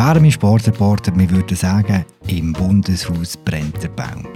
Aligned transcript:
Wir 0.00 0.30
Sportreporter, 0.30 1.12
wir 1.14 1.30
würden 1.30 1.54
sagen, 1.54 2.06
im 2.26 2.54
Bundeshaus 2.54 3.36
brennt 3.36 3.82
der 3.82 3.90
Baum. 3.90 4.26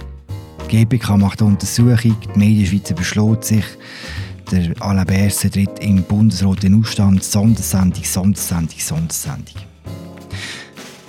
Die 0.69 0.85
GBK 0.85 1.17
macht 1.17 1.41
eine 1.41 1.49
Untersuchung, 1.49 2.15
die 2.23 2.37
Medienschweizer 2.39 2.93
beschloss 2.93 3.47
sich, 3.47 3.65
der 4.51 4.79
Alain 4.79 5.07
Berset 5.07 5.53
tritt 5.53 5.79
im 5.79 6.03
Bundesrat 6.03 6.63
in 6.63 6.79
Ausstand, 6.79 7.23
Sondersendung, 7.23 8.03
Sondersendung, 8.03 8.77
Sondersendung. 8.77 9.55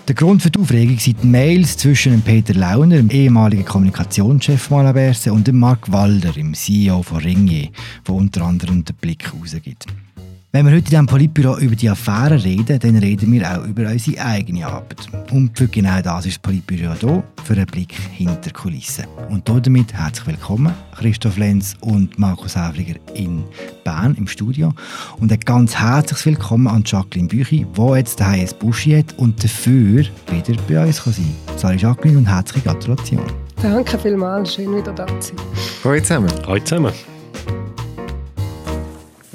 Der 0.09 0.15
Grund 0.15 0.41
für 0.41 0.51
die 0.51 0.59
Aufregung 0.59 0.99
sind 0.99 1.23
die 1.23 1.27
Mails 1.27 1.77
zwischen 1.77 2.23
Peter 2.23 2.55
Launer, 2.55 2.97
dem 2.97 3.11
ehemaligen 3.11 3.67
Kommunikationschef 3.67 4.63
von 4.63 4.81
Alain 4.81 4.95
Berset, 4.95 5.35
und 5.35 5.53
Marc 5.53 5.93
Walder, 5.93 6.33
dem 6.33 6.55
CEO 6.55 7.03
von 7.03 7.19
Ringier, 7.19 7.69
der 8.09 8.15
unter 8.15 8.47
anderem 8.47 8.83
den 8.83 8.97
Blick 8.97 9.31
rausgibt. 9.35 9.87
Wenn 10.53 10.65
wir 10.65 10.73
heute 10.73 10.79
in 10.79 10.91
diesem 10.91 11.07
Politbüro 11.07 11.59
über 11.59 11.77
die 11.77 11.91
Affären 11.91 12.39
reden, 12.39 12.79
dann 12.79 12.97
reden 12.97 13.31
wir 13.33 13.51
auch 13.51 13.67
über 13.67 13.91
unsere 13.91 14.25
eigene 14.25 14.67
Arbeit. 14.67 15.07
Und 15.31 15.57
für 15.59 15.67
genau 15.67 16.01
das 16.01 16.25
ist 16.25 16.37
das 16.37 16.39
Politbüro 16.39 16.95
hier, 16.95 17.25
für 17.45 17.55
einen 17.55 17.67
Blick 17.67 17.93
hinter 18.13 18.37
die 18.37 18.51
Kulissen. 18.53 19.05
Und 19.29 19.47
damit 19.49 19.93
herzlich 19.93 20.27
willkommen, 20.29 20.73
Christoph 20.97 21.37
Lenz 21.37 21.75
und 21.81 22.19
Markus 22.19 22.57
Häfliger 22.57 22.95
in 23.15 23.45
Bern 23.85 24.15
im 24.15 24.29
Studio. 24.29 24.73
Und 25.19 25.31
ein 25.31 25.41
ganz 25.41 25.75
herzliches 25.77 26.25
Willkommen 26.25 26.69
an 26.69 26.85
Jacqueline 26.87 27.29
Büchi, 27.29 27.67
die 27.77 27.93
jetzt 27.97 28.21
daheim 28.21 28.41
ein 28.41 28.59
Buschi 28.59 28.93
hat 28.93 29.19
und 29.19 29.43
dafür 29.43 30.07
wieder 30.31 30.63
bei 30.69 30.85
uns 30.87 30.97
sein 30.97 31.15
kann. 31.15 31.59
Salut 31.59 31.83
Jacqueline 31.83 32.19
und 32.19 32.27
herzliche 32.27 32.69
Gratulation. 32.69 33.25
Danke 33.61 33.99
vielmals, 33.99 34.55
schön 34.55 34.75
wieder 34.75 34.93
da 34.93 35.07
zu 35.21 35.35
sein. 35.35 35.47
Hallo 35.85 36.01
zusammen. 36.01 36.31
Hallo 36.47 36.61
zusammen. 36.61 37.16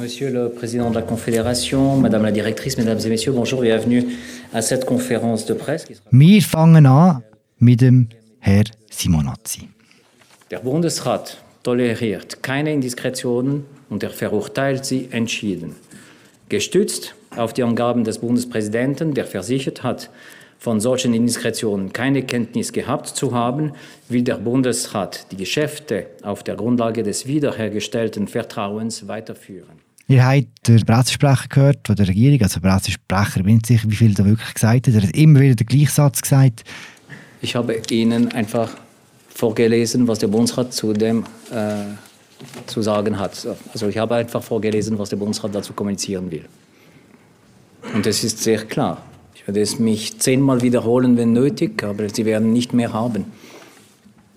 Monsieur 0.01 0.31
le 0.31 0.49
Président 0.49 0.89
de 0.89 0.95
la 0.95 1.03
Confédération, 1.03 1.95
Madame 1.97 2.23
la 2.23 2.31
Directrice, 2.31 2.75
Mesdames 2.75 2.97
et 3.05 3.09
Messieurs, 3.09 3.33
bonjour, 3.33 3.61
bienvenue 3.61 4.03
à 4.51 4.63
cette 4.63 4.83
conférence 4.83 5.45
de 5.45 5.53
presse. 5.53 5.85
Wir 6.11 6.41
fangen 6.41 6.87
an 6.87 7.21
mit 7.59 7.81
dem 7.81 8.07
Herr 8.39 8.63
Simonazzi. 8.89 9.69
Der 10.49 10.57
Bundesrat 10.59 11.37
toleriert 11.61 12.41
keine 12.41 12.73
Indiskretionen 12.73 13.65
und 13.91 14.01
er 14.01 14.09
verurteilt 14.09 14.85
sie 14.85 15.07
entschieden. 15.11 15.75
Gestützt 16.49 17.13
auf 17.37 17.53
die 17.53 17.61
Angaben 17.61 18.03
des 18.03 18.17
Bundespräsidenten, 18.17 19.13
der 19.13 19.25
versichert 19.25 19.83
hat, 19.83 20.09
von 20.57 20.79
solchen 20.79 21.13
Indiskretionen 21.13 21.93
keine 21.93 22.23
Kenntnis 22.23 22.73
gehabt 22.73 23.07
zu 23.07 23.35
haben, 23.35 23.73
will 24.09 24.23
der 24.23 24.37
Bundesrat 24.37 25.31
die 25.31 25.37
Geschäfte 25.37 26.07
auf 26.23 26.41
der 26.41 26.55
Grundlage 26.55 27.03
des 27.03 27.27
wiederhergestellten 27.27 28.27
Vertrauens 28.27 29.07
weiterführen. 29.07 29.90
Ihr 30.11 30.25
habt 30.25 30.67
den 30.67 30.85
Pressesprecher 30.85 31.47
gehört 31.47 31.87
von 31.87 31.95
der 31.95 32.05
Regierung, 32.05 32.41
also 32.41 32.59
Pressesprecher, 32.59 33.37
ich 33.37 33.43
bin 33.45 33.55
nicht 33.55 33.65
sicher, 33.65 33.89
wie 33.89 33.95
viel 33.95 34.13
er 34.19 34.25
wirklich 34.25 34.53
gesagt 34.53 34.87
hat. 34.87 34.93
Er 34.93 35.03
hat 35.03 35.15
immer 35.15 35.39
wieder 35.39 35.55
den 35.55 35.67
gleichen 35.67 35.87
Satz 35.87 36.21
gesagt. 36.21 36.65
Ich 37.41 37.55
habe 37.55 37.81
Ihnen 37.89 38.29
einfach 38.33 38.71
vorgelesen, 39.29 40.09
was 40.09 40.19
der 40.19 40.27
Bundesrat 40.27 40.73
zu 40.73 40.91
dem 40.91 41.23
äh, 41.49 41.95
zu 42.65 42.81
sagen 42.81 43.17
hat. 43.17 43.47
Also 43.71 43.87
ich 43.87 43.97
habe 43.97 44.15
einfach 44.15 44.43
vorgelesen, 44.43 44.99
was 44.99 45.11
der 45.11 45.15
Bundesrat 45.15 45.55
dazu 45.55 45.71
kommunizieren 45.71 46.29
will. 46.29 46.43
Und 47.93 48.05
es 48.05 48.21
ist 48.25 48.39
sehr 48.39 48.65
klar. 48.65 49.01
Ich 49.33 49.47
werde 49.47 49.61
es 49.61 49.79
mich 49.79 50.19
zehnmal 50.19 50.61
wiederholen, 50.61 51.15
wenn 51.15 51.31
nötig, 51.31 51.81
aber 51.83 52.09
Sie 52.09 52.25
werden 52.25 52.51
nicht 52.51 52.73
mehr 52.73 52.91
haben. 52.91 53.27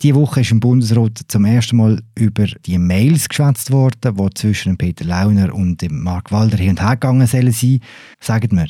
Diese 0.03 0.15
Woche 0.17 0.41
ist 0.41 0.51
im 0.51 0.61
Bundesrat 0.61 1.21
zum 1.29 1.45
ersten 1.45 1.77
Mal 1.77 2.03
über 2.15 2.47
die 2.47 2.79
Mails 2.79 3.29
geschwätzt 3.29 3.71
worden, 3.71 4.17
die 4.17 4.35
zwischen 4.35 4.77
Peter 4.77 5.05
Launer 5.05 5.55
und 5.55 5.83
Mark 5.91 6.31
Walder 6.31 6.59
hin 6.59 6.71
und 6.71 6.83
her 6.83 6.97
gegangen 6.97 7.27
sollen 7.27 7.53
sein. 7.53 7.81
Sagt 8.21 8.53
mir, 8.53 8.69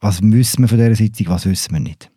was 0.00 0.20
wissen 0.22 0.62
wir 0.62 0.68
von 0.68 0.78
dieser 0.78 0.96
Sitzung, 0.96 1.28
was 1.28 1.46
wissen 1.46 1.72
wir 1.72 1.80
nicht? 1.80 2.10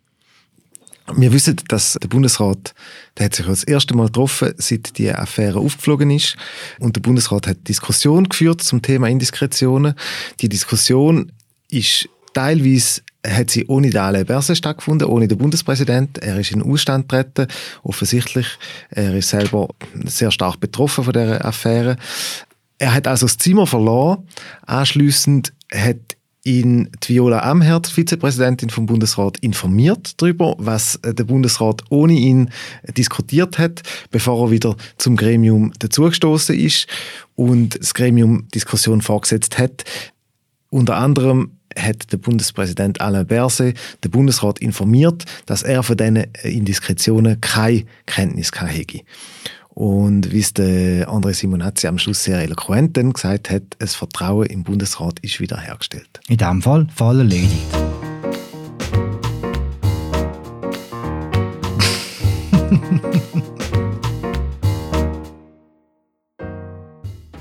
Wir 1.16 1.32
wissen, 1.32 1.56
dass 1.68 1.98
der 2.02 2.08
Bundesrat, 2.08 2.74
der 3.18 3.26
hat 3.26 3.34
sich 3.34 3.44
das 3.44 3.64
erste 3.64 3.94
Mal 3.94 4.06
getroffen, 4.06 4.54
seit 4.56 4.96
die 4.96 5.12
Affäre 5.12 5.58
aufgeflogen 5.58 6.10
ist. 6.10 6.36
Und 6.80 6.96
der 6.96 7.02
Bundesrat 7.02 7.46
hat 7.46 7.68
Diskussion 7.68 8.28
geführt 8.28 8.62
zum 8.62 8.80
Thema 8.80 9.08
Indiskretionen. 9.08 9.94
Die 10.40 10.48
Diskussion 10.48 11.30
ist 11.68 12.08
teilweise 12.32 13.02
hat 13.26 13.50
sie 13.50 13.66
ohne 13.66 13.90
den 13.90 14.00
Alain 14.00 14.26
Berset 14.26 14.58
stattgefunden, 14.58 15.08
ohne 15.08 15.28
den 15.28 15.38
Bundespräsident. 15.38 16.18
Er 16.18 16.38
ist 16.38 16.50
in 16.50 16.60
den 16.60 16.70
Ausstand 16.70 17.08
getreten, 17.08 17.46
offensichtlich. 17.82 18.46
Er 18.90 19.14
ist 19.14 19.30
selber 19.30 19.68
sehr 20.04 20.30
stark 20.30 20.60
betroffen 20.60 21.04
von 21.04 21.12
dieser 21.12 21.44
Affäre. 21.44 21.96
Er 22.78 22.94
hat 22.94 23.06
also 23.06 23.26
das 23.26 23.38
Zimmer 23.38 23.66
verloren. 23.66 24.28
Anschließend 24.66 25.52
hat 25.72 26.16
ihn 26.44 26.90
die 27.02 27.14
Viola 27.14 27.38
Amherd, 27.38 27.86
Vizepräsidentin 27.86 28.68
vom 28.68 28.84
Bundesrat, 28.84 29.38
informiert 29.38 30.20
darüber, 30.20 30.54
was 30.58 31.00
der 31.02 31.24
Bundesrat 31.24 31.82
ohne 31.88 32.12
ihn 32.12 32.50
diskutiert 32.96 33.58
hat, 33.58 33.82
bevor 34.10 34.46
er 34.46 34.50
wieder 34.50 34.76
zum 34.98 35.16
Gremium 35.16 35.72
dazugestoßen 35.78 36.54
ist 36.54 36.86
und 37.34 37.80
das 37.80 37.94
Gremium 37.94 38.46
Diskussion 38.54 39.00
vorgesetzt 39.00 39.58
hat. 39.58 39.84
Unter 40.68 40.96
anderem 40.96 41.52
hat 41.78 42.12
der 42.12 42.18
Bundespräsident 42.18 43.00
Alain 43.00 43.26
Berset 43.26 43.76
den 44.02 44.10
Bundesrat 44.10 44.58
informiert, 44.58 45.24
dass 45.46 45.62
er 45.62 45.82
von 45.82 45.96
diesen 45.96 46.24
Indiskretionen 46.42 47.40
keine 47.40 47.84
Kenntnis 48.06 48.52
hätte. 48.52 49.00
Und 49.70 50.30
wie 50.30 50.38
es 50.38 50.54
der 50.54 51.08
André 51.08 51.34
Simonazzi 51.34 51.88
am 51.88 51.98
Schluss 51.98 52.22
sehr 52.22 52.40
eloquent 52.40 52.96
gesagt 53.12 53.50
hat, 53.50 53.62
das 53.80 53.96
Vertrauen 53.96 54.46
im 54.46 54.62
Bundesrat 54.62 55.18
ist 55.20 55.40
wiederhergestellt. 55.40 56.20
In 56.28 56.36
diesem 56.36 56.62
Fall 56.62 56.86
Fall 56.94 57.18
erledigt. 57.18 57.66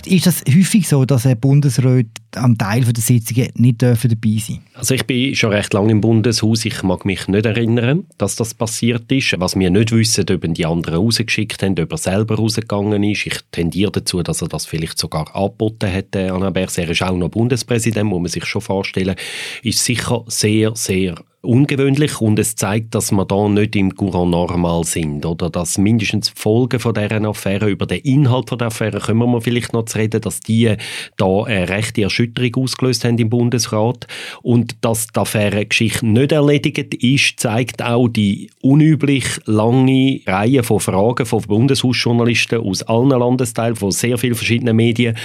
Ist 0.06 0.28
das 0.28 0.44
häufig 0.47 0.88
so, 0.88 1.06
dass 1.06 1.25
ein 1.25 1.40
Bundesrat 1.40 2.08
am 2.36 2.58
Teil 2.58 2.84
der 2.84 3.02
Sitzungen 3.02 3.50
nicht 3.56 3.81
dabei 3.81 4.38
sein? 4.40 4.59
Also 4.74 4.96
ich 4.96 5.06
bin 5.06 5.34
schon 5.36 5.52
recht 5.52 5.74
lange 5.74 5.91
im 5.91 6.02
Bundeshaus. 6.02 6.66
Ich 6.66 6.84
mag 6.84 7.06
mich 7.06 7.28
nicht 7.28 7.46
erinnern, 7.46 8.06
dass 8.18 8.36
das 8.36 8.53
passiert 8.53 9.12
ist. 9.12 9.36
Was 9.40 9.58
wir 9.58 9.69
nicht 9.69 9.91
wissen, 9.91 10.25
ob 10.30 10.53
die 10.53 10.66
anderen 10.66 11.00
rausgeschickt 11.00 11.64
haben, 11.64 11.80
ob 11.80 11.91
er 11.91 11.97
selber 11.97 12.36
rausgegangen 12.36 13.03
ist. 13.03 13.25
Ich 13.25 13.40
tendiere 13.52 13.91
dazu, 13.91 14.22
dass 14.24 14.41
er 14.41 14.50
das 14.50 14.66
vielleicht 14.66 14.97
sogar 14.97 15.34
angeboten 15.36 15.90
hätte. 15.90 16.34
Anna 16.34 16.50
Bers, 16.50 16.78
er 16.78 16.90
ist 16.90 17.02
auch 17.02 17.16
noch 17.16 17.30
Bundespräsident, 17.30 18.09
muss 18.09 18.22
man 18.22 18.30
sich 18.30 18.46
schon 18.46 18.62
vorstellen. 18.62 19.16
Ist 19.62 19.84
sicher 19.84 20.24
sehr, 20.28 20.75
sehr 20.75 21.16
ungewöhnlich 21.43 22.21
und 22.21 22.39
es 22.39 22.55
zeigt, 22.55 22.95
dass 22.95 23.11
wir 23.11 23.25
da 23.25 23.49
nicht 23.49 23.75
im 23.75 23.93
Courant 23.95 24.31
normal 24.31 24.85
sind 24.85 25.25
oder? 25.25 25.49
Dass 25.49 25.77
mindestens 25.77 26.33
die 26.33 26.41
Folgen 26.41 26.79
von 26.79 26.93
dieser 26.93 27.21
Affäre, 27.25 27.69
über 27.69 27.85
den 27.85 27.99
Inhalt 27.99 28.49
von 28.49 28.57
der 28.57 28.67
Affäre 28.67 28.99
können 28.99 29.19
wir 29.19 29.41
vielleicht 29.41 29.73
noch 29.73 29.83
zu 29.83 29.97
reden, 29.97 30.21
dass 30.21 30.39
die 30.39 30.75
da 31.17 31.43
eine 31.43 31.67
rechte 31.67 32.03
Erschütterung 32.03 32.63
ausgelöst 32.63 33.03
haben 33.03 33.17
im 33.17 33.29
Bundesrat. 33.29 34.07
Und 34.41 34.77
dass 34.81 35.07
die 35.07 35.19
Affäre-Geschichte 35.19 36.05
nicht 36.05 36.31
erledigt 36.31 36.93
ist, 36.95 37.39
zeigt 37.39 37.81
auch 37.81 38.07
die 38.07 38.49
unüblich 38.61 39.25
lange 39.45 40.21
Reihe 40.25 40.63
von 40.63 40.79
Fragen 40.79 41.25
von 41.25 41.41
Bundeshausjournalisten 41.41 42.59
aus 42.59 42.83
allen 42.83 43.09
Landesteilen, 43.09 43.75
von 43.75 43.91
sehr 43.91 44.17
vielen 44.17 44.35
verschiedenen 44.35 44.77
Medien, 44.77 45.17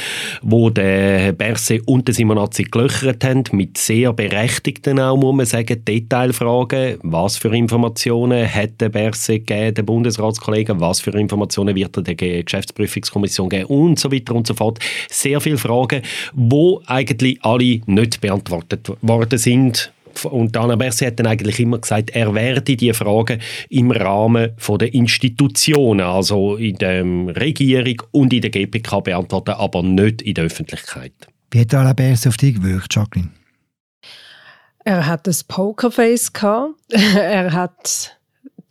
wo 0.42 0.68
der 0.68 1.32
Berse 1.32 1.80
und 1.86 2.08
der 2.08 2.14
Simonazzi 2.14 2.64
gelöchert 2.64 3.24
haben, 3.24 3.44
mit 3.52 3.78
sehr 3.78 4.12
berechtigten 4.12 4.98
auch, 4.98 5.16
muss 5.16 5.36
man 5.36 5.46
sagen, 5.46 5.84
Detailfragen. 6.08 6.98
Was 7.02 7.36
für 7.36 7.54
Informationen 7.54 8.52
hat 8.52 8.80
der 8.80 8.88
Berse 8.88 9.34
gegeben, 9.34 9.74
der 9.74 9.82
Bundesratskollegen? 9.82 10.80
Was 10.80 11.00
für 11.00 11.10
Informationen 11.10 11.74
wird 11.74 11.96
er 11.96 12.02
der 12.02 12.14
Geschäftsprüfungskommission 12.14 13.48
geben? 13.48 13.66
Und 13.66 13.98
so 13.98 14.10
weiter 14.10 14.34
und 14.34 14.46
so 14.46 14.54
fort. 14.54 14.78
Sehr 15.10 15.40
viele 15.40 15.58
Fragen, 15.58 16.02
wo 16.32 16.82
eigentlich 16.86 17.38
alle 17.42 17.80
nicht 17.86 18.20
beantwortet 18.20 18.90
worden 19.02 19.38
sind. 19.38 19.92
Und 20.24 20.56
Anna 20.56 20.74
Berse 20.74 21.06
hat 21.06 21.20
dann 21.20 21.26
eigentlich 21.26 21.60
immer 21.60 21.78
gesagt, 21.78 22.10
er 22.10 22.34
werde 22.34 22.74
die 22.74 22.92
Fragen 22.92 23.40
im 23.68 23.90
Rahmen 23.90 24.50
von 24.56 24.78
der 24.78 24.92
Institutionen, 24.92 26.00
also 26.00 26.56
in 26.56 26.76
der 26.76 27.04
Regierung 27.04 28.02
und 28.10 28.32
in 28.32 28.40
der 28.40 28.50
GPK 28.50 29.00
beantworten, 29.00 29.52
aber 29.52 29.82
nicht 29.82 30.22
in 30.22 30.34
der 30.34 30.44
Öffentlichkeit. 30.44 31.12
Wie 31.50 31.60
hat 31.60 31.72
Anna 31.74 31.92
Berse 31.92 32.30
auf 32.30 32.36
dich 32.36 32.56
gewirkt, 32.56 32.94
Jacqueline? 32.94 33.30
Er 34.88 35.06
hat 35.06 35.26
das 35.26 35.44
Pokerface 35.44 36.32
gehabt. 36.32 36.72
er 36.90 37.52
hat 37.52 38.16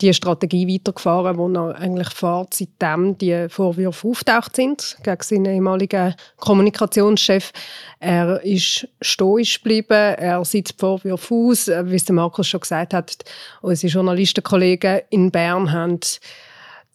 die 0.02 0.12
Strategie 0.12 0.68
weitergefahren, 0.68 1.38
die 1.38 1.56
er 1.60 1.76
eigentlich 1.76 2.10
fährt, 2.10 2.56
seitdem 2.56 3.16
die 3.20 3.48
Vorwürfe 3.50 4.08
auftaucht 4.08 4.56
sind 4.56 4.98
gegen 5.04 5.22
seinen 5.22 5.46
ehemaligen 5.46 6.16
Kommunikationschef. 6.38 7.52
Er 8.00 8.44
ist 8.44 8.88
stoisch 9.00 9.62
geblieben, 9.62 10.16
er 10.18 10.44
sieht 10.44 10.72
die 10.72 10.76
Vorwürfe 10.76 11.36
aus. 11.36 11.68
Wie 11.68 11.96
es 11.96 12.10
Markus 12.10 12.48
schon 12.48 12.62
gesagt 12.62 12.96
hat, 12.96 13.18
unsere 13.62 13.94
Journalistenkollegen 13.94 15.02
in 15.12 15.30
Bern 15.30 15.72
haben 15.72 16.00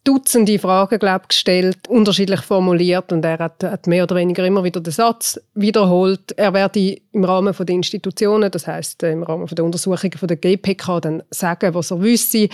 Dutzende 0.05 0.59
Fragen 0.59 0.99
glaub, 0.99 1.29
gestellt, 1.29 1.87
unterschiedlich 1.87 2.41
formuliert 2.41 3.13
und 3.13 3.23
er 3.23 3.39
hat, 3.39 3.63
hat, 3.63 3.87
mehr 3.87 4.03
oder 4.03 4.17
weniger 4.17 4.45
immer 4.45 4.61
wieder 4.61 4.81
den 4.81 4.91
Satz 4.91 5.39
wiederholt. 5.53 6.33
Er 6.33 6.53
werde 6.53 6.97
im 7.13 7.23
Rahmen 7.23 7.55
der 7.57 7.75
Institutionen, 7.75 8.51
das 8.51 8.67
heißt 8.67 9.01
im 9.03 9.23
Rahmen 9.23 9.47
der 9.47 9.63
Untersuchungen 9.63 10.17
von 10.17 10.27
der 10.27 10.35
GPK, 10.35 10.99
dann 10.99 11.23
sagen, 11.29 11.73
was 11.73 11.91
er 11.91 12.01
wüsste. 12.01 12.49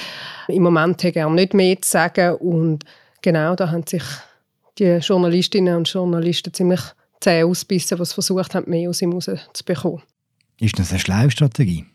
Im 0.48 0.62
Moment 0.62 1.04
hat 1.04 1.16
er 1.16 1.28
nicht 1.32 1.56
mehr 1.56 1.82
zu 1.82 1.90
sagen 1.90 2.36
und 2.36 2.86
genau 3.24 3.56
da 3.56 3.72
haben 3.72 3.88
sich 3.88 4.04
die 4.78 4.98
Journalistinnen 4.98 5.76
und 5.76 5.92
Journalisten 5.92 6.54
ziemlich 6.54 6.82
zäh 7.20 7.44
ausbissen, 7.44 7.98
die 7.98 8.06
versucht 8.06 8.54
haben, 8.54 8.70
mehr 8.70 8.90
aus 8.92 9.02
ihm 9.02 9.14
rauszubekommen. 9.14 10.04
Ist 10.60 10.78
das 10.78 10.92
eine 10.92 11.00
schlaue 11.00 11.32
Strategie, 11.32 11.86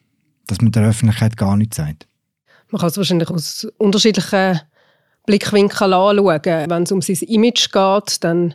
dass 0.46 0.60
man 0.60 0.72
der 0.72 0.88
Öffentlichkeit 0.88 1.36
gar 1.36 1.56
nichts 1.56 1.76
sagt? 1.76 2.08
Man 2.70 2.80
kann 2.80 2.88
es 2.88 2.96
wahrscheinlich 2.96 3.30
aus 3.30 3.68
unterschiedlichen 3.78 4.60
Blickwinkeln 5.26 5.92
anschauen. 5.92 6.40
Wenn 6.44 6.82
es 6.82 6.92
um 6.92 7.02
sein 7.02 7.16
Image 7.28 7.70
geht, 7.70 8.24
dann 8.24 8.54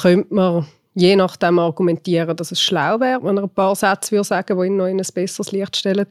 könnte 0.00 0.34
man 0.34 0.66
je 0.94 1.14
nachdem 1.14 1.58
argumentieren, 1.58 2.36
dass 2.36 2.52
es 2.52 2.62
schlau 2.62 2.98
wäre, 3.00 3.22
wenn 3.22 3.36
er 3.36 3.44
ein 3.44 3.50
paar 3.50 3.76
Sätze 3.76 4.12
würde 4.12 4.24
sagen 4.24 4.58
die 4.58 4.66
ihn 4.66 4.76
noch 4.76 4.86
in 4.86 4.98
ein 4.98 5.06
besseres 5.14 5.52
Licht 5.52 5.76
stellen. 5.76 6.06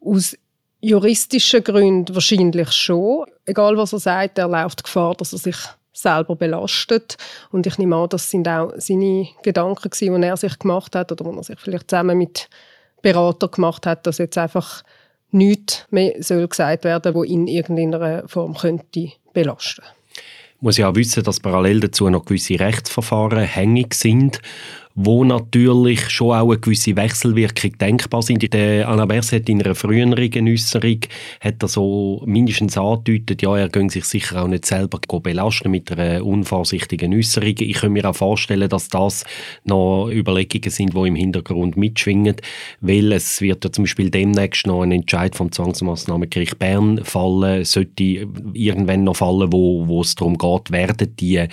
Aus 0.00 0.36
juristischen 0.80 1.62
Gründen 1.62 2.14
wahrscheinlich 2.14 2.72
schon. 2.72 3.26
Egal 3.44 3.76
was 3.76 3.92
er 3.92 3.98
sagt, 4.00 4.38
er 4.38 4.48
läuft 4.48 4.84
Gefahr, 4.84 5.14
dass 5.14 5.32
er 5.32 5.38
sich 5.38 5.56
selber 5.92 6.34
belastet. 6.34 7.16
Und 7.50 7.66
ich 7.66 7.78
nehme 7.78 7.96
an, 7.96 8.08
das 8.08 8.30
sind 8.30 8.48
auch 8.48 8.72
seine 8.76 9.28
Gedanken, 9.42 9.90
die 9.90 10.26
er 10.26 10.36
sich 10.36 10.58
gemacht 10.58 10.96
hat 10.96 11.12
oder 11.12 11.30
die 11.30 11.36
er 11.36 11.42
sich 11.44 11.60
vielleicht 11.60 11.90
zusammen 11.90 12.18
mit 12.18 12.48
Berater 13.02 13.48
gemacht 13.48 13.86
hat, 13.86 14.06
dass 14.06 14.18
jetzt 14.18 14.38
einfach 14.38 14.82
nichts 15.32 15.86
mehr 15.90 16.14
soll 16.22 16.46
gesagt 16.46 16.84
werden 16.84 17.14
soll, 17.14 17.26
ihn 17.26 17.46
in 17.46 17.48
irgendeiner 17.48 18.28
Form 18.28 18.54
könnte 18.54 19.10
belasten 19.32 19.82
könnte. 19.82 19.94
muss 20.60 20.76
ja 20.76 20.88
auch 20.88 20.94
wissen, 20.94 21.24
dass 21.24 21.40
parallel 21.40 21.80
dazu 21.80 22.08
noch 22.08 22.24
gewisse 22.24 22.60
Rechtsverfahren 22.60 23.44
hängig 23.44 23.94
sind 23.94 24.40
wo 24.94 25.24
natürlich 25.24 26.10
schon 26.10 26.36
auch 26.36 26.50
eine 26.50 26.58
gewisse 26.58 26.96
Wechselwirkung 26.96 27.78
denkbar 27.78 28.22
sind. 28.22 28.52
Der 28.52 28.88
Anna 28.88 29.06
Bers 29.06 29.32
hat 29.32 29.48
in 29.48 29.62
einer 29.62 29.74
früheren 29.74 30.12
Äußerung 30.48 31.00
hat 31.40 31.62
er 31.62 31.68
so 31.68 32.22
mindestens 32.26 32.76
angedeutet, 32.76 33.42
ja, 33.42 33.56
er 33.56 33.68
gönnt 33.68 33.92
sich 33.92 34.04
sicher 34.04 34.42
auch 34.42 34.48
nicht 34.48 34.66
selber 34.66 35.00
belasten 35.20 35.70
mit 35.70 35.90
einer 35.92 36.24
unvorsichtigen 36.24 37.14
Äußerung. 37.14 37.54
Ich 37.58 37.78
kann 37.78 37.92
mir 37.92 38.08
auch 38.08 38.16
vorstellen, 38.16 38.68
dass 38.68 38.88
das 38.88 39.24
noch 39.64 40.10
Überlegungen 40.10 40.70
sind, 40.70 40.94
die 40.94 41.08
im 41.08 41.16
Hintergrund 41.16 41.76
mitschwingen, 41.76 42.36
weil 42.80 43.12
es 43.12 43.40
wird 43.40 43.64
ja 43.64 43.72
zum 43.72 43.84
Beispiel 43.84 44.10
demnächst 44.10 44.66
noch 44.66 44.82
ein 44.82 44.92
Entscheid 44.92 45.34
vom 45.34 45.50
Zwangsmaßnahmengericht 45.50 46.58
Bern 46.58 47.04
fallen, 47.04 47.64
sollte 47.64 48.26
irgendwann 48.52 49.04
noch 49.04 49.16
fallen, 49.16 49.52
wo, 49.52 49.86
wo 49.86 50.00
es 50.02 50.14
darum 50.14 50.36
geht, 50.36 50.70
werden 50.70 51.16
die, 51.16 51.46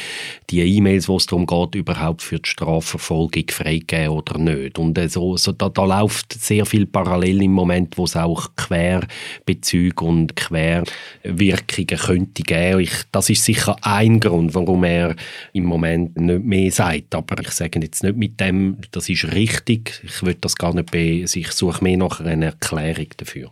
die 0.49 0.61
E-Mails, 0.61 1.07
wo 1.07 1.17
es 1.17 1.25
darum 1.25 1.45
geht, 1.45 1.75
überhaupt 1.75 2.21
für 2.21 2.39
die 2.39 2.49
Strafverfolgung 2.49 3.28
Verfolgung 3.29 3.49
freigeben 3.49 4.09
oder 4.09 4.37
nicht. 4.37 4.77
Und 4.77 4.97
äh, 4.97 5.07
so, 5.09 5.37
so, 5.37 5.51
da, 5.51 5.69
da 5.69 5.85
läuft 5.85 6.33
sehr 6.33 6.65
viel 6.65 6.85
parallel 6.85 7.43
im 7.43 7.51
Moment, 7.51 7.97
wo 7.97 8.05
es 8.05 8.15
auch 8.15 8.55
Querbezüge 8.55 10.03
und 10.03 10.35
Querwirkungen 10.35 11.87
könnte 11.87 12.43
geben. 12.43 12.79
Ich, 12.81 12.91
das 13.11 13.29
ist 13.29 13.43
sicher 13.43 13.75
ein 13.81 14.19
Grund, 14.19 14.53
warum 14.55 14.83
er 14.83 15.15
im 15.53 15.65
Moment 15.65 16.17
nicht 16.17 16.43
mehr 16.43 16.71
sagt. 16.71 17.15
Aber 17.15 17.39
ich 17.41 17.51
sage 17.51 17.79
jetzt 17.81 18.03
nicht 18.03 18.17
mit 18.17 18.39
dem, 18.39 18.77
das 18.91 19.09
ist 19.09 19.31
richtig. 19.33 20.01
Ich 20.03 20.23
will 20.23 20.35
das 20.39 20.55
gar 20.55 20.73
nicht 20.73 20.91
be 20.91 20.99
ich 20.99 21.51
suche 21.51 21.83
mehr 21.83 21.97
nach 21.97 22.19
einer 22.19 22.47
Erklärung 22.47 23.07
dafür. 23.17 23.51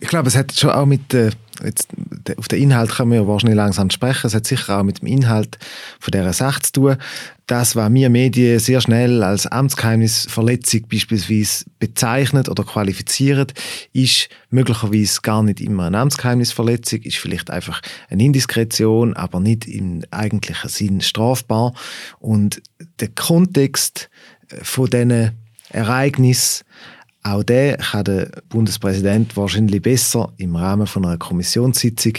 Ich 0.00 0.08
glaube, 0.08 0.28
es 0.28 0.36
hat 0.36 0.52
schon 0.52 0.70
auch 0.70 0.86
mit 0.86 1.12
äh, 1.14 1.30
jetzt, 1.64 1.88
auf 2.36 2.48
den 2.48 2.62
Inhalt 2.62 2.90
können 2.90 3.10
wir 3.10 3.20
ja 3.20 3.26
wahrscheinlich 3.26 3.56
langsam 3.56 3.90
sprechen. 3.90 4.26
Es 4.26 4.34
hat 4.34 4.46
sicher 4.46 4.78
auch 4.78 4.82
mit 4.82 5.00
dem 5.00 5.08
Inhalt 5.08 5.58
von 6.00 6.10
dieser 6.12 6.32
Sache 6.32 6.62
zu 6.62 6.72
tun. 6.72 6.96
Das, 7.46 7.76
was 7.76 7.92
wir 7.92 8.08
Medien 8.08 8.58
sehr 8.58 8.80
schnell 8.80 9.22
als 9.22 9.46
Amtsgeheimnisverletzung 9.46 10.88
beispielsweise 10.88 11.64
bezeichnet 11.78 12.48
oder 12.48 12.64
qualifiziert, 12.64 13.52
ist 13.92 14.28
möglicherweise 14.50 15.20
gar 15.22 15.42
nicht 15.42 15.60
immer 15.60 15.86
eine 15.86 15.98
Amtsgeheimnisverletzung, 15.98 17.00
ist 17.02 17.18
vielleicht 17.18 17.50
einfach 17.50 17.82
eine 18.08 18.22
Indiskretion, 18.22 19.14
aber 19.14 19.40
nicht 19.40 19.66
im 19.66 20.04
eigentlichen 20.10 20.70
Sinn 20.70 21.00
strafbar. 21.00 21.74
Und 22.20 22.62
der 23.00 23.08
Kontext 23.08 24.08
von 24.62 24.88
diesen 24.88 25.32
Ereignissen 25.70 26.64
auch 27.22 27.42
der 27.44 27.76
kann 27.76 28.04
der 28.04 28.30
Bundespräsident 28.48 29.36
wahrscheinlich 29.36 29.82
besser 29.82 30.32
im 30.38 30.56
Rahmen 30.56 30.86
von 30.86 31.04
einer 31.04 31.18
Kommissionssitzung 31.18 32.14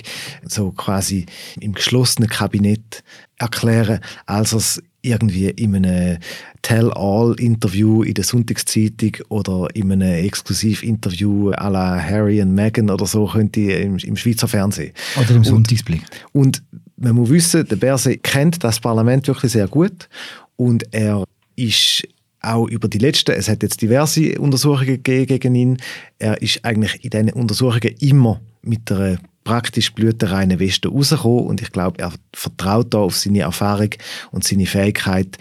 so 0.45 0.71
quasi 0.71 1.25
im 1.59 1.73
geschlossenen 1.73 2.29
Kabinett 2.29 3.03
erklären, 3.37 3.99
als 4.25 4.53
es 4.53 4.81
irgendwie 5.01 5.49
in 5.49 5.75
einem 5.75 6.17
Tell-All-Interview 6.61 8.03
in 8.03 8.13
der 8.13 8.23
Sonntagszeitung 8.23 9.17
oder 9.27 9.67
in 9.73 9.91
einem 9.91 10.25
Exklusiv-Interview 10.25 11.51
à 11.51 11.69
la 11.69 12.01
Harry 12.01 12.41
und 12.41 12.55
Meghan 12.55 12.89
oder 12.89 13.05
so 13.05 13.27
könnte 13.27 13.59
im, 13.59 13.97
im 13.97 14.15
Schweizer 14.15 14.47
Fernsehen. 14.47 14.93
Oder 15.19 15.35
im 15.35 15.43
Sonntagsblick. 15.43 16.03
Und, 16.31 16.43
und 16.43 16.63
man 16.95 17.15
muss 17.15 17.29
wissen, 17.29 17.67
der 17.67 17.75
Berse 17.75 18.17
kennt 18.17 18.63
das 18.63 18.79
Parlament 18.79 19.27
wirklich 19.27 19.51
sehr 19.51 19.67
gut 19.67 20.07
und 20.55 20.85
er 20.91 21.25
ist 21.57 22.07
auch 22.43 22.67
über 22.67 22.87
die 22.87 22.97
letzten, 22.97 23.31
es 23.31 23.49
hat 23.49 23.63
jetzt 23.63 23.81
diverse 23.81 24.39
Untersuchungen 24.39 25.01
gegeben 25.01 25.25
gegen 25.27 25.55
ihn, 25.55 25.77
er 26.19 26.41
ist 26.41 26.63
eigentlich 26.63 27.03
in 27.03 27.09
diesen 27.09 27.29
Untersuchungen 27.31 27.95
immer 27.99 28.41
mit 28.61 28.91
einer 28.91 29.17
praktisch 29.43 29.93
blütenreinen 29.93 30.59
Weste 30.59 30.89
rausgekommen 30.89 31.47
und 31.47 31.61
ich 31.61 31.71
glaube, 31.71 31.99
er 31.99 32.13
vertraut 32.33 32.93
da 32.93 32.99
auf 32.99 33.15
seine 33.15 33.41
Erfahrung 33.41 33.89
und 34.31 34.43
seine 34.43 34.65
Fähigkeit, 34.65 35.37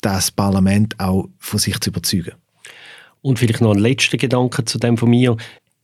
das 0.00 0.30
Parlament 0.30 0.98
auch 1.00 1.28
von 1.38 1.58
sich 1.58 1.78
zu 1.80 1.90
überzeugen. 1.90 2.32
Und 3.22 3.38
vielleicht 3.38 3.60
noch 3.60 3.72
ein 3.72 3.78
letzter 3.78 4.18
Gedanke 4.18 4.64
zu 4.64 4.78
dem 4.78 4.96
von 4.96 5.10
mir. 5.10 5.36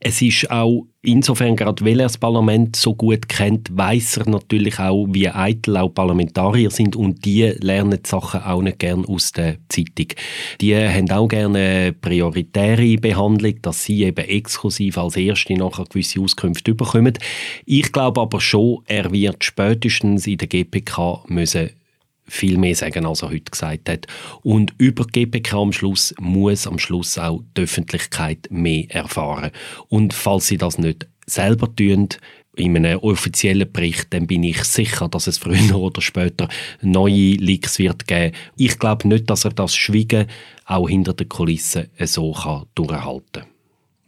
Es 0.04 0.20
ist 0.20 0.50
auch 0.50 0.86
insofern, 1.02 1.54
gerade 1.54 1.84
weil 1.84 2.00
er 2.00 2.06
das 2.06 2.18
Parlament 2.18 2.74
so 2.74 2.92
gut 2.92 3.28
kennt, 3.28 3.68
weiß 3.76 4.16
er 4.16 4.28
natürlich 4.28 4.80
auch, 4.80 5.06
wie 5.10 5.28
eitel 5.28 5.76
auch 5.76 5.94
Parlamentarier 5.94 6.70
sind 6.70 6.96
und 6.96 7.24
die 7.24 7.52
lernen 7.60 8.00
die 8.04 8.08
Sachen 8.08 8.42
auch 8.42 8.62
nicht 8.62 8.80
gern 8.80 9.04
aus 9.04 9.30
der 9.30 9.58
Zeitung. 9.68 10.08
Die 10.60 10.74
haben 10.74 11.08
auch 11.12 11.28
gerne 11.28 11.92
prioritäre 11.92 12.96
Behandlung, 12.96 13.62
dass 13.62 13.84
sie 13.84 14.02
eben 14.02 14.26
exklusiv 14.26 14.98
als 14.98 15.16
Erste 15.16 15.54
nachher 15.54 15.84
gewisse 15.84 16.20
Auskünfte 16.20 16.74
bekommen. 16.74 17.16
Ich 17.64 17.92
glaube 17.92 18.22
aber 18.22 18.40
schon, 18.40 18.82
er 18.86 19.12
wird 19.12 19.44
spätestens 19.44 20.26
in 20.26 20.38
der 20.38 20.48
GPK 20.48 21.22
müssen 21.28 21.70
viel 22.26 22.56
mehr 22.58 22.74
sagen, 22.74 23.06
als 23.06 23.22
er 23.22 23.30
heute 23.30 23.50
gesagt 23.50 23.88
hat. 23.88 24.06
Und 24.42 24.74
über 24.78 25.04
GPK 25.06 25.56
am 25.58 25.72
Schluss 25.72 26.14
muss 26.20 26.66
am 26.66 26.78
Schluss 26.78 27.18
auch 27.18 27.42
die 27.56 27.62
Öffentlichkeit 27.62 28.48
mehr 28.50 28.84
erfahren. 28.90 29.50
Und 29.88 30.14
falls 30.14 30.46
sie 30.46 30.56
das 30.56 30.78
nicht 30.78 31.06
selber 31.26 31.74
tun, 31.74 32.08
in 32.54 32.76
einem 32.76 32.98
offiziellen 32.98 33.70
Bericht, 33.72 34.12
dann 34.12 34.26
bin 34.26 34.42
ich 34.42 34.62
sicher, 34.64 35.08
dass 35.08 35.26
es 35.26 35.38
früher 35.38 35.74
oder 35.78 36.02
später 36.02 36.48
neue 36.82 37.34
Leaks 37.36 37.78
wird 37.78 38.06
geben. 38.06 38.34
Ich 38.56 38.78
glaube 38.78 39.08
nicht, 39.08 39.30
dass 39.30 39.44
er 39.44 39.52
das 39.52 39.74
Schweigen 39.74 40.26
auch 40.66 40.88
hinter 40.88 41.14
den 41.14 41.28
Kulissen 41.28 41.88
so 41.98 42.34
durchhalten 42.74 43.42
kann 43.42 43.51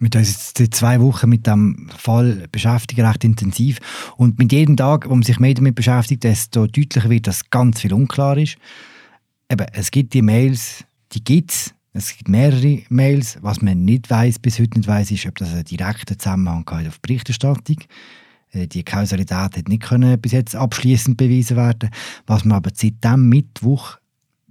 mit 0.05 0.15
uns 0.17 0.29
jetzt 0.29 0.59
seit 0.59 0.75
zwei 0.75 1.01
Wochen 1.01 1.31
mit 1.31 1.47
dem 1.47 1.89
Fall 1.97 2.47
beschäftigen, 2.53 3.07
recht 3.07 3.25
intensiv. 3.25 3.79
Und 4.19 4.39
mit 4.39 4.53
jedem 4.53 4.77
Tag, 4.77 5.09
wo 5.09 5.15
man 5.15 5.23
sich 5.23 5.41
mehr 5.41 5.55
damit 5.55 5.75
beschäftigt, 5.75 6.25
desto 6.25 6.67
deutlicher 6.67 7.09
wird, 7.09 7.27
dass 7.27 7.49
ganz 7.49 7.81
viel 7.81 7.95
unklar 7.95 8.37
ist. 8.37 8.57
Eben, 9.51 9.67
es 9.73 9.91
gibt 9.91 10.13
die 10.13 10.21
Mails, 10.21 10.85
die 11.13 11.25
gibt 11.25 11.53
es. 11.53 11.75
Es 11.95 12.15
gibt 12.15 12.29
mehrere 12.29 12.83
Mails. 12.91 13.39
Was 13.41 13.63
man 13.63 13.85
nicht 13.85 14.11
weiß, 14.11 14.41
bis 14.41 14.59
heute 14.59 14.79
nicht 14.79 14.89
weiß, 14.89 15.11
ist, 15.11 15.27
ob 15.27 15.39
das 15.39 15.55
einen 15.55 15.65
direkten 15.65 16.19
Zusammenhang 16.19 16.69
hat 16.71 16.87
auf 16.87 17.01
Berichterstattung. 17.01 17.79
Äh, 18.51 18.67
die 18.67 18.85
Kausalität 18.85 19.57
hat 19.57 19.69
nicht 19.69 19.85
können 19.85 20.21
bis 20.21 20.33
jetzt 20.33 20.55
abschließend 20.55 21.17
bewiesen 21.17 21.57
werden. 21.57 21.89
Was 22.27 22.45
man 22.45 22.59
aber 22.59 22.73
seit 22.75 23.03
dem 23.03 23.31
Mittwoch 23.31 23.97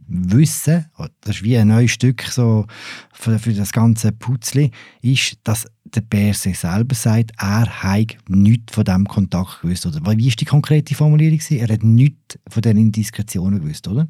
wissen, 0.07 0.86
das 1.22 1.38
ist 1.38 1.43
wie 1.43 1.57
ein 1.57 1.67
neues 1.67 1.91
Stück 1.91 2.24
so 2.24 2.65
für, 3.13 3.39
für 3.39 3.53
das 3.53 3.72
ganze 3.72 4.12
Putzli, 4.12 4.72
ist, 5.01 5.38
dass 5.43 5.65
der 5.86 6.01
Bär 6.01 6.33
sich 6.33 6.57
selber 6.60 6.95
sagt, 6.95 7.31
er 7.38 7.83
hat 7.83 8.15
nichts 8.27 8.74
von 8.74 8.83
diesem 8.83 9.07
Kontakt 9.07 9.62
gewusst. 9.62 9.86
Oder 9.86 10.01
wie 10.17 10.27
ist 10.27 10.41
die 10.41 10.45
konkrete 10.45 10.95
Formulierung? 10.95 11.39
Er 11.50 11.67
hat 11.67 11.83
nichts 11.83 12.39
von 12.50 12.62
den 12.62 12.77
Indiskretionen 12.77 13.62
gewusst, 13.62 13.88
oder? 13.88 14.07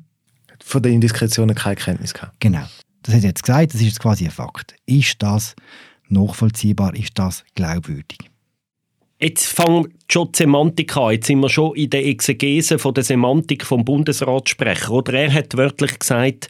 Von 0.64 0.82
den 0.82 0.94
Indiskretionen 0.94 1.56
keine 1.56 1.76
Kenntnis 1.76 2.14
gehabt. 2.14 2.40
Genau. 2.40 2.66
Das 3.02 3.16
hat 3.16 3.24
er 3.24 3.30
jetzt 3.30 3.44
gesagt, 3.44 3.74
das 3.74 3.82
ist 3.82 3.88
jetzt 3.88 4.00
quasi 4.00 4.26
ein 4.26 4.32
Fakt. 4.32 4.76
Ist 4.86 5.22
das 5.22 5.56
nachvollziehbar? 6.08 6.96
Ist 6.96 7.12
das 7.16 7.44
glaubwürdig? 7.56 8.20
Jetzt 9.20 9.46
fängt 9.46 10.03
schon 10.14 10.32
die 10.32 10.38
Semantik 10.38 10.96
an. 10.96 11.14
Jetzt 11.14 11.28
sind 11.28 11.40
wir 11.40 11.50
schon 11.50 11.76
in 11.76 11.90
der 11.90 12.06
Exegese 12.06 12.78
von 12.78 12.94
der 12.94 13.04
Semantik 13.04 13.66
vom 13.66 13.84
Bundesratssprecher. 13.84 14.92
Oder 14.92 15.14
er 15.14 15.34
hat 15.34 15.58
wörtlich 15.58 15.98
gesagt, 15.98 16.50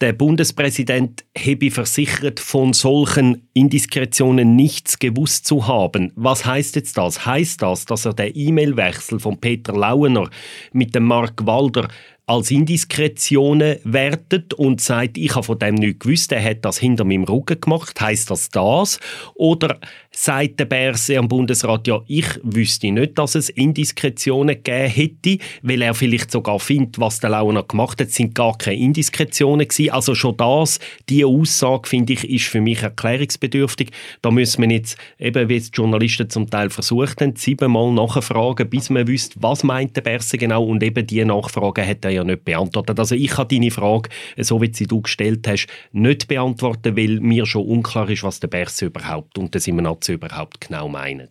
der 0.00 0.12
Bundespräsident 0.12 1.24
habe 1.36 1.70
versichert, 1.70 2.38
von 2.38 2.72
solchen 2.72 3.48
Indiskretionen 3.54 4.54
nichts 4.54 4.98
gewusst 4.98 5.46
zu 5.46 5.66
haben. 5.66 6.12
Was 6.14 6.46
heißt 6.46 6.76
jetzt 6.76 6.96
das? 6.96 7.26
Heißt 7.26 7.62
das, 7.62 7.84
dass 7.86 8.04
er 8.04 8.14
den 8.14 8.32
E-Mail-Wechsel 8.34 9.18
von 9.18 9.38
Peter 9.40 9.72
Lauener 9.72 10.30
mit 10.72 10.94
dem 10.94 11.04
Mark 11.04 11.44
Walder 11.44 11.88
als 12.26 12.50
Indiskretionen 12.50 13.78
wertet 13.84 14.54
und 14.54 14.80
sagt, 14.80 15.18
ich 15.18 15.34
habe 15.34 15.42
von 15.42 15.58
dem 15.58 15.74
nichts 15.74 16.00
gewusst, 16.00 16.32
er 16.32 16.42
hat 16.42 16.64
das 16.64 16.78
hinter 16.78 17.04
meinem 17.04 17.24
Rücken 17.24 17.60
gemacht, 17.60 18.00
heißt 18.00 18.30
das 18.30 18.48
das? 18.48 19.00
Oder 19.34 19.80
sagt 20.10 20.60
der 20.60 20.66
Berse 20.66 21.18
am 21.18 21.28
Bundesrat, 21.28 21.86
ja, 21.88 22.00
ich 22.06 22.26
wüsste 22.42 22.91
nicht, 22.94 23.18
dass 23.18 23.34
es 23.34 23.48
Indiskretionen 23.48 24.56
gegeben 24.62 24.88
hätte, 24.88 25.38
weil 25.62 25.82
er 25.82 25.94
vielleicht 25.94 26.30
sogar 26.30 26.58
findet, 26.60 26.98
was 26.98 27.20
der 27.20 27.30
Launer 27.30 27.62
gemacht 27.62 28.00
hat, 28.00 28.10
sind 28.10 28.34
gar 28.34 28.56
keine 28.56 28.78
Indiskretionen 28.78 29.66
gewesen. 29.66 29.90
Also 29.90 30.14
schon 30.14 30.36
das, 30.36 30.78
diese 31.08 31.26
Aussage, 31.26 31.88
finde 31.88 32.12
ich, 32.14 32.28
ist 32.28 32.44
für 32.44 32.60
mich 32.60 32.82
erklärungsbedürftig. 32.82 33.90
Da 34.20 34.30
müssen 34.30 34.62
wir 34.62 34.70
jetzt, 34.70 34.98
eben 35.18 35.48
wie 35.48 35.56
es 35.56 35.70
die 35.70 35.76
Journalisten 35.76 36.30
zum 36.30 36.48
Teil 36.48 36.70
versucht 36.70 37.20
haben, 37.20 37.36
siebenmal 37.36 37.92
nachfragen, 37.92 38.68
bis 38.68 38.90
man 38.90 39.06
wüsste, 39.06 39.36
was 39.40 39.64
meint 39.64 39.96
der 39.96 40.02
Berse 40.02 40.38
genau 40.38 40.64
und 40.64 40.82
eben 40.82 41.06
diese 41.06 41.24
Nachfrage 41.24 41.86
hat 41.86 42.04
er 42.04 42.10
ja 42.10 42.24
nicht 42.24 42.44
beantwortet. 42.44 42.98
Also 42.98 43.14
ich 43.14 43.36
habe 43.36 43.54
deine 43.54 43.70
Frage, 43.70 44.10
so 44.38 44.60
wie 44.60 44.72
sie 44.72 44.86
du 44.86 45.02
gestellt 45.02 45.46
hast, 45.48 45.66
nicht 45.92 46.28
beantwortet, 46.28 46.96
weil 46.96 47.20
mir 47.20 47.46
schon 47.46 47.66
unklar 47.66 48.08
ist, 48.10 48.22
was 48.22 48.40
der 48.40 48.48
Berse 48.48 48.86
überhaupt 48.86 49.38
und 49.38 49.54
immer 49.66 49.96
sie 50.00 50.12
überhaupt 50.12 50.60
genau 50.60 50.88
meinen. 50.88 51.28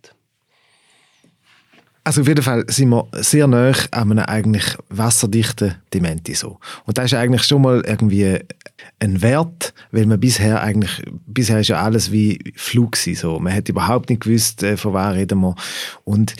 Also 2.03 2.21
auf 2.21 2.27
jeden 2.27 2.41
Fall 2.41 2.65
sind 2.67 2.89
wir 2.89 3.07
sehr 3.13 3.45
nah 3.45 3.71
an 3.91 4.11
einem 4.11 4.25
eigentlich 4.25 4.75
wasserdichten 4.89 5.75
Dementi 5.93 6.33
so. 6.33 6.57
Und 6.85 6.97
das 6.97 7.05
ist 7.05 7.13
eigentlich 7.13 7.43
schon 7.43 7.61
mal 7.61 7.81
irgendwie 7.85 8.39
ein 8.99 9.21
Wert, 9.21 9.73
weil 9.91 10.07
man 10.07 10.19
bisher 10.19 10.61
eigentlich, 10.63 11.03
bisher 11.27 11.59
ist 11.59 11.67
ja 11.67 11.81
alles 11.81 12.11
wie 12.11 12.53
Flug 12.55 12.95
so. 12.95 13.39
Man 13.39 13.53
hat 13.53 13.69
überhaupt 13.69 14.09
nicht 14.09 14.23
gewusst, 14.23 14.63
äh, 14.63 14.77
von 14.77 14.95
wer 14.95 15.13
reden 15.13 15.41
wir. 15.41 15.55
Und 16.03 16.33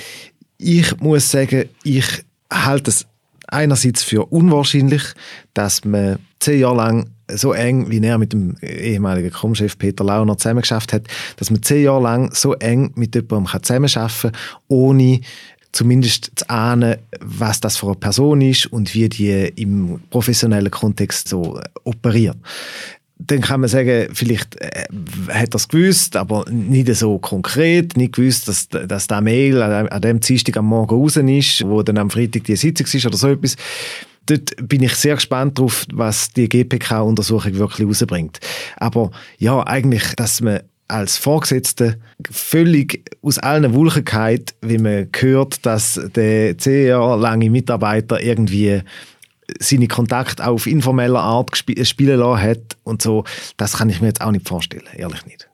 ich 0.58 0.98
muss 1.00 1.30
sagen, 1.30 1.70
ich 1.84 2.06
halte 2.51 2.89
es 2.89 3.06
einerseits 3.51 4.03
für 4.03 4.25
unwahrscheinlich, 4.25 5.03
dass 5.53 5.86
man 5.86 6.17
zehn 6.39 6.60
Jahre 6.60 6.77
lang 6.77 7.10
so 7.34 7.53
eng, 7.53 7.89
wie 7.89 8.01
er 8.01 8.17
mit 8.17 8.34
dem 8.34 8.58
ehemaligen 8.62 9.31
Krummchef 9.31 9.77
Peter 9.77 10.03
Launer 10.03 10.38
zusammengeschafft 10.38 10.93
hat, 10.93 11.03
dass 11.38 11.51
man 11.51 11.62
zehn 11.62 11.84
Jahre 11.84 12.01
lang 12.01 12.34
so 12.34 12.53
eng 12.55 12.91
mit 12.96 13.15
jemandem 13.15 13.62
zusammenarbeiten 13.62 14.22
kann, 14.22 14.31
ohne 14.67 15.22
zumindest 15.72 16.31
zu 16.36 16.50
ahnen, 16.50 16.98
was 17.22 17.62
das 17.62 17.77
für 17.77 17.88
eine 17.88 17.96
Person 17.96 18.41
ist 18.41 18.65
und 18.67 18.93
wie 18.93 19.08
die 19.08 19.53
im 19.55 20.01
professionellen 20.10 20.72
Kontext 20.72 21.29
so 21.29 21.60
operiert. 21.84 22.38
Dann 23.28 23.42
kann 23.42 23.62
man 23.62 23.70
sagen, 23.70 24.10
vielleicht 24.13 24.60
äh, 24.62 24.86
hat 25.30 25.54
er 25.54 25.56
es 25.56 25.68
gewusst, 25.68 26.16
aber 26.16 26.46
nicht 26.50 26.94
so 26.96 27.20
konkret, 27.20 27.98
nicht 27.98 28.16
gewusst, 28.16 28.48
dass, 28.48 28.68
dass 28.70 29.08
der 29.08 29.22
Mail 29.22 29.62
an, 29.62 29.88
an 29.88 30.01
dem 30.01 30.20
Dienstag 30.20 30.58
am 30.58 30.66
Morgen 30.66 30.96
raus 30.96 31.18
ist, 31.18 31.66
wo 31.66 31.84
dann 31.84 31.98
am 31.98 32.10
Freitag 32.10 32.46
die 32.46 32.56
Sitzung 32.56 32.88
ist 32.88 33.06
oder 33.06 33.18
so 33.18 33.30
etwas 33.30 33.56
dort 34.25 34.56
bin 34.68 34.84
ich 34.84 34.94
sehr 34.96 35.16
gespannt 35.16 35.58
darauf, 35.58 35.86
was 35.92 36.32
die 36.32 36.48
GPK-Untersuchung 36.48 37.56
wirklich 37.56 37.88
rausbringt. 37.88 38.40
Aber 38.78 39.12
ja, 39.38 39.66
eigentlich, 39.66 40.16
dass 40.16 40.42
man 40.42 40.62
als 40.88 41.18
Vorgesetzte 41.18 41.98
völlig 42.30 43.04
aus 43.22 43.38
allen 43.38 43.72
geht, 44.04 44.54
wie 44.62 44.78
man 44.78 45.08
hört, 45.18 45.66
dass 45.66 46.00
der 46.16 46.58
zehn 46.58 46.88
Jahre 46.88 47.20
lange 47.20 47.50
Mitarbeiter 47.50 48.22
irgendwie 48.22 48.82
seine 49.60 49.88
Kontakte 49.88 50.46
auf 50.46 50.67
informeller 50.67 51.22
Art 51.22 51.55
spielen 51.55 52.20
lassen 52.20 52.41
hat 52.41 52.77
und 52.84 53.01
so, 53.01 53.24
das 53.58 53.77
kann 53.77 53.89
ich 53.89 54.01
mir 54.01 54.08
jetzt 54.08 54.22
auch 54.22 54.31
nicht 54.31 54.48
vorstellen, 54.48 54.88
ehrlich 54.96 55.25
nicht. 55.25 55.48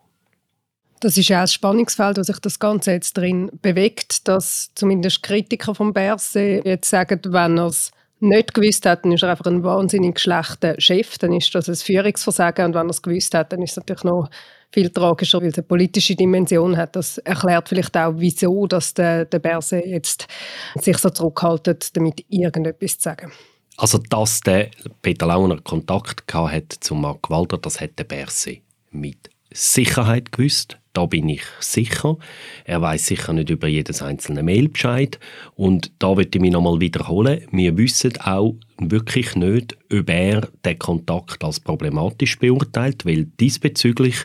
Das 0.99 1.15
ist 1.15 1.29
ja 1.29 1.41
ein 1.41 1.47
Spannungsfeld, 1.47 2.17
wo 2.17 2.23
sich 2.23 2.39
das 2.39 2.59
Ganze 2.59 2.91
jetzt 2.91 3.15
drin 3.15 3.51
bewegt, 3.61 4.27
dass 4.27 4.71
zumindest 4.73 5.21
Kritiker 5.21 5.75
vom 5.75 5.93
Berse 5.93 6.61
jetzt 6.65 6.89
sagen, 6.89 7.21
wenn 7.25 7.57
er 7.57 7.67
es 7.67 7.91
nicht 8.19 8.53
gewusst 8.53 8.85
hat, 8.85 9.05
dann 9.05 9.11
ist 9.11 9.21
er 9.21 9.29
einfach 9.29 9.45
ein 9.45 9.63
wahnsinnig 9.63 10.19
schlechter 10.19 10.79
Chef, 10.79 11.19
dann 11.19 11.33
ist 11.33 11.53
das 11.53 11.69
ein 11.69 11.75
Führungsversagen 11.75 12.65
und 12.65 12.73
wenn 12.73 12.87
er 12.87 12.91
es 12.91 13.01
gewusst 13.01 13.35
hat, 13.35 13.53
dann 13.53 13.61
ist 13.61 13.71
es 13.71 13.77
natürlich 13.77 14.03
noch 14.03 14.29
viel 14.71 14.89
tragischer, 14.89 15.39
weil 15.41 15.49
es 15.49 15.55
eine 15.55 15.63
politische 15.63 16.15
Dimension 16.15 16.75
hat. 16.75 16.95
Das 16.95 17.19
erklärt 17.19 17.69
vielleicht 17.69 17.95
auch, 17.95 18.13
wieso 18.17 18.65
dass 18.67 18.93
der, 18.93 19.25
der 19.25 19.39
Berse 19.39 19.85
jetzt 19.85 20.27
sich 20.75 20.97
so 20.97 21.09
zurückhaltet, 21.09 21.95
damit 21.95 22.25
irgendetwas 22.29 22.97
zu 22.97 23.03
sagen. 23.03 23.31
Also, 23.77 23.99
dass 23.99 24.41
der 24.41 24.71
Peter 25.03 25.27
Launer 25.27 25.61
Kontakt 25.61 26.33
hat 26.33 26.73
zu 26.79 26.95
Mark 26.95 27.29
Walder, 27.29 27.59
das 27.59 27.79
hat 27.79 27.99
der 27.99 28.05
Berse 28.05 28.57
mit 28.89 29.29
Sicherheit 29.51 30.31
gewusst. 30.31 30.77
Da 30.93 31.05
bin 31.05 31.29
ich 31.29 31.43
sicher. 31.59 32.17
Er 32.65 32.81
weiß 32.81 33.05
sicher 33.05 33.33
nicht 33.33 33.51
über 33.51 33.67
jedes 33.67 34.01
einzelne 34.01 34.41
Mail 34.41 34.69
Bescheid. 34.69 35.19
Und 35.53 35.91
da 35.99 36.15
möchte 36.15 36.39
ich 36.39 36.41
mich 36.41 36.51
nochmal 36.51 36.79
wiederholen. 36.79 37.45
Wir 37.51 37.77
wissen 37.77 38.19
auch 38.21 38.55
wirklich 38.79 39.35
nicht, 39.35 39.77
ob 39.93 40.09
er 40.09 40.49
den 40.65 40.79
Kontakt 40.79 41.43
als 41.43 41.59
problematisch 41.59 42.39
beurteilt, 42.39 43.05
weil 43.05 43.25
diesbezüglich 43.25 44.15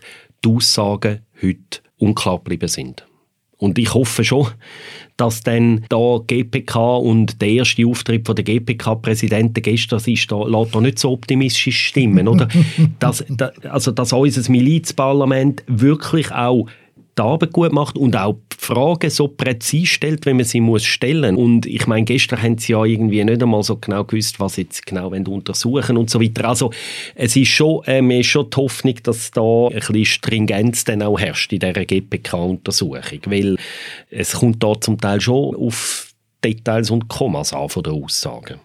die 0.43 0.49
Aussagen 0.49 1.21
heute 1.43 1.81
unklar 1.99 2.39
geblieben 2.39 2.69
sind. 2.69 3.05
Und 3.63 3.79
ich 3.79 3.95
hoffe 3.95 4.25
schon, 4.25 4.49
dass 5.17 5.43
dann 5.43 5.85
da 5.89 6.19
GPK 6.27 6.97
und 6.97 7.41
der 7.41 7.49
erste 7.49 7.87
Auftritt 7.87 8.27
von 8.27 8.35
der 8.35 8.45
GPK-Präsidenten 8.45 9.63
gestern 9.63 10.01
ist, 10.05 10.33
da 10.33 10.43
lässt 10.43 10.75
da 10.75 10.81
nicht 10.81 10.99
so 10.99 11.13
optimistisch 11.13 11.87
stimmen, 11.87 12.27
oder? 12.27 12.49
dass, 12.99 13.25
da, 13.29 13.53
also, 13.71 13.93
dass 13.93 14.13
unser 14.13 14.51
Milizparlament 14.51 15.63
wirklich 15.69 16.33
auch 16.33 16.67
die 17.17 17.23
Arbeit 17.23 17.53
gut 17.53 17.73
macht 17.73 17.97
und 17.97 18.17
auch 18.17 18.37
Fragen 18.73 19.11
so 19.11 19.29
präzise 19.29 19.87
stellt, 19.87 20.27
wenn 20.27 20.37
man 20.37 20.45
sie 20.45 20.61
muss 20.61 20.85
stellen 20.85 21.37
Und 21.37 21.67
ich 21.67 21.87
meine, 21.87 22.05
gestern 22.05 22.43
haben 22.43 22.59
sie 22.59 22.73
ja 22.73 22.85
irgendwie 22.85 23.23
nicht 23.25 23.43
einmal 23.43 23.63
so 23.63 23.77
genau 23.77 24.05
gewusst, 24.05 24.41
was 24.41 24.57
jetzt 24.57 24.87
genau 24.87 25.09
untersuchen 25.09 25.97
und 25.97 26.11
so 26.11 26.21
weiter. 26.21 26.49
Also 26.49 26.71
es 27.15 27.37
ist 27.37 27.49
schon, 27.49 27.85
äh, 27.85 28.03
mir 28.03 28.21
ist 28.21 28.27
schon 28.27 28.49
die 28.51 28.57
Hoffnung, 28.57 28.95
dass 29.03 29.31
da 29.31 29.69
ein 29.69 29.75
bisschen 29.75 30.05
Stringenz 30.05 30.85
dann 30.85 31.03
auch 31.03 31.19
herrscht 31.19 31.53
in 31.53 31.61
dieser 31.61 31.85
GPK-Untersuchung, 31.85 33.21
weil 33.27 33.57
es 34.11 34.33
kommt 34.33 34.63
da 34.63 34.81
zum 34.81 35.01
Teil 35.01 35.21
schon 35.21 35.55
auf 35.55 36.09
Details 36.43 36.91
und 36.91 37.09
Kommas 37.09 37.53
an 37.53 37.69
von 37.69 37.83
den 37.83 37.93
Aussagen. 37.93 38.61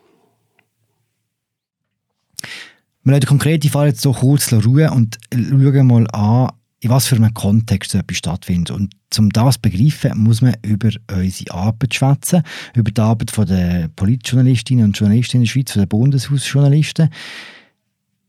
Wir 3.04 3.12
lassen 3.12 3.22
den 3.22 3.28
konkreten 3.30 3.70
Fall 3.70 3.88
jetzt 3.88 4.02
so 4.02 4.12
kurz 4.12 4.52
ruhen 4.52 4.90
und 4.90 5.18
schauen 5.32 5.88
mal 5.88 6.08
an, 6.12 6.52
in 6.80 6.90
was 6.90 7.08
für 7.08 7.16
einem 7.16 7.34
Kontext 7.34 7.92
so 7.92 7.98
etwas 7.98 8.18
stattfindet. 8.18 8.72
Und 8.72 8.94
um 9.18 9.30
das 9.30 9.56
zu 9.56 9.62
begreifen, 9.62 10.18
muss 10.18 10.42
man 10.42 10.56
über 10.62 10.90
unsere 11.12 11.54
Arbeit 11.54 11.96
schwätzen, 11.96 12.44
über 12.76 12.92
die 12.92 13.02
Arbeit 13.02 13.36
der 13.50 13.90
Politjournalistinnen 13.96 14.86
und 14.86 14.98
Journalisten 14.98 15.38
in 15.38 15.44
der 15.44 15.50
Schweiz, 15.50 15.74
den 15.74 15.88
Bundeshausjournalisten. 15.88 17.10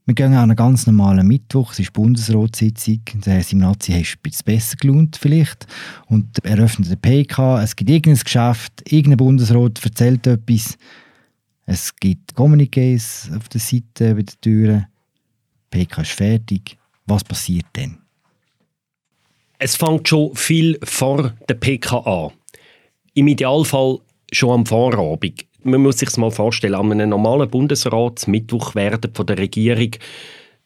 Wir 0.07 0.14
gehen 0.14 0.33
an 0.33 0.45
einen 0.45 0.57
ganz 0.57 0.87
normalen 0.87 1.26
Mittwoch, 1.26 1.73
es 1.73 1.81
ist 1.81 1.93
Bundesratssitzung, 1.93 3.02
der 3.26 3.35
Herr 3.35 3.43
Simnazi 3.43 3.93
ist 3.93 4.14
ein 4.14 4.23
bisschen 4.23 4.45
besser 4.47 4.76
gelohnt 4.76 5.19
vielleicht 5.21 5.67
und 6.07 6.43
eröffnet 6.47 6.90
den 6.90 6.99
PK, 6.99 7.62
es 7.62 7.76
gibt 7.76 7.90
irgendein 7.90 8.25
Geschäft, 8.25 8.90
irgendein 8.90 9.19
Bundesrat 9.19 9.85
erzählt 9.85 10.26
etwas, 10.26 10.78
es 11.67 11.95
gibt 11.95 12.35
Communiques 12.35 13.31
auf 13.37 13.50
der 13.50 13.61
Seite, 13.61 14.14
bei 14.14 14.23
den 14.23 14.40
Türen, 14.40 14.87
PK 15.69 16.00
ist 16.00 16.12
fertig, 16.12 16.78
was 17.05 17.23
passiert 17.23 17.67
denn? 17.76 17.99
Es 19.60 19.74
fängt 19.74 20.06
schon 20.08 20.36
viel 20.36 20.78
vor 20.84 21.32
der 21.48 21.54
PK 21.54 21.98
an. 21.98 22.30
Im 23.14 23.26
Idealfall 23.26 23.98
schon 24.30 24.50
am 24.50 24.66
Vorabend. 24.66 25.46
Man 25.64 25.82
muss 25.82 25.98
sich 25.98 26.16
mal 26.16 26.30
vorstellen, 26.30 26.76
an 26.76 26.92
einem 26.92 27.10
normalen 27.10 27.50
Bundesratsmittwoch 27.50 28.76
werden 28.76 29.12
von 29.12 29.26
der 29.26 29.38
Regierung 29.38 29.90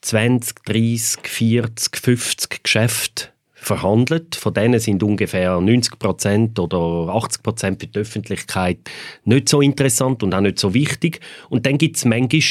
20, 0.03 0.65
30, 0.67 1.27
40, 1.27 1.97
50 1.97 2.63
Geschäfte 2.63 3.29
verhandelt. 3.55 4.35
Von 4.35 4.53
denen 4.53 4.79
sind 4.79 5.03
ungefähr 5.03 5.59
90 5.59 5.99
Prozent 5.99 6.59
oder 6.59 7.15
80 7.15 7.43
Prozent 7.43 7.81
für 7.81 7.87
die 7.87 7.99
Öffentlichkeit 7.99 8.79
nicht 9.25 9.49
so 9.49 9.63
interessant 9.63 10.23
und 10.23 10.35
auch 10.35 10.41
nicht 10.43 10.59
so 10.59 10.75
wichtig. 10.75 11.21
Und 11.49 11.65
dann 11.65 11.79
gibt 11.79 11.97
es 11.97 12.05
manchmal 12.05 12.43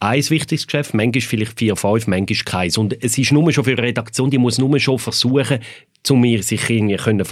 ein 0.00 0.30
wichtiges 0.30 0.66
Geschäft, 0.66 0.94
manchmal 0.94 1.22
vielleicht 1.22 1.58
vier, 1.58 1.76
fünf, 1.76 2.06
manchmal 2.06 2.38
keins. 2.44 2.78
Und 2.78 3.02
es 3.02 3.16
ist 3.16 3.32
nur 3.32 3.50
schon 3.52 3.64
für 3.64 3.72
eine 3.72 3.82
Redaktion, 3.82 4.30
die 4.30 4.38
muss 4.38 4.58
nur 4.58 4.78
schon 4.78 4.98
versuchen, 4.98 5.60
um 6.10 6.24
sich 6.42 6.70
irgendwie 6.70 6.96
können 6.96 7.26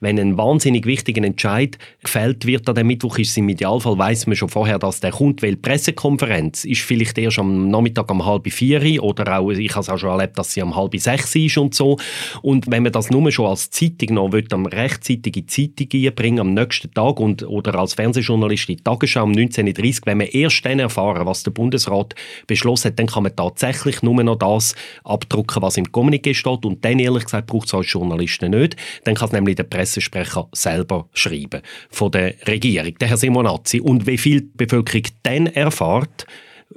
Wenn 0.00 0.18
ein 0.18 0.36
wahnsinnig 0.36 0.86
wichtiger 0.86 1.24
Entscheid 1.24 1.78
gefällt 2.02 2.46
wird 2.46 2.68
an 2.68 2.74
dem 2.74 2.86
Mittwoch, 2.86 3.18
ist 3.18 3.30
es 3.30 3.36
im 3.36 3.48
Idealfall, 3.48 3.98
weiß 3.98 4.26
man 4.26 4.36
schon 4.36 4.48
vorher, 4.48 4.78
dass 4.78 5.00
der 5.00 5.12
kommt, 5.12 5.42
weil 5.42 5.52
die 5.52 5.56
Pressekonferenz 5.56 6.64
ist 6.64 6.82
vielleicht 6.82 7.18
erst 7.18 7.38
am 7.38 7.68
Nachmittag 7.68 8.10
um 8.10 8.24
halb 8.24 8.50
vier 8.50 9.02
oder 9.02 9.38
auch, 9.38 9.50
ich 9.50 9.70
habe 9.72 9.80
es 9.80 9.88
auch 9.88 9.98
schon 9.98 10.10
erlebt, 10.10 10.38
dass 10.38 10.52
sie 10.52 10.62
um 10.62 10.76
halb 10.76 10.98
sechs 10.98 11.34
ist 11.34 11.58
und 11.58 11.74
so. 11.74 11.98
Und 12.42 12.70
wenn 12.70 12.82
man 12.82 12.92
das 12.92 13.10
nur 13.10 13.30
schon 13.30 13.46
als 13.46 13.70
Zeitung 13.70 14.14
noch 14.14 14.32
will, 14.32 14.44
am 14.50 14.66
rechtzeitig 14.66 15.36
in 15.36 15.46
die 15.46 15.46
Zeitung 15.46 15.88
einbringen, 16.06 16.40
am 16.40 16.54
nächsten 16.54 16.92
Tag 16.92 17.20
und, 17.20 17.42
oder 17.42 17.74
als 17.76 17.94
Fernsehjournalist 17.94 18.68
in 18.68 18.76
die 18.76 18.82
Tagesschau 18.82 19.24
um 19.24 19.32
19.30 19.32 20.02
wenn 20.04 20.18
man 20.18 20.26
erst 20.28 20.64
dann 20.64 20.78
erfahren, 20.78 21.26
was 21.26 21.42
der 21.42 21.50
Bundesrat 21.50 22.14
beschlossen 22.46 22.88
hat, 22.88 22.98
dann 22.98 23.06
kann 23.06 23.22
man 23.22 23.34
tatsächlich 23.34 24.02
nur 24.02 24.22
noch 24.22 24.36
das 24.36 24.74
abdrucken, 25.04 25.62
was 25.62 25.76
im 25.76 25.86
Kommuniqué 25.86 26.34
steht 26.34 26.64
und 26.64 26.84
dann, 26.84 26.98
ehrlich 26.98 27.24
gesagt, 27.24 27.50
braucht 27.54 27.68
es 27.68 27.74
als 27.74 27.92
Journalisten 27.92 28.50
nicht. 28.50 28.76
Dann 29.04 29.14
kann 29.14 29.26
es 29.26 29.32
nämlich 29.32 29.56
der 29.56 29.64
Pressesprecher 29.64 30.48
selber 30.52 31.08
schreiben 31.14 31.62
von 31.88 32.10
der 32.10 32.34
Regierung, 32.48 32.98
der 32.98 33.08
Herr 33.08 33.16
Simonazzi. 33.16 33.80
Und 33.80 34.06
wie 34.06 34.18
viel 34.18 34.40
die 34.42 34.50
Bevölkerung 34.56 35.04
dann 35.22 35.46
erfahrt, 35.46 36.26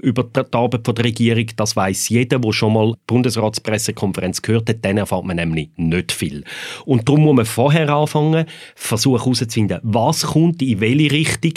über 0.01 0.23
die 0.23 0.41
Arbeit 0.51 0.87
der 0.87 1.03
Regierung. 1.03 1.45
Das 1.55 1.75
weiß 1.75 2.09
jeder, 2.09 2.39
der 2.39 2.51
schon 2.53 2.73
mal 2.73 2.93
die 2.93 2.99
Bundesratspressekonferenz 3.07 4.41
gehört 4.41 4.69
hat. 4.69 4.83
Dann 4.83 4.97
erfahrt 4.97 5.25
man 5.25 5.37
nämlich 5.37 5.69
nicht 5.77 6.11
viel. 6.11 6.43
Und 6.85 7.07
darum 7.07 7.23
muss 7.23 7.35
man 7.35 7.45
vorher 7.45 7.89
anfangen, 7.89 8.45
versuchen 8.75 9.19
herauszufinden, 9.19 9.79
was 9.83 10.23
kommt, 10.23 10.61
in 10.61 10.79
welche 10.79 11.11
Richtung 11.11 11.53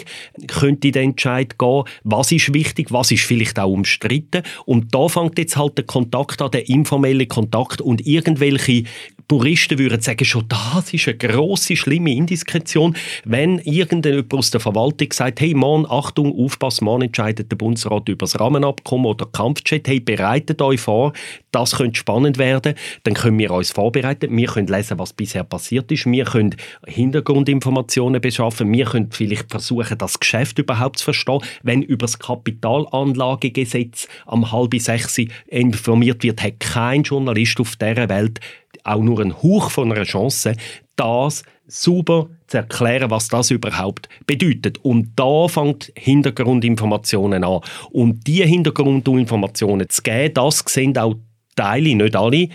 könnte 0.46 0.90
der 0.90 1.02
Entscheid 1.02 1.58
gehen, 1.58 1.84
was 2.04 2.32
ist 2.32 2.52
wichtig, 2.54 2.92
was 2.92 3.10
ist 3.10 3.24
vielleicht 3.24 3.58
auch 3.58 3.70
umstritten. 3.70 4.42
Und 4.64 4.94
da 4.94 5.08
fängt 5.08 5.38
jetzt 5.38 5.56
halt 5.56 5.78
der 5.78 5.86
Kontakt 5.86 6.42
an, 6.42 6.50
der 6.50 6.68
informelle 6.68 7.26
Kontakt 7.26 7.80
und 7.80 8.06
irgendwelche 8.06 8.84
Puristen 9.30 9.78
würden 9.78 10.00
sagen, 10.00 10.24
schon 10.24 10.48
das 10.48 10.92
ist 10.92 11.06
eine 11.06 11.16
grosse, 11.16 11.76
schlimme 11.76 12.12
Indiskretion, 12.12 12.96
wenn 13.24 13.60
irgendjemand 13.60 14.34
aus 14.34 14.50
der 14.50 14.58
Verwaltung 14.58 15.12
sagt, 15.12 15.40
hey 15.40 15.54
Mann, 15.54 15.86
Achtung, 15.88 16.36
aufpass, 16.36 16.80
Mann 16.80 17.02
entscheidet 17.02 17.48
der 17.48 17.56
Bundesrat 17.56 18.08
über 18.08 18.24
das 18.24 18.40
Rahmenabkommen 18.40 19.06
oder 19.06 19.26
Kampfjet, 19.26 19.86
hey, 19.86 20.00
bereitet 20.00 20.60
euch 20.60 20.80
vor, 20.80 21.12
das 21.52 21.76
könnte 21.76 22.00
spannend 22.00 22.38
werden, 22.38 22.74
dann 23.04 23.14
können 23.14 23.38
wir 23.38 23.52
uns 23.52 23.70
vorbereiten, 23.70 24.36
wir 24.36 24.48
können 24.48 24.66
lesen, 24.66 24.98
was 24.98 25.12
bisher 25.12 25.44
passiert 25.44 25.92
ist, 25.92 26.06
wir 26.06 26.24
können 26.24 26.56
Hintergrundinformationen 26.88 28.20
beschaffen, 28.20 28.72
wir 28.72 28.86
können 28.86 29.12
vielleicht 29.12 29.48
versuchen, 29.48 29.96
das 29.96 30.18
Geschäft 30.18 30.58
überhaupt 30.58 30.98
zu 30.98 31.04
verstehen, 31.04 31.38
wenn 31.62 31.82
über 31.82 32.06
das 32.06 32.18
Kapitalanlagegesetz 32.18 34.08
am 34.26 34.50
halb 34.50 34.74
sechs 34.80 35.18
informiert 35.46 36.24
wird, 36.24 36.42
hat 36.42 36.58
kein 36.58 37.04
Journalist 37.04 37.60
auf 37.60 37.76
dieser 37.76 38.08
Welt 38.08 38.40
auch 38.84 39.02
nur 39.02 39.20
ein 39.20 39.42
Hauch 39.42 39.70
von 39.70 39.92
einer 39.92 40.04
Chance, 40.04 40.54
das 40.96 41.42
super 41.66 42.28
zu 42.46 42.58
erklären, 42.58 43.10
was 43.10 43.28
das 43.28 43.50
überhaupt 43.50 44.08
bedeutet. 44.26 44.78
Und 44.84 45.12
da 45.16 45.48
fängt 45.48 45.92
Hintergrundinformationen 45.96 47.44
an. 47.44 47.60
Und 47.90 48.26
diese 48.26 48.44
Hintergrundinformationen 48.44 49.88
zu 49.88 50.02
geben, 50.02 50.34
das 50.34 50.64
sehen 50.66 50.96
auch 50.98 51.14
Teile, 51.56 51.94
nicht 51.94 52.16
alle, 52.16 52.48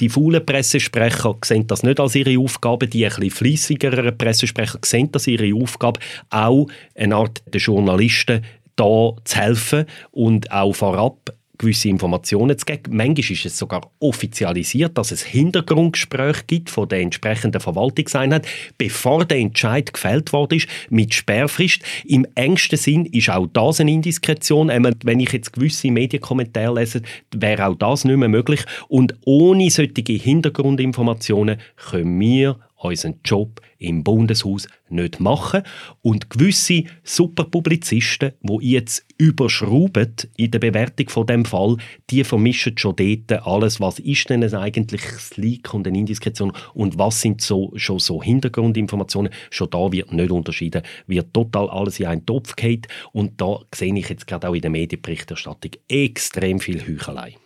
die 0.00 0.08
faulen 0.08 0.44
Pressesprecher 0.44 1.36
sehen 1.44 1.66
das 1.66 1.82
nicht 1.82 2.00
als 2.00 2.14
ihre 2.14 2.38
Aufgabe, 2.38 2.88
die 2.88 3.04
ein 3.04 3.10
bisschen 3.10 3.30
fleissigeren 3.30 4.16
Pressesprecher 4.16 4.78
sehen 4.82 5.12
das 5.12 5.26
ihre 5.26 5.54
Aufgabe, 5.54 6.00
auch 6.30 6.68
eine 6.94 7.16
Art 7.16 7.42
der 7.52 7.60
Journalisten 7.60 8.42
da 8.76 9.12
zu 9.24 9.36
helfen 9.36 9.84
und 10.10 10.50
auch 10.50 10.72
vorab 10.72 11.34
gewisse 11.60 11.88
Informationen 11.88 12.58
zu 12.58 12.64
geben. 12.64 12.96
Manchmal 12.96 13.30
ist 13.30 13.44
es 13.44 13.58
sogar 13.58 13.90
offizialisiert, 14.00 14.96
dass 14.96 15.12
es 15.12 15.22
Hintergrundgespräche 15.22 16.44
gibt 16.46 16.70
von 16.70 16.88
der 16.88 17.00
entsprechenden 17.00 17.60
Verwaltungseinheit, 17.60 18.46
bevor 18.78 19.24
der 19.26 19.38
Entscheid 19.38 19.92
gefällt 19.92 20.32
worden 20.32 20.56
ist, 20.56 20.68
mit 20.88 21.12
Sperrfrist. 21.14 21.82
Im 22.04 22.26
engsten 22.34 22.78
Sinn 22.78 23.06
ist 23.06 23.28
auch 23.30 23.46
das 23.52 23.80
eine 23.80 23.92
Indiskretion. 23.92 24.68
Wenn 24.68 25.20
ich 25.20 25.32
jetzt 25.32 25.52
gewisse 25.52 25.90
Medienkommentare 25.90 26.80
lese, 26.80 27.02
wäre 27.34 27.66
auch 27.66 27.74
das 27.74 28.04
nicht 28.04 28.16
mehr 28.16 28.28
möglich. 28.28 28.64
Und 28.88 29.14
ohne 29.24 29.70
solche 29.70 30.12
Hintergrundinformationen 30.12 31.58
können 31.76 32.18
wir 32.18 32.58
unseren 32.80 33.20
Job 33.24 33.60
im 33.78 34.04
Bundeshaus 34.04 34.68
nicht 34.88 35.20
machen. 35.20 35.62
Und 36.02 36.30
gewisse 36.30 36.84
Superpublizisten, 37.02 38.32
die 38.42 38.70
jetzt 38.70 39.06
überschrauben 39.18 40.14
in 40.36 40.50
der 40.50 40.58
Bewertung 40.58 41.08
von 41.08 41.26
dem 41.26 41.44
Fall, 41.44 41.76
die 42.10 42.24
vermischen 42.24 42.76
schon 42.76 42.96
dort 42.96 43.46
alles, 43.46 43.80
was 43.80 43.98
ist 43.98 44.30
denn 44.30 44.42
eigentlich 44.54 45.02
das 45.02 45.36
Leak 45.36 45.72
und 45.74 45.86
eine 45.86 45.98
Indiskretion 45.98 46.52
und 46.74 46.98
was 46.98 47.20
sind 47.20 47.40
so, 47.40 47.72
schon 47.76 47.98
so 47.98 48.22
Hintergrundinformationen. 48.22 49.32
Schon 49.50 49.70
da 49.70 49.92
wird 49.92 50.12
nicht 50.12 50.30
unterschieden, 50.30 50.82
wird 51.06 51.32
total 51.34 51.68
alles 51.68 52.00
in 52.00 52.06
einen 52.06 52.26
Topf 52.26 52.56
gehalten 52.56 52.88
und 53.12 53.40
da 53.40 53.60
sehe 53.74 53.96
ich 53.96 54.08
jetzt 54.08 54.26
gerade 54.26 54.48
auch 54.48 54.54
in 54.54 54.62
der 54.62 54.70
Medienberichterstattung 54.70 55.72
extrem 55.88 56.60
viel 56.60 56.80
Heuchelei. 56.86 57.36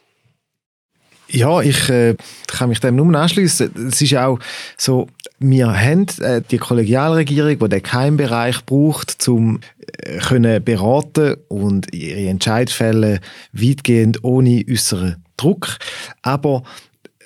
Ja, 1.34 1.60
ich 1.60 1.88
äh, 1.88 2.14
kann 2.46 2.68
mich 2.68 2.78
dem 2.78 2.94
nur 2.94 3.12
anschließen. 3.12 3.88
Es 3.88 4.00
ist 4.00 4.14
auch 4.14 4.38
so, 4.76 5.08
wir 5.40 5.66
haben 5.66 6.06
äh, 6.20 6.40
die 6.48 6.58
Kollegialregierung, 6.58 7.58
die 7.58 7.68
den 7.68 7.82
Keimbereich 7.82 8.64
braucht, 8.64 9.26
um 9.26 9.58
äh, 9.98 10.18
können 10.18 10.62
beraten 10.62 11.36
und 11.48 11.92
ihre 11.92 12.28
Entscheidfälle 12.28 13.20
weitgehend 13.52 14.22
ohne 14.22 14.64
äußeren 14.70 15.24
Druck. 15.36 15.78
Aber 16.22 16.62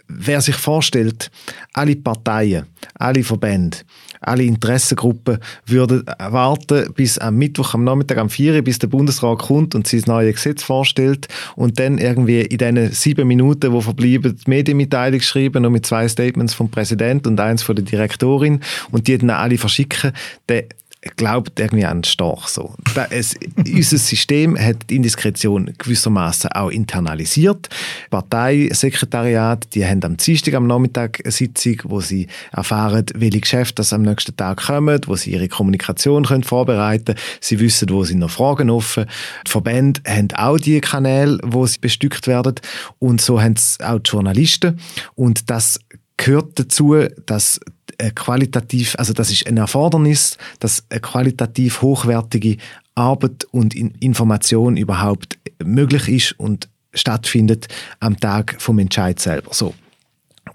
wer 0.06 0.40
sich 0.40 0.56
vorstellt, 0.56 1.30
alle 1.74 1.96
Parteien, 1.96 2.64
alle 2.94 3.22
Verbände, 3.22 3.76
alle 4.20 4.44
Interessengruppen 4.44 5.38
würden 5.66 6.04
warten 6.18 6.92
bis 6.94 7.18
am 7.18 7.36
Mittwoch 7.36 7.74
am 7.74 7.84
Nachmittag 7.84 8.18
am 8.18 8.30
4 8.30 8.62
bis 8.62 8.78
der 8.78 8.88
Bundesrat 8.88 9.38
kommt 9.38 9.74
und 9.74 9.86
sein 9.86 10.02
neues 10.06 10.34
Gesetz 10.34 10.62
vorstellt 10.62 11.28
und 11.56 11.78
dann 11.78 11.98
irgendwie 11.98 12.42
in 12.42 12.58
diesen 12.58 12.92
sieben 12.92 13.28
Minuten, 13.28 13.72
wo 13.72 13.80
verbleiben, 13.80 14.36
die 14.36 14.50
Medienmitteilung 14.50 15.20
schreiben 15.20 15.64
und 15.64 15.72
mit 15.72 15.86
zwei 15.86 16.08
Statements 16.08 16.54
vom 16.54 16.70
Präsident 16.70 17.26
und 17.26 17.38
eins 17.40 17.62
von 17.62 17.76
der 17.76 17.84
Direktorin 17.84 18.60
und 18.90 19.06
die 19.06 19.18
dann 19.18 19.30
alle 19.30 19.58
verschicken, 19.58 20.12
dann 20.46 20.62
glaubt 21.16 21.60
irgendwie 21.60 21.84
an 21.84 22.02
Storch 22.02 22.48
so. 22.48 22.74
Es, 23.10 23.34
unser 23.56 23.98
System 23.98 24.58
hat 24.58 24.90
die 24.90 24.96
Indiskretion 24.96 25.72
gewissermaßen 25.78 26.50
auch 26.52 26.70
internalisiert. 26.70 27.68
Parteisekretariat, 28.10 29.74
die 29.74 29.86
haben 29.86 30.02
am 30.02 30.16
Dienstag 30.16 30.54
am 30.54 30.66
Nachmittag 30.66 31.20
eine 31.24 31.30
Sitzung, 31.30 31.76
wo 31.84 32.00
sie 32.00 32.26
erfahren, 32.52 33.06
welche 33.14 33.40
Geschäfte 33.40 33.84
am 33.90 34.02
nächsten 34.02 34.36
Tag 34.36 34.66
kommen, 34.66 35.00
wo 35.06 35.14
sie 35.14 35.32
ihre 35.32 35.48
Kommunikation 35.48 36.24
können 36.24 36.44
vorbereiten 36.44 37.14
können. 37.14 37.18
Sie 37.40 37.60
wissen, 37.60 37.90
wo 37.90 38.04
sind 38.04 38.18
noch 38.18 38.30
Fragen 38.30 38.70
offen. 38.70 39.06
Die 39.46 39.50
Verbände 39.50 40.00
haben 40.06 40.28
auch 40.34 40.58
die 40.58 40.80
Kanäle, 40.80 41.38
wo 41.44 41.64
sie 41.66 41.78
bestückt 41.78 42.26
werden 42.26 42.56
und 42.98 43.20
so 43.20 43.40
haben 43.40 43.54
es 43.54 43.78
auch 43.80 44.00
die 44.00 44.10
Journalisten 44.10 44.78
und 45.14 45.48
das 45.50 45.78
gehört 46.16 46.58
dazu, 46.58 46.96
dass 47.26 47.60
qualitativ, 48.14 48.94
also 48.98 49.12
das 49.12 49.30
ist 49.30 49.46
ein 49.46 49.56
Erfordernis, 49.56 50.38
dass 50.60 50.84
eine 50.90 51.00
qualitativ 51.00 51.82
hochwertige 51.82 52.56
Arbeit 52.94 53.44
und 53.50 53.74
Information 53.74 54.76
überhaupt 54.76 55.38
möglich 55.64 56.08
ist 56.08 56.38
und 56.38 56.68
stattfindet 56.94 57.68
am 58.00 58.18
Tag 58.18 58.56
vom 58.58 58.78
Entscheid 58.78 59.18
selber. 59.20 59.52
So. 59.52 59.74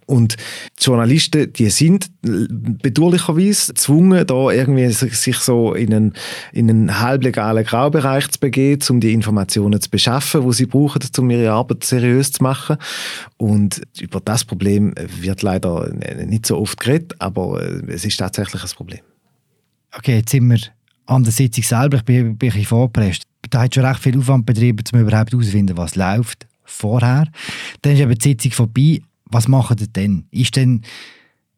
Und 0.06 0.36
die 0.80 0.84
Journalisten, 0.84 1.52
die 1.54 1.70
sind 1.70 2.12
bedauerlicherweise 2.22 3.74
gezwungen, 3.74 4.26
da 4.26 4.50
irgendwie 4.52 4.90
sich 4.90 5.38
so 5.38 5.74
in 5.74 5.94
einen, 5.94 6.14
in 6.52 6.70
einen 6.70 7.00
halblegalen 7.00 7.66
Graubereich 7.66 8.30
zu 8.30 8.40
begeben, 8.40 8.82
um 8.90 9.00
die 9.00 9.14
Informationen 9.14 9.80
zu 9.80 9.90
beschaffen, 9.90 10.48
die 10.48 10.54
sie 10.54 10.66
brauchen, 10.66 11.02
um 11.18 11.30
ihre 11.30 11.52
Arbeit 11.52 11.84
seriös 11.84 12.32
zu 12.32 12.44
machen. 12.44 12.78
Und 13.38 13.82
über 14.00 14.20
das 14.20 14.44
Problem 14.46 14.94
wird 15.22 15.42
leider 15.42 15.92
nicht 16.26 16.46
so 16.46 16.58
oft 16.58 16.80
geredet, 16.80 17.16
aber 17.20 17.62
es 17.88 18.06
ist 18.06 18.18
tatsächlich 18.18 18.64
ein 18.64 18.70
Problem. 18.76 19.02
Okay, 19.96 20.18
jetzt 20.18 20.32
sind 20.32 20.48
wir 20.48 20.60
an 21.06 21.24
der 21.24 21.32
Sitzung 21.32 21.64
selber. 21.64 21.98
Ich 21.98 22.04
bin, 22.04 22.24
bin 22.24 22.32
ein 22.32 22.38
bisschen 22.38 22.66
vorgepresst. 22.66 23.24
Da 23.50 23.62
hat 23.62 23.76
schon 23.76 23.86
recht 23.86 24.00
viel 24.00 24.18
Aufwand 24.18 24.46
betrieben, 24.46 24.84
um 24.94 25.00
überhaupt 25.00 25.32
herauszufinden, 25.32 25.78
was 25.78 25.96
läuft 25.96 26.48
vorher. 26.64 27.28
Dann 27.82 27.94
ist 27.94 28.00
eben 28.00 28.16
die 28.16 28.30
Sitzung 28.30 28.52
vorbei 28.52 29.02
was 29.34 29.48
machen 29.48 29.78
ihr 29.80 29.88
denn? 29.88 30.26
Ist 30.32 30.56
denn 30.56 30.82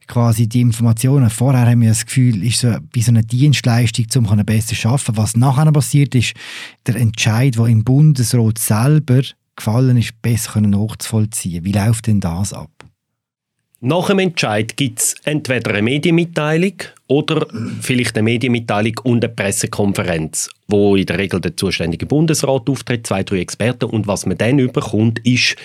quasi 0.08 0.48
die 0.48 0.62
Informationen, 0.62 1.30
vorher 1.30 1.68
haben 1.68 1.82
wir 1.82 1.90
das 1.90 2.06
Gefühl, 2.06 2.44
ist 2.44 2.60
so 2.60 2.76
wie 2.94 3.02
so 3.02 3.12
eine 3.12 3.24
Dienstleistung, 3.24 4.26
um 4.26 4.46
besser 4.46 4.76
zu 4.76 4.88
arbeiten. 4.88 5.18
Was 5.18 5.36
nachher 5.36 5.72
passiert 5.72 6.16
ist, 6.16 6.34
der 6.86 6.96
Entscheid, 6.96 7.58
der 7.58 7.66
im 7.66 7.84
Bundesrat 7.84 8.58
selber 8.58 9.22
gefallen 9.56 9.98
ist, 9.98 10.22
besser 10.22 10.62
nachzuvollziehen. 10.62 11.66
Wie 11.66 11.72
läuft 11.72 12.08
denn 12.08 12.20
das 12.20 12.54
ab? 12.54 12.70
Nach 13.82 14.08
dem 14.08 14.20
Entscheid 14.20 14.78
gibt 14.78 15.00
es 15.00 15.16
entweder 15.26 15.72
eine 15.72 15.82
Medienmitteilung 15.82 16.74
oder 17.08 17.46
vielleicht 17.82 18.16
eine 18.16 18.24
Medienmitteilung 18.24 18.96
und 19.04 19.24
eine 19.24 19.34
Pressekonferenz, 19.34 20.50
wo 20.68 20.96
in 20.96 21.06
der 21.06 21.20
Regel 21.20 21.40
der 21.40 21.56
zuständige 21.56 22.06
Bundesrat 22.06 22.68
auftritt, 22.70 23.06
zwei, 23.06 23.24
drei 23.24 23.40
Experten 23.40 23.86
und 23.86 24.08
was 24.08 24.26
man 24.26 24.38
dann 24.38 24.60
überkommt, 24.60 25.20
ist 25.20 25.56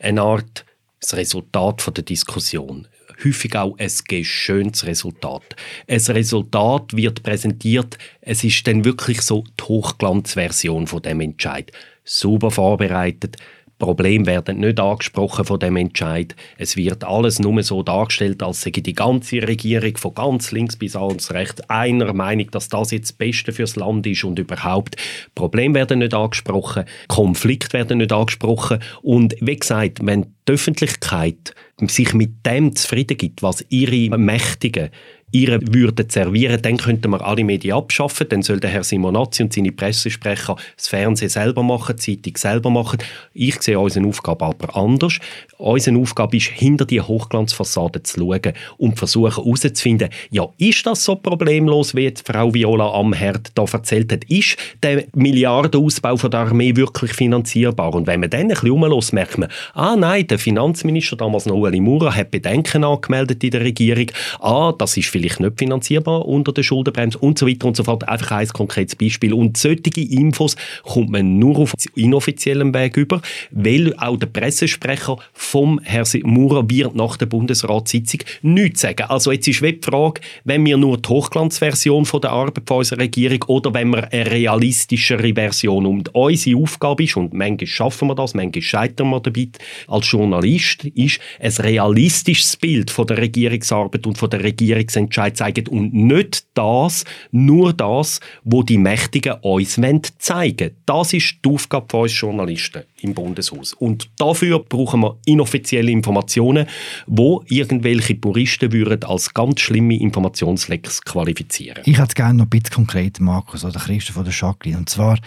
eine 0.00 0.22
Art 0.22 0.66
das 1.02 1.14
Resultat 1.16 1.82
von 1.82 1.94
der 1.94 2.04
Diskussion. 2.04 2.88
häufig 3.24 3.54
auch 3.56 3.76
ein 3.78 3.90
geschöntes 4.08 4.86
Resultat. 4.86 5.54
Ein 5.86 6.00
Resultat 6.00 6.96
wird 6.96 7.22
präsentiert, 7.22 7.98
es 8.20 8.42
ist 8.42 8.66
dann 8.66 8.84
wirklich 8.84 9.20
so 9.20 9.44
die 9.60 9.64
Hochglanzversion 9.64 10.86
von 10.86 11.02
dem 11.02 11.20
Entscheid. 11.20 11.70
Super 12.04 12.50
vorbereitet, 12.50 13.36
Probleme 13.78 14.26
werden 14.26 14.60
nicht 14.60 14.78
angesprochen 14.78 15.44
von 15.44 15.58
dem 15.58 15.76
Entscheid. 15.76 16.36
Es 16.56 16.76
wird 16.76 17.04
alles 17.04 17.40
nur 17.40 17.62
so 17.62 17.82
dargestellt, 17.82 18.42
als 18.42 18.60
sei 18.60 18.70
die 18.70 18.92
ganze 18.92 19.42
Regierung 19.42 19.96
von 19.96 20.14
ganz 20.14 20.52
links 20.52 20.76
bis 20.76 20.92
ganz 20.92 21.32
rechts 21.32 21.68
einer 21.68 22.12
Meinung, 22.12 22.50
dass 22.50 22.68
das 22.68 22.92
jetzt 22.92 23.10
das 23.10 23.12
Beste 23.12 23.52
fürs 23.52 23.76
Land 23.76 24.06
ist 24.06 24.24
und 24.24 24.38
überhaupt. 24.38 24.96
Probleme 25.34 25.74
werden 25.74 25.98
nicht 25.98 26.14
angesprochen, 26.14 26.84
Konflikte 27.08 27.72
werden 27.72 27.98
nicht 27.98 28.12
angesprochen 28.12 28.78
und 29.02 29.34
wie 29.40 29.56
gesagt, 29.56 29.98
wenn 30.02 30.26
die 30.48 30.52
Öffentlichkeit 30.52 31.54
sich 31.80 32.14
mit 32.14 32.46
dem 32.46 32.74
zufrieden 32.76 33.16
gibt, 33.16 33.42
was 33.42 33.64
ihre 33.68 34.16
Mächtigen 34.16 34.90
ihre 35.32 35.60
würden 35.62 36.08
servieren, 36.08 36.60
dann 36.62 36.76
könnten 36.76 37.10
wir 37.10 37.26
alle 37.26 37.42
Medien 37.42 37.76
abschaffen, 37.76 38.26
dann 38.28 38.42
soll 38.42 38.60
der 38.60 38.70
Herr 38.70 38.84
Simonazzi 38.84 39.42
und 39.42 39.52
seine 39.52 39.72
Pressesprecher 39.72 40.56
das 40.76 40.88
Fernsehen 40.88 41.28
selber 41.30 41.62
machen, 41.62 41.96
die 41.96 42.16
Zeitung 42.16 42.36
selber 42.36 42.70
machen. 42.70 42.98
Ich 43.34 43.60
sehe 43.62 43.78
unsere 43.78 44.06
Aufgabe 44.06 44.44
aber 44.44 44.76
anders. 44.76 45.18
Unsere 45.58 45.98
Aufgabe 45.98 46.36
ist, 46.36 46.48
hinter 46.48 46.84
die 46.84 47.00
Hochglanzfassade 47.00 48.02
zu 48.02 48.20
schauen 48.20 48.52
und 48.78 48.98
versuchen 48.98 49.42
herauszufinden, 49.42 50.08
ja, 50.30 50.46
ist 50.58 50.84
das 50.86 51.04
so 51.04 51.16
problemlos, 51.16 51.94
wie 51.94 52.12
Frau 52.24 52.52
Viola 52.52 52.92
Amherd 52.92 53.50
da 53.54 53.64
erzählt 53.64 54.12
hat? 54.12 54.24
Ist 54.24 54.56
der 54.82 55.04
Milliardenausbau 55.14 56.16
von 56.16 56.30
der 56.30 56.40
Armee 56.40 56.76
wirklich 56.76 57.12
finanzierbar? 57.12 57.94
Und 57.94 58.06
wenn 58.06 58.20
man 58.20 58.30
dann 58.30 58.42
ein 58.42 58.48
bisschen 58.48 58.70
rumlässt, 58.70 59.12
merkt 59.12 59.38
man, 59.38 59.48
ah 59.74 59.96
nein, 59.96 60.26
der 60.26 60.38
Finanzminister, 60.38 61.16
damals 61.16 61.46
noch 61.46 61.56
Ueli 61.56 61.80
Maurer, 61.80 62.14
hat 62.14 62.30
Bedenken 62.30 62.84
angemeldet 62.84 63.42
in 63.44 63.50
der 63.50 63.60
Regierung. 63.62 64.06
Ah, 64.40 64.72
das 64.76 64.96
ist 64.96 65.08
nicht 65.22 65.58
finanzierbar 65.58 66.26
unter 66.26 66.52
der 66.52 66.62
Schuldenbremse 66.62 67.18
und 67.18 67.38
so 67.38 67.46
weiter 67.46 67.66
und 67.66 67.76
so 67.76 67.84
fort. 67.84 68.08
Einfach 68.08 68.32
ein 68.32 68.48
konkretes 68.48 68.96
Beispiel. 68.96 69.32
Und 69.32 69.56
solche 69.56 70.00
Infos 70.00 70.56
kommt 70.82 71.10
man 71.10 71.38
nur 71.38 71.58
auf 71.58 71.74
inoffiziellem 71.94 72.74
Weg 72.74 72.96
über, 72.96 73.20
weil 73.50 73.94
auch 73.96 74.16
der 74.16 74.26
Pressesprecher 74.26 75.16
vom 75.32 75.80
Herrn 75.82 76.06
Maurer 76.24 76.68
wird 76.68 76.94
nach 76.94 77.16
der 77.16 77.26
Bundesratssitzung 77.26 78.20
nichts 78.42 78.80
sagen. 78.80 79.04
Also 79.08 79.32
jetzt 79.32 79.48
ist 79.48 79.60
die 79.60 79.78
Frage, 79.82 80.20
wenn 80.44 80.64
wir 80.66 80.76
nur 80.76 80.98
die 80.98 81.08
Hochglanzversion 81.08 82.04
von 82.04 82.20
der 82.20 82.30
Arbeit 82.30 82.64
von 82.66 82.78
unserer 82.78 83.00
Regierung 83.00 83.42
oder 83.46 83.72
wenn 83.74 83.90
wir 83.90 84.12
eine 84.12 84.30
realistischere 84.30 85.34
Version 85.34 85.86
und 85.86 86.14
unsere 86.14 86.60
Aufgabe 86.60 87.04
ist, 87.04 87.16
und 87.16 87.32
manchmal 87.32 87.66
schaffen 87.66 88.08
wir 88.08 88.14
das, 88.14 88.34
manchmal 88.34 88.62
scheitern 88.62 89.10
wir 89.10 89.20
dabei 89.20 89.48
als 89.88 90.10
Journalist, 90.10 90.84
ist 90.84 91.20
ein 91.40 91.50
realistisches 91.50 92.56
Bild 92.56 92.90
von 92.90 93.06
der 93.06 93.18
Regierungsarbeit 93.18 94.06
und 94.06 94.18
von 94.18 94.30
der 94.30 94.42
Regierungsentscheidung 94.42 95.11
Entscheid 95.12 95.36
zeigen 95.36 95.66
und 95.68 95.92
nicht 95.92 96.46
das, 96.54 97.04
nur 97.30 97.74
das, 97.74 98.20
wo 98.44 98.62
die 98.62 98.78
Mächtigen 98.78 99.34
uns 99.42 99.78
zeigen 100.18 100.58
wollen. 100.58 100.76
Das 100.86 101.12
ist 101.12 101.36
die 101.44 101.48
Aufgabe 101.50 101.86
von 101.90 102.02
uns 102.02 102.18
Journalisten 102.18 102.84
im 103.02 103.12
Bundeshaus. 103.12 103.74
Und 103.74 104.08
dafür 104.18 104.60
brauchen 104.60 105.00
wir 105.00 105.18
inoffizielle 105.26 105.90
Informationen, 105.90 106.66
wo 107.06 107.44
irgendwelche 107.48 108.14
Puristen 108.14 108.72
würden 108.72 109.04
als 109.04 109.34
ganz 109.34 109.60
schlimme 109.60 109.98
Informationslecks 109.98 111.02
qualifizieren. 111.02 111.82
Ich 111.84 111.98
hätte 111.98 112.14
gerne 112.14 112.38
noch 112.38 112.46
ein 112.46 112.50
bisschen 112.50 112.74
konkret, 112.74 113.20
Markus 113.20 113.64
oder 113.64 113.78
Christoph 113.78 114.16
oder 114.16 114.30
Jacqueline. 114.30 114.78
Und 114.78 114.88
zwar, 114.88 115.18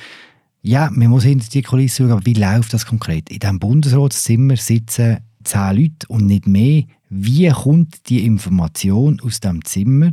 ja, 0.63 0.89
man 0.91 1.09
muss 1.09 1.23
hinter 1.23 1.47
die 1.53 1.61
Kulisse 1.61 1.97
schauen, 1.97 2.11
aber 2.11 2.25
wie 2.25 2.33
läuft 2.33 2.73
das 2.73 2.87
konkret? 2.87 3.29
In 3.29 3.39
diesem 3.39 3.59
Bundesratszimmer 3.59 4.55
sitzen 4.55 5.19
zehn 5.43 5.75
Leute 5.75 6.07
und 6.07 6.25
nicht 6.25 6.47
mehr. 6.47 6.83
Wie 7.17 7.49
kommt 7.49 8.09
die 8.09 8.25
Information 8.25 9.21
aus 9.21 9.39
dem 9.39 9.63
Zimmer 9.63 10.11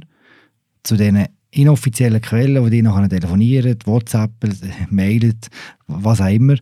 zu 0.84 0.96
den 0.96 1.26
inoffiziellen 1.50 2.20
Quellen, 2.20 2.62
wo 2.62 2.68
die 2.68 2.80
nachher 2.80 3.08
telefonieren, 3.08 3.76
WhatsApp, 3.84 4.30
mailen, 4.90 5.38
was 5.88 6.20
auch 6.20 6.28
immer? 6.28 6.56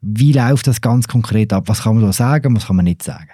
Wie 0.00 0.32
läuft 0.32 0.66
das 0.66 0.80
ganz 0.80 1.08
konkret 1.08 1.52
ab? 1.52 1.64
Was 1.66 1.82
kann 1.82 1.96
man 1.96 2.04
da 2.04 2.12
sagen, 2.14 2.56
was 2.56 2.68
kann 2.68 2.76
man 2.76 2.86
nicht 2.86 3.02
sagen? 3.02 3.28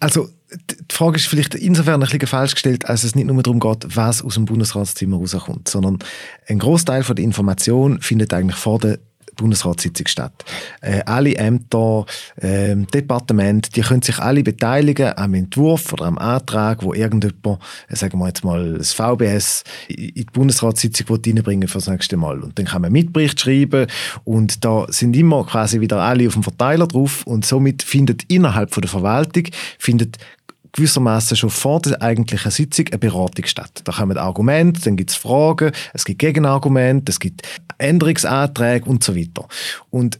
Also 0.00 0.28
die 0.50 0.94
Frage 0.94 1.16
ist 1.16 1.28
vielleicht 1.28 1.54
insofern 1.54 2.02
ein 2.02 2.08
bisschen 2.08 2.26
falsch 2.26 2.52
gestellt, 2.52 2.86
als 2.86 3.04
es 3.04 3.14
nicht 3.14 3.26
nur 3.26 3.42
darum 3.42 3.58
geht, 3.60 3.96
was 3.96 4.20
aus 4.20 4.34
dem 4.34 4.44
Bundesratszimmer 4.44 5.16
rauskommt, 5.16 5.68
sondern 5.68 5.98
ein 6.46 6.58
Großteil 6.58 7.02
der 7.04 7.24
Information 7.24 8.02
findet 8.02 8.34
eigentlich 8.34 8.56
vor 8.56 8.78
der 8.78 8.98
Bundesratssitzung 9.36 10.06
statt. 10.06 10.44
Äh, 10.80 11.02
alle 11.06 11.34
Ämter, 11.36 12.06
äh, 12.36 12.76
Departemente, 12.76 13.70
die 13.70 13.80
können 13.80 14.02
sich 14.02 14.18
alle 14.18 14.42
beteiligen 14.42 15.16
am 15.16 15.34
Entwurf 15.34 15.92
oder 15.92 16.06
am 16.06 16.18
Antrag, 16.18 16.82
wo 16.82 16.94
irgendjemand, 16.94 17.60
äh, 17.88 17.96
sagen 17.96 18.18
wir 18.18 18.26
jetzt 18.26 18.44
mal, 18.44 18.74
das 18.74 18.92
VBS 18.92 19.64
in 19.88 20.14
die 20.14 20.24
Bundesratssitzung 20.24 21.06
reinbringen 21.08 21.68
für 21.68 21.78
das 21.78 21.88
nächste 21.88 22.16
Mal. 22.16 22.40
Und 22.40 22.58
dann 22.58 22.66
kann 22.66 22.82
man 22.82 22.92
Mitbericht 22.92 23.40
schreiben 23.40 23.86
und 24.24 24.64
da 24.64 24.86
sind 24.88 25.16
immer 25.16 25.44
quasi 25.44 25.80
wieder 25.80 26.00
alle 26.00 26.26
auf 26.26 26.34
dem 26.34 26.42
Verteiler 26.42 26.86
drauf 26.86 27.26
und 27.26 27.44
somit 27.44 27.82
findet 27.82 28.24
innerhalb 28.24 28.72
von 28.72 28.82
der 28.82 28.90
Verwaltung 28.90 29.44
findet 29.78 30.18
gewissermaßen 30.72 31.36
schon 31.36 31.50
vor 31.50 31.80
der 31.80 32.00
eigentlichen 32.00 32.50
Sitzung 32.50 32.86
eine 32.88 32.98
Beratung 32.98 33.46
statt. 33.46 33.82
Da 33.84 33.92
kommen 33.92 34.16
Argumente, 34.16 34.80
dann 34.82 34.96
gibt 34.96 35.10
es 35.10 35.16
Fragen, 35.16 35.72
es 35.92 36.04
gibt 36.04 36.20
Gegenargumente, 36.20 37.10
es 37.10 37.20
gibt 37.20 37.42
Änderungsanträge 37.78 38.88
und 38.88 39.02
so 39.02 39.16
weiter. 39.16 39.48
Und 39.90 40.18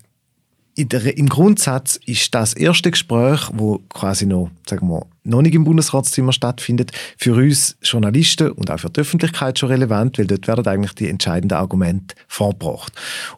der, 0.76 1.16
im 1.16 1.28
Grundsatz 1.28 1.98
ist 2.06 2.34
das 2.34 2.54
erste 2.54 2.90
Gespräch, 2.90 3.50
wo 3.52 3.78
quasi 3.88 4.26
noch, 4.26 4.50
sagen 4.68 4.88
wir, 4.88 5.06
noch 5.24 5.42
nicht 5.42 5.54
im 5.54 5.64
Bundesratszimmer 5.64 6.32
stattfindet, 6.32 6.92
für 7.16 7.34
uns 7.34 7.76
Journalisten 7.82 8.52
und 8.52 8.70
auch 8.70 8.80
für 8.80 8.90
die 8.90 9.00
Öffentlichkeit 9.00 9.58
schon 9.58 9.70
relevant, 9.70 10.18
weil 10.18 10.26
dort 10.26 10.48
werden 10.48 10.66
eigentlich 10.66 10.94
die 10.94 11.08
entscheidenden 11.08 11.58
Argumente 11.58 12.14
vorgebracht. 12.28 12.92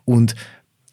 Und 0.05 0.35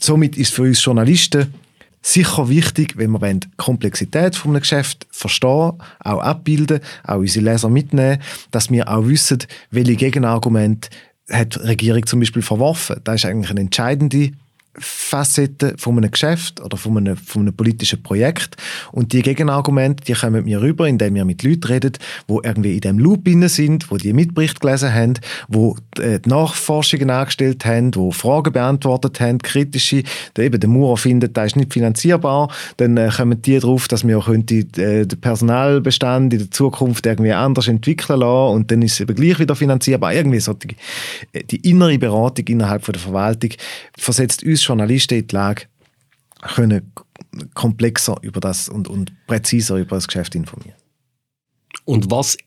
somit 0.02 0.38
ist 0.38 0.54
für 0.54 0.64
uns 0.64 0.84
Journalisten 0.84 1.54
sicher 2.02 2.50
wichtig, 2.50 2.98
wenn 2.98 3.12
wir 3.12 3.34
die 3.34 3.48
Komplexität 3.58 4.36
von 4.36 4.52
einem 4.52 4.62
Geschäft 4.62 5.08
verstehen, 5.12 5.74
auch 6.00 6.20
abbilden, 6.22 6.80
auch 7.04 7.18
unsere 7.18 7.46
Leser 7.46 7.70
mitnehmen, 7.70 8.22
dass 8.52 8.72
wir 8.72 8.90
auch 8.90 9.08
wissen, 9.08 9.40
welche 9.72 9.96
Gegenargumente 9.96 10.90
hat 11.30 11.56
die 11.56 11.60
Regierung 11.60 12.06
zum 12.06 12.20
Beispiel 12.20 12.42
verworfen. 12.42 13.02
Das 13.04 13.16
ist 13.16 13.26
eigentlich 13.26 13.52
eine 13.52 13.62
entscheidende 13.62 14.32
Facetten 14.76 15.78
von 15.78 15.98
einem 15.98 16.12
Geschäft 16.12 16.62
oder 16.62 16.78
von 16.78 16.98
einem, 16.98 17.18
von 17.18 17.42
einem 17.42 17.56
politischen 17.56 18.02
Projekt. 18.04 18.56
Und 18.92 19.12
die 19.14 19.22
Gegenargumente, 19.22 20.04
die 20.04 20.14
kommen 20.14 20.46
mir 20.46 20.62
rüber, 20.62 20.88
indem 20.88 21.16
wir 21.16 21.26
mit 21.26 21.44
Leuten 21.44 21.66
reden, 21.66 21.94
die 22.30 22.38
irgendwie 22.44 22.76
in 22.76 22.82
dem 22.82 23.00
Loop 23.00 23.28
sind, 23.48 23.92
wo 23.92 23.98
die 23.98 24.14
Mitbericht 24.14 24.62
gelesen 24.62 24.94
haben, 24.94 25.14
wo 25.48 25.76
äh, 26.00 26.20
die 26.20 26.30
Nachforschungen 26.30 27.10
angestellt 27.10 27.66
haben, 27.66 27.94
wo 27.96 28.12
Fragen 28.12 28.54
beantwortet 28.54 29.20
haben, 29.20 29.40
kritische. 29.40 30.04
Der, 30.36 30.46
eben 30.46 30.60
der 30.60 30.70
Maurer 30.70 30.98
findet, 30.98 31.36
das 31.36 31.48
ist 31.48 31.56
nicht 31.56 31.74
finanzierbar. 31.74 32.50
Dann 32.78 32.96
äh, 32.98 33.10
kommen 33.16 33.42
die 33.42 33.60
darauf, 33.60 33.88
dass 33.88 34.08
wir 34.08 34.20
könnte, 34.22 34.56
äh, 34.56 35.06
den 35.06 35.20
Personalbestand 35.20 36.34
in 36.34 36.40
der 36.40 36.52
Zukunft 36.52 37.06
irgendwie 37.06 37.34
anders 37.34 37.68
entwickeln 37.68 38.20
lassen 38.20 38.56
und 38.56 38.72
dann 38.72 38.82
ist 38.82 38.94
es 38.94 39.00
eben 39.02 39.16
gleich 39.16 39.40
wieder 39.40 39.56
finanzierbar. 39.56 40.14
Irgendwie 40.14 40.40
so 40.40 40.54
die, 40.54 40.76
die 41.46 41.70
innere 41.70 41.98
Beratung 41.98 42.46
innerhalb 42.48 42.86
von 42.86 42.94
der 42.94 43.02
Verwaltung 43.02 43.52
versetzt 43.98 44.44
uns 44.44 44.59
Journalisten 44.66 45.16
in 45.16 45.28
die 45.28 45.36
Lage, 45.36 45.66
können 46.42 46.94
komplexer 47.54 48.18
über 48.22 48.40
das 48.40 48.70
und, 48.70 48.88
und 48.88 49.12
präziser 49.28 49.78
über 49.78 49.98
das 49.98 50.08
Geschäft 50.08 50.36
informieren. 50.36 50.78
Und 51.86 52.10
was 52.10 52.38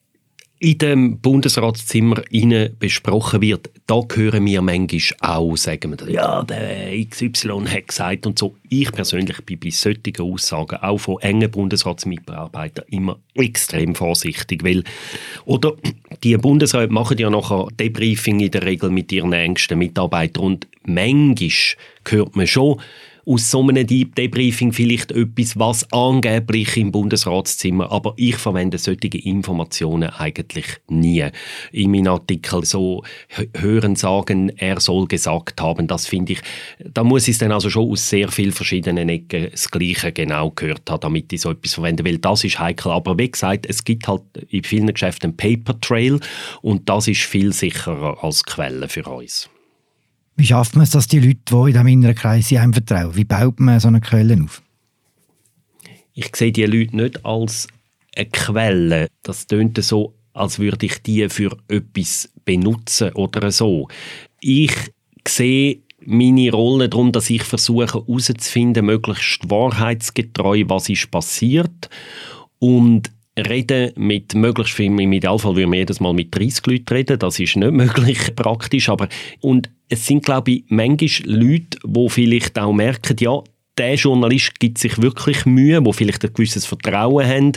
in 0.62 0.78
dem 0.78 1.18
Bundesratszimmer 1.18 2.22
besprochen 2.78 3.42
wird, 3.42 3.68
da 3.88 4.00
hören 4.14 4.46
wir 4.46 4.62
manchmal 4.62 5.00
auch, 5.36 5.56
sagen 5.56 5.98
wir, 5.98 6.08
ja, 6.08 6.44
der 6.44 7.04
XY 7.04 7.64
hat 7.66 7.88
gesagt 7.88 8.26
und 8.26 8.38
so. 8.38 8.54
Ich 8.68 8.92
persönlich 8.92 9.38
bin 9.44 9.58
bei 9.58 9.70
solchen 9.70 10.20
Aussagen, 10.20 10.76
auch 10.76 10.98
von 10.98 11.20
engen 11.20 11.50
Bundesratsmitarbeitern, 11.50 12.84
immer 12.90 13.18
extrem 13.34 13.96
vorsichtig, 13.96 14.62
weil, 14.62 14.84
oder, 15.46 15.72
die 16.22 16.36
Bundesräte 16.36 16.92
machen 16.92 17.18
ja 17.18 17.28
nachher 17.28 17.66
Debriefing 17.80 18.38
in 18.38 18.52
der 18.52 18.62
Regel 18.62 18.90
mit 18.90 19.10
ihren 19.10 19.32
engsten 19.32 19.80
Mitarbeitern 19.80 20.44
und 20.44 20.68
manchmal 20.84 21.50
hört 22.06 22.36
man 22.36 22.46
schon, 22.46 22.80
aus 23.26 23.50
so 23.50 23.60
einem 23.60 23.86
Deep 23.86 24.14
Debriefing 24.14 24.72
vielleicht 24.72 25.12
etwas, 25.12 25.58
was 25.58 25.92
angeblich 25.92 26.76
im 26.76 26.90
Bundesratszimmer, 26.90 27.90
aber 27.90 28.14
ich 28.16 28.36
verwende 28.36 28.78
solche 28.78 29.18
Informationen 29.18 30.10
eigentlich 30.10 30.66
nie. 30.88 31.24
In 31.70 31.90
meinen 31.90 32.08
Artikeln 32.08 32.64
so 32.64 33.02
hören 33.54 33.96
sagen, 33.96 34.50
er 34.56 34.80
soll 34.80 35.06
gesagt 35.06 35.60
haben, 35.60 35.86
das 35.86 36.06
finde 36.06 36.32
ich, 36.32 36.40
da 36.78 37.04
muss 37.04 37.28
ich 37.28 37.34
es 37.34 37.38
dann 37.38 37.52
also 37.52 37.70
schon 37.70 37.90
aus 37.90 38.08
sehr 38.08 38.28
vielen 38.28 38.52
verschiedenen 38.52 39.08
Ecken 39.08 39.48
das 39.50 39.70
Gleiche 39.70 40.12
genau 40.12 40.50
gehört 40.50 40.90
haben, 40.90 41.00
damit 41.00 41.32
ich 41.32 41.42
so 41.42 41.50
etwas 41.50 41.74
verwende, 41.74 42.04
weil 42.04 42.18
das 42.18 42.44
ist 42.44 42.58
heikel. 42.58 42.92
Aber 42.92 43.18
wie 43.18 43.30
gesagt, 43.30 43.66
es 43.66 43.84
gibt 43.84 44.08
halt 44.08 44.22
in 44.48 44.64
vielen 44.64 44.92
Geschäften 44.92 45.36
Paper 45.36 45.80
Trail 45.80 46.18
und 46.60 46.88
das 46.88 47.08
ist 47.08 47.22
viel 47.22 47.52
sicherer 47.52 48.22
als 48.22 48.44
Quelle 48.44 48.88
für 48.88 49.04
uns. 49.04 49.48
Wie 50.36 50.46
schafft 50.46 50.74
man 50.74 50.84
es, 50.84 50.90
dass 50.90 51.08
die 51.08 51.20
Leute, 51.20 51.40
die 51.46 51.54
in 51.54 51.66
diesem 51.66 51.86
inneren 51.86 52.14
Kreis 52.14 52.52
einem 52.52 52.72
vertrauen, 52.72 53.14
wie 53.16 53.24
baut 53.24 53.60
man 53.60 53.80
so 53.80 53.88
eine 53.88 54.00
Quelle 54.00 54.42
auf? 54.42 54.62
Ich 56.14 56.34
sehe 56.34 56.52
die 56.52 56.64
Leute 56.64 56.96
nicht 56.96 57.24
als 57.24 57.68
eine 58.16 58.26
Quelle, 58.26 59.08
das 59.22 59.46
tönt 59.46 59.82
so, 59.82 60.14
als 60.34 60.58
würde 60.58 60.86
ich 60.86 61.02
die 61.02 61.28
für 61.28 61.56
etwas 61.68 62.30
benutzen 62.44 63.12
oder 63.12 63.50
so. 63.50 63.88
Ich 64.40 64.74
sehe 65.26 65.78
meine 66.04 66.50
Rolle 66.50 66.88
darum, 66.88 67.12
dass 67.12 67.30
ich 67.30 67.44
versuche 67.44 67.86
herauszufinden, 67.86 68.86
möglichst 68.86 69.48
wahrheitsgetreu, 69.48 70.64
was 70.66 70.88
ist 70.88 71.10
passiert 71.10 71.88
und 72.58 73.10
reden 73.38 73.92
mit 73.96 74.34
möglichst 74.34 74.74
viel, 74.74 74.86
im 74.86 75.12
Idealfall 75.12 75.56
würden 75.56 75.72
wir 75.72 75.78
jedes 75.78 76.00
Mal 76.00 76.12
mit 76.12 76.34
30 76.34 76.66
Leuten 76.66 76.94
reden, 76.94 77.18
das 77.18 77.38
ist 77.38 77.56
nicht 77.56 77.72
möglich 77.72 78.34
praktisch, 78.36 78.88
aber 78.88 79.08
und 79.40 79.70
es 79.88 80.06
sind 80.06 80.24
glaube 80.24 80.50
ich 80.50 80.64
manchmal 80.68 81.10
Leute, 81.24 81.78
die 81.84 82.08
vielleicht 82.08 82.58
auch 82.58 82.72
merken, 82.72 83.16
ja, 83.20 83.42
der 83.78 83.94
Journalist 83.94 84.60
gibt 84.60 84.76
sich 84.76 85.00
wirklich 85.00 85.46
Mühe, 85.46 85.84
wo 85.84 85.92
vielleicht 85.92 86.22
ein 86.24 86.34
gewisses 86.34 86.66
Vertrauen 86.66 87.26
haben, 87.26 87.52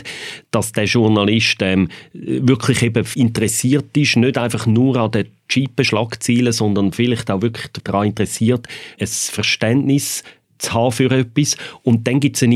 dass 0.50 0.72
der 0.72 0.84
Journalist 0.84 1.58
ähm, 1.60 1.88
wirklich 2.14 2.82
eben 2.82 3.04
interessiert 3.14 3.94
ist, 3.96 4.16
nicht 4.16 4.38
einfach 4.38 4.66
nur 4.66 4.96
an 4.96 5.10
den 5.10 5.28
cheapen 5.48 5.84
Schlagzeilen, 5.84 6.52
sondern 6.52 6.92
vielleicht 6.92 7.30
auch 7.30 7.42
wirklich 7.42 7.66
daran 7.84 8.08
interessiert, 8.08 8.66
ein 8.98 9.06
Verständnis 9.06 10.24
zu 10.58 10.72
haben 10.72 10.92
für 10.92 11.10
etwas. 11.10 11.58
Und 11.82 12.06
dann 12.06 12.20
gibt 12.20 12.36
es 12.36 12.42
eine 12.42 12.54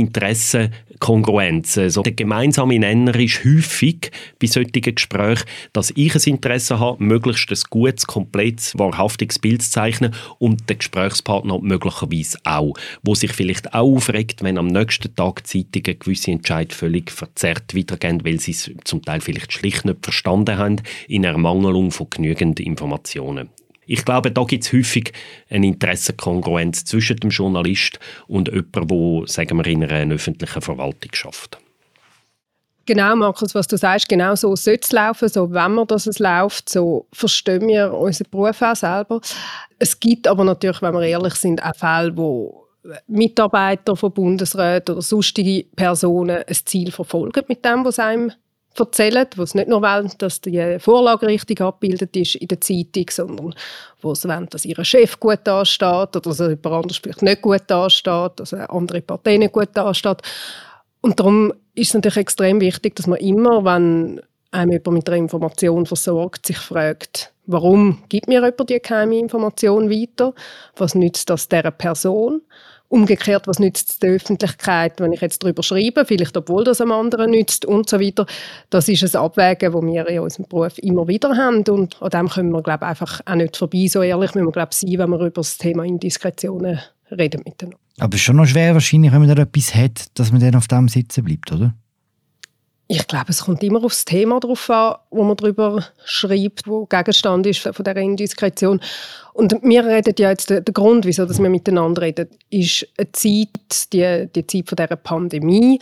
Interessenkongruenz. 1.01 1.79
Also 1.79 2.03
der 2.03 2.13
gemeinsame 2.13 2.79
Nenner 2.79 3.15
ist 3.17 3.45
häufig 3.45 4.11
bei 4.39 4.47
solchen 4.47 4.73
Gesprächen, 4.73 5.45
dass 5.73 5.93
ich 5.97 6.15
ein 6.15 6.23
Interesse 6.25 6.79
habe, 6.79 7.03
möglichst 7.03 7.51
ein 7.51 7.59
gutes, 7.71 8.07
komplettes, 8.07 8.79
wahrhaftiges 8.79 9.39
Bild 9.39 9.63
zu 9.63 9.71
zeichnen 9.71 10.15
und 10.39 10.69
der 10.69 10.77
Gesprächspartner 10.77 11.59
möglicherweise 11.61 12.39
auch, 12.45 12.75
wo 13.03 13.15
sich 13.15 13.33
vielleicht 13.33 13.75
auch 13.75 13.81
aufregt, 13.91 14.43
wenn 14.43 14.59
am 14.59 14.69
nächsten 14.69 15.15
Tag 15.15 15.47
Zeitungen 15.47 15.99
gewisse 15.99 16.31
Entscheid 16.31 16.73
völlig 16.73 17.11
verzerrt 17.11 17.75
weitergehen, 17.75 18.25
weil 18.25 18.39
sie 18.39 18.53
es 18.53 18.71
zum 18.85 19.03
Teil 19.03 19.21
vielleicht 19.21 19.53
schlicht 19.53 19.85
nicht 19.85 20.05
verstanden 20.05 20.59
haben, 20.59 20.77
in 21.09 21.25
Ermangelung 21.25 21.91
von 21.91 22.09
genügend 22.11 22.61
Informationen. 22.61 23.49
Ich 23.91 24.05
glaube, 24.05 24.31
da 24.31 24.45
gibt 24.45 24.65
es 24.65 24.73
häufig 24.73 25.13
eine 25.49 25.67
Interessenkongruenz 25.67 26.85
zwischen 26.85 27.17
dem 27.17 27.31
Journalist 27.31 27.99
und 28.29 28.47
jemandem, 28.47 28.87
der, 28.87 29.27
sagen 29.27 29.59
wir, 29.59 29.67
in 29.67 29.83
einer 29.83 30.15
öffentlichen 30.15 30.63
Verwaltung 30.63 31.11
schafft. 31.13 31.59
Genau, 32.87 33.17
Markus, 33.17 33.53
was 33.53 33.67
du 33.67 33.77
sagst, 33.77 34.09
genau 34.09 34.37
so 34.37 34.55
sollte 34.55 34.83
es 34.85 34.93
laufen, 34.93 35.29
so 35.29 35.51
wenn 35.51 35.75
man 35.75 35.89
das 35.89 36.07
es 36.07 36.21
läuft, 36.21 36.69
so 36.69 37.09
verstehen 37.13 37.67
wir 37.67 37.93
unseren 37.93 38.31
Beruf 38.31 38.63
auch 38.63 38.77
selber. 38.77 39.21
Es 39.81 39.99
gibt 39.99 40.29
aber 40.29 40.45
natürlich, 40.45 40.83
wenn 40.83 40.95
wir 40.95 41.03
ehrlich 41.03 41.35
sind, 41.35 41.61
auch 41.61 41.75
Fälle, 41.75 42.17
wo 42.17 42.69
Mitarbeiter 43.09 43.97
von 43.97 44.13
Bundesräten 44.13 44.95
oder 44.95 45.03
sonstige 45.03 45.65
Personen 45.75 46.45
ein 46.47 46.55
Ziel 46.65 46.93
verfolgen 46.93 47.43
mit 47.49 47.65
dem, 47.65 47.85
was 47.85 47.99
einem 47.99 48.31
erzählen, 48.79 49.27
wo 49.37 49.43
es 49.43 49.55
nicht 49.55 49.69
nur 49.69 49.83
wollen, 49.83 50.11
dass 50.19 50.41
die 50.41 50.79
Vorlage 50.79 51.27
richtig 51.27 51.61
abgebildet 51.61 52.17
ist 52.17 52.37
in 52.37 52.49
der 52.49 52.61
Zeitung, 52.61 53.07
sondern 53.11 53.55
wo 54.01 54.15
sie 54.15 54.29
wollen, 54.29 54.49
dass 54.51 54.65
ihr 54.65 54.83
Chef 54.85 55.19
gut 55.19 55.41
dasteht 55.45 56.17
oder 56.17 56.21
dass 56.21 56.39
jemand 56.39 56.67
anderes 56.67 56.99
vielleicht 56.99 57.23
nicht 57.23 57.43
gut 57.43 57.63
dasteht, 57.67 58.33
dass 58.37 58.55
eine 58.55 58.71
andere 58.71 59.01
Partei 59.03 59.37
nicht 59.37 59.53
gut 59.53 59.71
dasteht. 59.75 60.23
Und 61.01 61.19
darum 61.19 61.53
ist 61.75 61.89
es 61.89 61.95
natürlich 61.95 62.19
extrem 62.19 62.61
wichtig, 62.61 62.95
dass 62.97 63.07
man 63.07 63.19
immer, 63.19 63.65
wenn 63.65 64.21
einem 64.51 64.73
jemand 64.73 64.93
mit 64.93 65.09
einer 65.09 65.19
Information 65.19 65.87
versorgt, 65.87 66.47
sich 66.47 66.59
fragt, 66.59 67.33
warum 67.47 68.03
gibt 68.09 68.29
mir 68.29 68.41
jemand 68.41 68.69
die 68.69 68.81
geheime 68.81 69.19
Information 69.19 69.91
weiter? 69.91 70.35
Was 70.77 70.95
nützt 70.95 71.31
das 71.31 71.49
dieser 71.49 71.71
Person? 71.71 72.43
Umgekehrt, 72.91 73.47
was 73.47 73.61
nützt 73.61 73.91
es 73.91 73.99
der 74.01 74.11
Öffentlichkeit, 74.11 75.01
wenn 75.01 75.13
ich 75.13 75.21
jetzt 75.21 75.45
darüber 75.45 75.63
schreibe, 75.63 76.05
vielleicht 76.05 76.37
obwohl 76.37 76.65
das 76.65 76.81
einem 76.81 76.91
anderen 76.91 77.31
nützt 77.31 77.65
und 77.65 77.89
so 77.89 78.01
weiter. 78.01 78.27
Das 78.69 78.89
ist 78.89 79.15
ein 79.15 79.23
Abwägen, 79.23 79.73
das 79.73 79.83
wir 79.83 80.09
in 80.09 80.19
unserem 80.19 80.47
Beruf 80.49 80.77
immer 80.79 81.07
wieder 81.07 81.37
haben 81.37 81.63
und 81.69 82.03
an 82.03 82.11
dem 82.11 82.29
können 82.29 82.51
wir, 82.51 82.63
glaube 82.63 82.85
ich, 82.85 82.91
einfach 82.91 83.21
auch 83.25 83.35
nicht 83.37 83.57
vorbei. 83.57 83.87
So 83.87 84.03
ehrlich 84.03 84.35
müssen 84.35 84.49
wir, 84.49 84.53
glaube 84.53 84.71
ich, 84.73 84.79
sein, 84.79 84.99
wenn 84.99 85.11
wir 85.11 85.21
über 85.21 85.31
das 85.31 85.57
Thema 85.57 85.85
Indiskretionen 85.85 86.81
reden 87.13 87.43
miteinander. 87.45 87.79
Aber 88.01 88.15
es 88.15 88.21
ist 88.21 88.25
schon 88.25 88.37
noch 88.37 88.47
schwer 88.47 88.75
wahrscheinlich, 88.75 89.13
wenn 89.13 89.25
man 89.25 89.35
da 89.35 89.41
etwas 89.41 89.75
hat, 89.75 90.07
dass 90.19 90.33
man 90.33 90.41
dann 90.41 90.57
auf 90.57 90.67
dem 90.67 90.89
sitzen 90.89 91.23
bleibt, 91.23 91.53
oder? 91.53 91.75
Ich 92.93 93.07
glaube, 93.07 93.27
es 93.29 93.45
kommt 93.45 93.63
immer 93.63 93.85
aufs 93.85 94.05
Thema 94.05 94.41
drauf 94.41 94.69
an, 94.69 94.97
wo 95.11 95.23
man 95.23 95.37
darüber 95.37 95.87
schreibt, 96.05 96.67
wo 96.67 96.87
Gegenstand 96.87 97.47
ist 97.47 97.61
von 97.61 97.73
dieser 97.73 97.97
Indiskretion. 97.99 98.81
Und 99.33 99.53
wir 99.63 99.87
reden 99.87 100.13
ja 100.19 100.31
jetzt, 100.31 100.51
der, 100.51 100.61
Grund, 100.63 101.05
wieso 101.05 101.25
dass 101.25 101.41
wir 101.41 101.49
miteinander 101.49 102.03
reden, 102.03 102.29
ist 102.51 102.89
eine 102.99 103.13
Zeit, 103.13 103.93
die, 103.93 104.29
die 104.35 104.45
Zeit 104.45 104.69
von 104.69 104.75
dieser 104.75 104.97
Pandemie, 104.97 105.79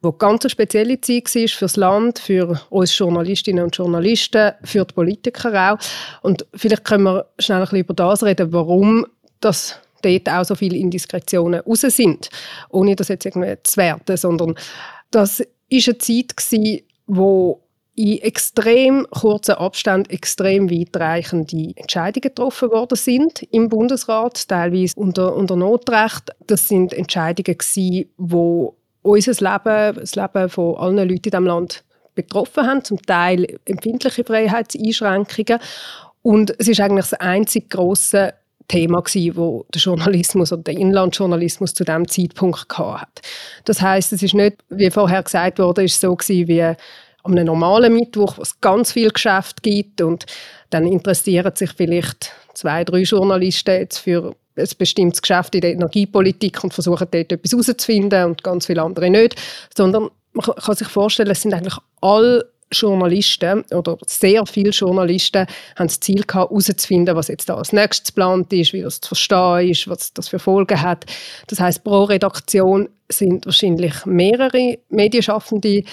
wo 0.00 0.10
ganz 0.12 0.46
eine 0.46 0.48
spezielle 0.48 0.98
Zeit 1.02 1.26
war 1.34 1.48
für 1.48 1.64
das 1.66 1.76
Land, 1.76 2.18
für 2.18 2.58
uns 2.70 2.96
Journalistinnen 2.96 3.64
und 3.64 3.76
Journalisten, 3.76 4.52
für 4.64 4.86
die 4.86 4.94
Politiker 4.94 5.74
auch. 5.74 5.78
Und 6.22 6.46
vielleicht 6.54 6.84
können 6.86 7.04
wir 7.04 7.26
schnell 7.38 7.58
ein 7.58 7.64
bisschen 7.64 7.80
über 7.80 7.92
das 7.92 8.22
reden, 8.22 8.54
warum 8.54 9.04
das 9.40 9.78
dort 10.00 10.30
auch 10.30 10.44
so 10.46 10.54
viele 10.54 10.78
Indiskretionen 10.78 11.60
raus 11.60 11.82
sind. 11.82 12.30
Ohne 12.70 12.96
das 12.96 13.08
jetzt 13.08 13.26
irgendwie 13.26 13.54
zu 13.62 13.76
werten, 13.76 14.16
sondern 14.16 14.54
das 15.10 15.42
ist 15.68 15.88
eine 15.88 15.98
Zeit 15.98 16.36
gewesen, 16.36 16.82
wo 17.06 17.62
in 17.94 18.18
extrem 18.18 19.06
kurzen 19.10 19.56
Abständen 19.56 20.10
extrem 20.10 20.70
weitreichende 20.70 21.72
Entscheidungen 21.74 22.22
getroffen 22.22 22.70
worden 22.70 22.96
sind 22.96 23.42
im 23.50 23.68
Bundesrat, 23.68 24.46
teilweise 24.46 24.94
unter, 24.96 25.34
unter 25.34 25.56
Notrecht. 25.56 26.30
Das 26.46 26.68
sind 26.68 26.92
Entscheidungen 26.92 27.56
wo 28.16 28.76
unser 29.02 29.32
Leben, 29.32 30.00
das 30.00 30.14
Leben 30.14 30.48
von 30.48 30.76
allen 30.76 30.96
Leuten 30.96 31.12
in 31.12 31.22
diesem 31.22 31.46
Land 31.46 31.84
betroffen 32.14 32.66
haben, 32.66 32.84
zum 32.84 33.02
Teil 33.02 33.58
empfindliche 33.64 34.22
Freiheitseinschränkungen. 34.22 35.58
Und 36.22 36.54
es 36.58 36.68
ist 36.68 36.80
eigentlich 36.80 37.06
das 37.06 37.20
einzige 37.20 37.66
große 37.66 38.32
Thema 38.68 39.00
gewesen, 39.00 39.36
wo 39.36 39.66
der 39.74 39.80
Journalismus 39.80 40.52
oder 40.52 40.62
der 40.62 40.74
Inlandjournalismus 40.74 41.74
zu 41.74 41.84
dem 41.84 42.06
Zeitpunkt 42.06 42.66
hat. 42.78 43.22
Das 43.64 43.80
heißt, 43.80 44.12
es 44.12 44.22
ist 44.22 44.34
nicht, 44.34 44.58
wie 44.68 44.90
vorher 44.90 45.22
gesagt 45.22 45.58
wurde, 45.58 45.84
ist 45.84 46.00
so 46.00 46.14
gewesen 46.14 46.48
wie 46.48 46.74
am 47.22 47.32
normalen 47.32 47.94
Mittwoch, 47.94 48.38
wo 48.38 48.42
es 48.42 48.60
ganz 48.60 48.92
viel 48.92 49.10
Geschäft 49.10 49.62
gibt 49.62 50.00
und 50.00 50.26
dann 50.70 50.86
interessieren 50.86 51.52
sich 51.54 51.72
vielleicht 51.72 52.32
zwei, 52.54 52.84
drei 52.84 53.02
Journalisten 53.02 53.74
jetzt 53.74 53.98
für 53.98 54.34
ein 54.56 54.68
bestimmtes 54.78 55.22
Geschäft 55.22 55.54
in 55.54 55.60
der 55.60 55.72
Energiepolitik 55.72 56.62
und 56.64 56.74
versuchen 56.74 57.06
dort 57.10 57.32
etwas 57.32 57.52
herauszufinden 57.52 58.24
und 58.24 58.42
ganz 58.42 58.66
viele 58.66 58.82
andere 58.82 59.10
nicht, 59.10 59.36
sondern 59.76 60.10
man 60.32 60.44
kann 60.56 60.74
sich 60.74 60.88
vorstellen, 60.88 61.30
es 61.30 61.42
sind 61.42 61.54
eigentlich 61.54 61.76
alle 62.00 62.44
Journalisten 62.72 63.64
oder 63.72 63.96
sehr 64.06 64.44
viele 64.46 64.70
Journalisten 64.70 65.46
haben 65.76 65.86
das 65.86 66.00
Ziel 66.00 66.24
gehabt, 66.24 66.50
herauszufinden, 66.50 67.16
was 67.16 67.28
jetzt 67.28 67.48
da 67.48 67.56
als 67.56 67.72
nächstes 67.72 68.14
geplant 68.14 68.52
ist, 68.52 68.72
wie 68.72 68.82
das 68.82 69.00
zu 69.00 69.08
verstehen 69.08 69.70
ist, 69.70 69.88
was 69.88 70.12
das 70.12 70.28
für 70.28 70.38
Folgen 70.38 70.80
hat. 70.80 71.06
Das 71.46 71.60
heißt, 71.60 71.84
pro 71.84 72.04
Redaktion 72.04 72.88
sind 73.08 73.46
wahrscheinlich 73.46 74.04
mehrere 74.04 74.78
Medienschaffende 74.90 75.84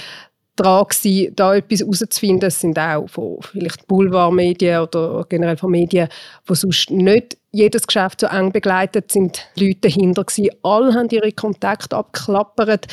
dran 0.55 0.85
gewesen, 0.87 1.35
da 1.35 1.55
etwas 1.55 1.81
herauszufinden. 1.81 2.47
Es 2.47 2.61
sind 2.61 2.79
auch 2.79 3.07
von 3.07 3.37
vielleicht 3.41 3.87
Boulevardmedien 3.87 4.81
oder 4.81 5.25
generell 5.27 5.57
von 5.57 5.71
Medien, 5.71 6.07
die 6.49 6.55
sonst 6.55 6.91
nicht 6.91 7.37
jedes 7.51 7.87
Geschäft 7.87 8.21
so 8.21 8.27
eng 8.27 8.51
begleitet 8.51 9.11
sind, 9.11 9.47
Leute 9.57 9.79
dahinter 9.81 10.23
gewesen. 10.23 10.49
Alle 10.63 10.93
haben 10.93 11.09
ihre 11.09 11.31
Kontakte 11.31 11.95
abgeklappert 11.95 12.87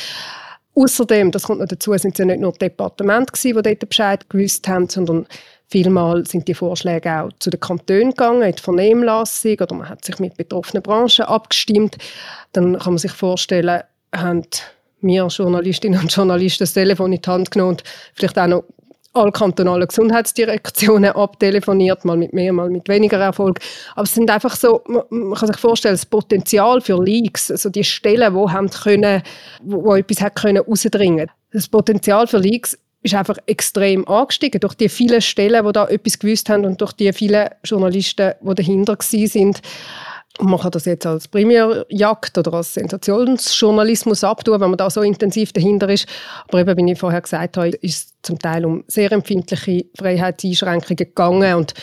Außerdem, 0.75 1.31
das 1.31 1.43
kommt 1.43 1.59
noch 1.59 1.67
dazu, 1.67 1.95
sind 1.97 2.13
es 2.13 2.17
ja 2.17 2.25
nicht 2.25 2.39
nur 2.39 2.51
die 2.53 2.59
Departemente 2.59 3.33
die 3.41 3.53
dort 3.53 3.89
Bescheid 3.89 4.27
gewusst 4.29 4.67
haben, 4.67 4.89
sondern 4.89 5.27
vielmal 5.67 6.25
sind 6.25 6.47
die 6.47 6.55
Vorschläge 6.55 7.21
auch 7.21 7.29
zu 7.39 7.49
den 7.49 7.59
Kantonen 7.59 8.09
gegangen, 8.09 8.41
in 8.41 8.55
die 8.55 8.61
Vernehmlassung 8.61 9.59
oder 9.59 9.75
man 9.75 9.89
hat 9.89 10.03
sich 10.03 10.17
mit 10.19 10.35
betroffenen 10.35 10.81
Branchen 10.81 11.25
abgestimmt. 11.25 11.97
Dann 12.53 12.79
kann 12.79 12.93
man 12.93 12.97
sich 12.97 13.11
vorstellen, 13.11 13.81
haben 14.13 14.43
wir 15.01 15.27
Journalistinnen 15.27 15.99
und 15.99 16.15
Journalisten 16.15 16.63
das 16.63 16.73
Telefon 16.73 17.13
in 17.13 17.21
die 17.21 17.29
Hand 17.29 17.51
genommen 17.51 17.71
und 17.71 17.83
vielleicht 18.15 18.39
auch 18.39 18.47
noch 18.47 18.63
alle 19.13 19.31
kantonalen 19.31 19.87
Gesundheitsdirektionen 19.87 21.11
abtelefoniert, 21.11 22.03
mal 22.03 22.17
mit 22.17 22.33
mehr, 22.33 22.51
mal 22.51 22.69
mit 22.69 22.87
weniger 22.89 23.19
Erfolg. 23.19 23.59
Aber 23.95 24.03
es 24.03 24.13
sind 24.13 24.29
einfach 24.29 24.55
so, 24.55 24.81
man 24.87 25.33
kann 25.35 25.47
sich 25.47 25.57
vorstellen, 25.57 25.93
das 25.93 26.05
Potenzial 26.05 26.81
für 26.81 27.01
Leaks, 27.01 27.51
also 27.51 27.69
die 27.69 27.83
Stellen, 27.83 28.33
wo 28.33 28.51
haben 28.51 28.69
können, 28.69 29.21
wo, 29.61 29.83
wo 29.83 29.95
etwas 29.95 30.21
hat 30.21 30.35
können 30.35 30.63
rausdringen. 30.63 31.29
Das 31.51 31.67
Potenzial 31.67 32.25
für 32.27 32.39
Leaks 32.39 32.77
ist 33.03 33.13
einfach 33.13 33.37
extrem 33.45 34.07
angestiegen 34.07 34.59
durch 34.61 34.75
die 34.75 34.89
vielen 34.89 35.21
Stellen, 35.21 35.65
wo 35.65 35.71
da 35.71 35.87
etwas 35.87 36.17
gewusst 36.17 36.49
haben 36.49 36.65
und 36.65 36.81
durch 36.81 36.93
die 36.93 37.11
vielen 37.13 37.49
Journalisten, 37.63 38.33
die 38.41 38.55
dahinter 38.55 38.97
sind. 38.99 39.61
Kann 40.39 40.71
das 40.71 40.85
jetzt 40.85 41.05
als 41.05 41.27
Primärjagd 41.27 42.37
oder 42.37 42.53
als 42.55 42.73
Sensationsjournalismus 42.73 44.23
abtun, 44.23 44.59
wenn 44.59 44.71
man 44.71 44.77
da 44.77 44.89
so 44.89 45.01
intensiv 45.01 45.53
dahinter 45.53 45.89
ist. 45.89 46.07
Aber 46.47 46.59
eben, 46.59 46.75
wie 46.75 46.91
ich 46.91 46.99
vorher 46.99 47.21
gesagt 47.21 47.57
habe, 47.57 47.69
ist 47.69 48.07
es 48.07 48.13
zum 48.23 48.39
Teil 48.39 48.65
um 48.65 48.83
sehr 48.87 49.11
empfindliche 49.11 49.85
Freiheitseinschränkungen 49.95 50.95
gegangen. 50.95 51.55
Und 51.55 51.75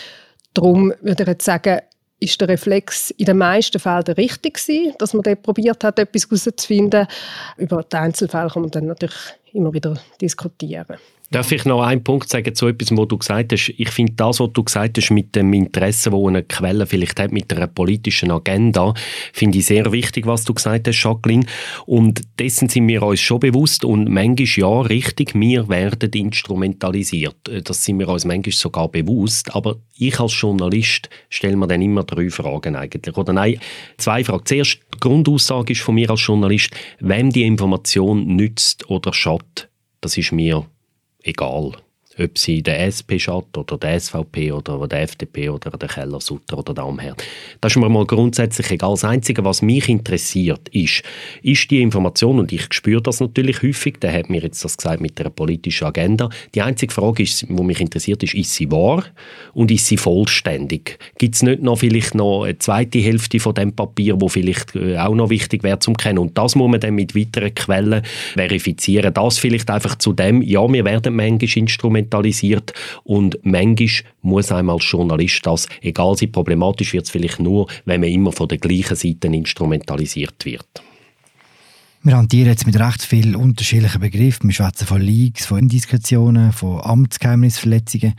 darum 0.52 0.92
würde 1.00 1.22
ich 1.22 1.28
jetzt 1.28 1.44
sagen, 1.44 1.80
ist 2.18 2.40
der 2.40 2.48
Reflex 2.48 3.10
in 3.12 3.24
den 3.24 3.38
meisten 3.38 3.78
Fällen 3.78 4.04
der 4.04 4.16
richtige 4.16 4.60
gewesen, 4.60 4.94
dass 4.98 5.14
man 5.14 5.22
dort 5.22 5.42
probiert 5.42 5.82
hat, 5.84 5.98
etwas 5.98 6.24
herauszufinden. 6.24 7.06
Über 7.56 7.82
die 7.82 7.96
Einzelfälle 7.96 8.50
kann 8.50 8.62
man 8.62 8.70
dann 8.70 8.86
natürlich 8.86 9.16
immer 9.52 9.72
wieder 9.72 9.94
diskutieren. 10.20 10.98
Darf 11.32 11.52
ich 11.52 11.64
noch 11.64 11.82
einen 11.82 12.02
Punkt 12.02 12.28
sagen 12.28 12.56
zu 12.56 12.66
etwas, 12.66 12.90
was 12.90 13.06
du 13.06 13.16
gesagt 13.16 13.52
hast? 13.52 13.72
Ich 13.76 13.90
finde 13.90 14.14
das, 14.14 14.40
was 14.40 14.52
du 14.52 14.64
gesagt 14.64 14.98
hast 14.98 15.12
mit 15.12 15.36
dem 15.36 15.52
Interesse, 15.52 16.10
wo 16.10 16.26
eine 16.26 16.42
Quelle 16.42 16.86
vielleicht 16.86 17.20
hat 17.20 17.30
mit 17.30 17.52
einer 17.52 17.68
politischen 17.68 18.32
Agenda, 18.32 18.94
finde 19.32 19.58
ich 19.58 19.66
sehr 19.66 19.92
wichtig, 19.92 20.26
was 20.26 20.42
du 20.42 20.54
gesagt 20.54 20.88
hast, 20.88 21.00
Jacqueline. 21.00 21.46
Und 21.86 22.22
dessen 22.40 22.68
sind 22.68 22.88
wir 22.88 23.04
uns 23.04 23.20
schon 23.20 23.38
bewusst 23.38 23.84
und 23.84 24.08
manchmal 24.08 24.48
ja, 24.56 24.80
richtig, 24.80 25.36
wir 25.36 25.68
werden 25.68 26.10
instrumentalisiert. 26.10 27.36
Das 27.62 27.84
sind 27.84 28.00
wir 28.00 28.08
uns 28.08 28.24
manchmal 28.24 28.52
sogar 28.52 28.88
bewusst. 28.88 29.54
Aber 29.54 29.76
ich 29.96 30.18
als 30.18 30.40
Journalist 30.40 31.10
stelle 31.28 31.56
mir 31.56 31.68
dann 31.68 31.80
immer 31.80 32.02
drei 32.02 32.28
Fragen 32.28 32.74
eigentlich. 32.74 33.16
Oder 33.16 33.32
nein, 33.32 33.60
zwei 33.98 34.24
Fragen. 34.24 34.46
Zuerst, 34.46 34.80
die 34.94 34.98
Grundaussage 34.98 35.74
ist 35.74 35.82
von 35.82 35.94
mir 35.94 36.10
als 36.10 36.26
Journalist, 36.26 36.70
wem 36.98 37.30
die 37.30 37.44
Information 37.44 38.26
nützt 38.34 38.90
oder 38.90 39.12
schadet, 39.12 39.68
das 40.00 40.18
ist 40.18 40.32
mir 40.32 40.66
egal. 41.22 41.74
Ob 42.18 42.36
sie 42.36 42.60
der 42.60 42.86
SP 42.90 43.22
schaut 43.22 43.56
oder 43.56 43.78
der 43.78 44.00
SVP 44.00 44.50
oder 44.50 44.88
der 44.88 45.02
FDP 45.02 45.48
oder 45.48 45.70
der 45.70 45.88
Keller 45.88 46.20
Sutter 46.20 46.58
oder 46.58 46.74
der 46.74 46.82
Amherd. 46.82 47.22
Das 47.60 47.72
ist 47.72 47.76
mir 47.76 47.88
mal 47.88 48.04
grundsätzlich 48.04 48.68
egal. 48.72 48.90
Das 48.90 49.04
Einzige, 49.04 49.44
was 49.44 49.62
mich 49.62 49.88
interessiert, 49.88 50.68
ist, 50.70 51.04
ist 51.42 51.70
die 51.70 51.80
Information, 51.80 52.40
und 52.40 52.52
ich 52.52 52.66
spüre 52.72 53.00
das 53.00 53.20
natürlich 53.20 53.62
häufig, 53.62 53.98
der 54.00 54.12
hat 54.12 54.28
mir 54.28 54.42
jetzt 54.42 54.64
das 54.64 54.76
gesagt 54.76 55.00
mit 55.00 55.20
der 55.20 55.30
politischen 55.30 55.84
Agenda. 55.86 56.28
Die 56.52 56.62
einzige 56.62 56.92
Frage, 56.92 57.22
ist, 57.22 57.42
die 57.42 57.52
mich 57.52 57.80
interessiert, 57.80 58.24
ist, 58.24 58.34
ist 58.34 58.54
sie 58.54 58.70
wahr 58.72 59.04
und 59.54 59.70
ist 59.70 59.86
sie 59.86 59.96
vollständig? 59.96 60.98
Gibt 61.16 61.36
es 61.36 61.42
nicht 61.42 61.62
noch 61.62 61.78
vielleicht 61.78 62.16
noch 62.16 62.42
eine 62.42 62.58
zweite 62.58 62.98
Hälfte 62.98 63.38
von 63.38 63.54
dem 63.54 63.72
Papier, 63.72 64.20
wo 64.20 64.28
vielleicht 64.28 64.74
äh, 64.74 64.98
auch 64.98 65.14
noch 65.14 65.30
wichtig 65.30 65.62
wäre 65.62 65.78
zum 65.78 65.96
kennen? 65.96 66.18
Und 66.18 66.36
das 66.36 66.56
muss 66.56 66.70
man 66.70 66.80
dann 66.80 66.96
mit 66.96 67.14
weiteren 67.14 67.54
Quellen 67.54 68.02
verifizieren. 68.34 69.14
Das 69.14 69.38
vielleicht 69.38 69.70
einfach 69.70 69.96
zu 69.96 70.12
dem, 70.12 70.42
ja, 70.42 70.70
wir 70.70 70.84
werden 70.84 71.14
manchmal 71.14 71.48
instrumentalisiert 71.56 72.09
instrumentalisiert 72.10 72.72
und 73.04 73.38
manchmal 73.42 73.88
muss 74.22 74.52
einem 74.52 74.70
als 74.70 74.90
Journalist 74.90 75.44
das, 75.46 75.66
egal 75.80 76.14
wie 76.18 76.26
problematisch 76.26 76.92
wird 76.92 77.04
es 77.04 77.10
vielleicht 77.10 77.40
nur, 77.40 77.66
wenn 77.84 78.00
man 78.00 78.10
immer 78.10 78.32
von 78.32 78.48
der 78.48 78.58
gleichen 78.58 78.96
Seite 78.96 79.28
instrumentalisiert 79.28 80.44
wird. 80.44 80.66
Wir 82.02 82.16
hantieren 82.16 82.48
jetzt 82.48 82.66
mit 82.66 82.78
recht 82.78 83.02
vielen 83.02 83.36
unterschiedlichen 83.36 84.00
Begriffen. 84.00 84.48
Wir 84.48 84.54
schwätzen 84.54 84.86
von 84.86 85.02
Leaks, 85.02 85.44
von 85.46 85.58
Indiskretionen, 85.58 86.52
von 86.52 86.80
Amtsgeheimnisverletzungen. 86.80 88.14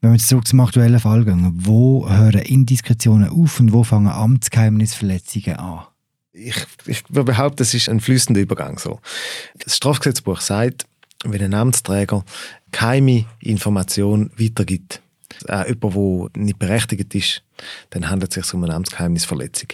Wenn 0.00 0.10
wir 0.10 0.16
jetzt 0.16 0.28
zurück 0.28 0.46
zum 0.46 0.60
aktuellen 0.60 0.98
Fall 0.98 1.24
gehen, 1.24 1.52
wo 1.56 2.08
hören 2.08 2.40
Indiskretionen 2.40 3.28
auf 3.28 3.60
und 3.60 3.72
wo 3.72 3.82
fangen 3.82 4.08
Amtsgeheimnisverletzungen 4.08 5.56
an? 5.56 5.80
Ich, 6.32 6.56
ich 6.86 7.02
behaupte, 7.04 7.56
das 7.56 7.74
ist 7.74 7.88
ein 7.88 8.00
fließender 8.00 8.40
Übergang 8.40 8.78
so. 8.78 9.00
Das 9.58 9.76
Strafgesetzbuch 9.76 10.40
sagt, 10.40 10.86
wenn 11.32 11.42
ein 11.42 11.54
Amtsträger 11.54 12.24
keine 12.72 13.26
Information 13.40 14.30
weitergibt, 14.36 15.00
äh, 15.48 15.68
jemand, 15.68 16.36
der 16.36 16.42
nicht 16.42 16.58
berechtigt 16.58 17.14
ist, 17.14 17.42
dann 17.90 18.08
handelt 18.08 18.36
es 18.36 18.44
sich 18.44 18.54
um 18.54 18.64
eine 18.64 18.74
Amtsgeheimnisverletzung. 18.74 19.68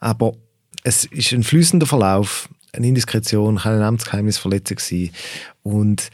Aber 0.00 0.34
es 0.82 1.04
ist 1.04 1.32
ein 1.32 1.42
fließender 1.42 1.86
Verlauf. 1.86 2.48
Eine 2.72 2.88
Indiskretion 2.88 3.56
kann 3.56 3.74
eine 3.74 3.86
Amtsgeheimnisverletzung 3.86 4.78
sein. 4.78 5.10
Und 5.62 6.10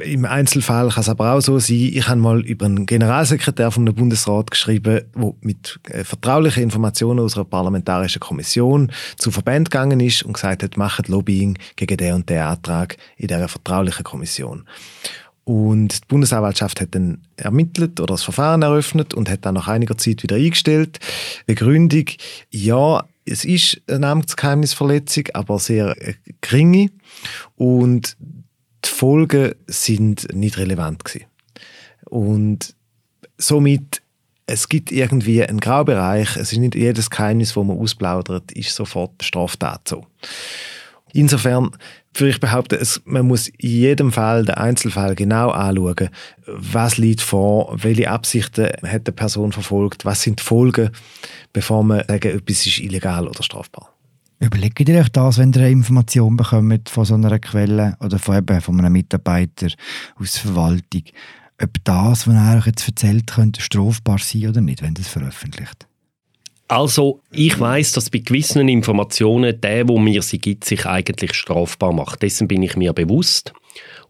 im 0.00 0.24
Einzelfall 0.24 0.88
kann 0.88 1.00
es 1.00 1.08
aber 1.08 1.32
auch 1.32 1.40
so 1.40 1.58
sein, 1.58 1.76
ich 1.76 2.08
habe 2.08 2.20
mal 2.20 2.40
über 2.40 2.66
einen 2.66 2.86
Generalsekretär 2.86 3.70
vom 3.70 3.84
Bundesrat 3.84 4.50
geschrieben, 4.50 5.02
der 5.14 5.34
mit 5.40 5.78
äh, 5.90 6.04
vertraulichen 6.04 6.62
Informationen 6.62 7.20
aus 7.20 7.36
einer 7.36 7.44
parlamentarischen 7.44 8.20
Kommission 8.20 8.92
zu 9.16 9.30
Verband 9.30 9.70
gegangen 9.70 10.00
ist 10.00 10.22
und 10.22 10.32
gesagt 10.32 10.62
hat, 10.62 10.76
macht 10.76 11.08
Lobbying 11.08 11.58
gegen 11.76 11.96
den 11.96 12.14
und 12.14 12.30
den 12.30 12.40
Antrag 12.40 12.96
in 13.16 13.28
dieser 13.28 13.48
vertraulichen 13.48 14.04
Kommission. 14.04 14.66
Und 15.44 16.02
die 16.02 16.06
Bundesanwaltschaft 16.08 16.80
hat 16.80 16.94
dann 16.96 17.22
ermittelt 17.36 18.00
oder 18.00 18.14
das 18.14 18.24
Verfahren 18.24 18.62
eröffnet 18.62 19.14
und 19.14 19.30
hat 19.30 19.46
dann 19.46 19.54
nach 19.54 19.68
einiger 19.68 19.96
Zeit 19.96 20.24
wieder 20.24 20.34
eingestellt. 20.34 20.98
Begründung, 21.46 22.06
ja, 22.50 23.04
es 23.24 23.44
ist 23.44 23.80
eine 23.88 24.08
Amtsgeheimnisverletzung, 24.08 25.24
aber 25.34 25.60
sehr 25.60 25.94
äh, 26.00 26.14
geringe. 26.40 26.90
Und 27.54 28.16
Folgen 28.96 29.54
sind 29.66 30.34
nicht 30.34 30.56
relevant 30.56 31.04
gewesen. 31.04 31.26
Und 32.06 32.74
somit 33.36 34.00
es 34.46 34.68
gibt 34.68 34.92
irgendwie 34.92 35.44
einen 35.44 35.60
Graubereich. 35.60 36.36
Es 36.36 36.52
ist 36.52 36.58
nicht 36.58 36.74
jedes 36.76 37.10
Geheimnis, 37.10 37.56
wo 37.56 37.64
man 37.64 37.78
ausplaudert, 37.78 38.52
ist 38.52 38.74
sofort 38.74 39.22
Straftat 39.22 39.88
so. 39.88 40.06
Insofern 41.12 41.70
würde 42.14 42.30
ich 42.30 42.40
behaupten, 42.40 42.78
es, 42.80 43.02
man 43.04 43.26
muss 43.26 43.48
in 43.48 43.70
jedem 43.70 44.12
Fall 44.12 44.44
den 44.44 44.54
Einzelfall 44.54 45.14
genau 45.14 45.50
anschauen, 45.50 46.10
was 46.46 46.96
liegt 46.96 47.20
vor, 47.20 47.76
welche 47.82 48.10
Absichten 48.10 48.68
hat 48.82 49.06
die 49.06 49.12
Person 49.12 49.52
verfolgt, 49.52 50.04
was 50.04 50.22
sind 50.22 50.40
die 50.40 50.44
Folgen, 50.44 50.90
bevor 51.52 51.82
man 51.82 52.04
sagt, 52.06 52.24
etwas 52.24 52.66
ist 52.66 52.78
illegal 52.78 53.28
oder 53.28 53.42
strafbar. 53.42 53.95
Überlegt 54.38 54.86
ihr 54.86 55.00
euch 55.00 55.08
das, 55.08 55.38
wenn 55.38 55.52
ihr 55.52 55.62
eine 55.62 55.70
Information 55.70 56.36
bekommt 56.36 56.88
von 56.90 57.04
so 57.04 57.14
einer 57.14 57.38
Quelle 57.38 57.96
oder 58.00 58.18
von, 58.18 58.36
eben 58.36 58.60
von 58.60 58.78
einem 58.78 58.92
Mitarbeiter 58.92 59.68
aus 60.20 60.32
der 60.34 60.42
Verwaltung, 60.42 61.02
ob 61.62 61.70
das, 61.84 62.26
was 62.26 62.34
er 62.34 62.58
euch 62.58 62.66
jetzt 62.66 62.86
erzählt, 62.86 63.28
könnte 63.28 63.62
strafbar 63.62 64.18
sein 64.18 64.48
oder 64.48 64.60
nicht, 64.60 64.82
wenn 64.82 64.94
das 64.94 65.08
veröffentlicht? 65.08 65.86
Also, 66.68 67.20
ich 67.30 67.58
weiß, 67.58 67.92
dass 67.92 68.10
bei 68.10 68.18
gewissen 68.18 68.68
Informationen 68.68 69.60
der, 69.60 69.88
wo 69.88 69.98
mir 69.98 70.20
sie 70.22 70.38
gibt, 70.38 70.64
sich 70.64 70.84
eigentlich 70.84 71.34
strafbar 71.34 71.92
macht. 71.92 72.22
Dessen 72.22 72.48
bin 72.48 72.62
ich 72.62 72.76
mir 72.76 72.92
bewusst. 72.92 73.52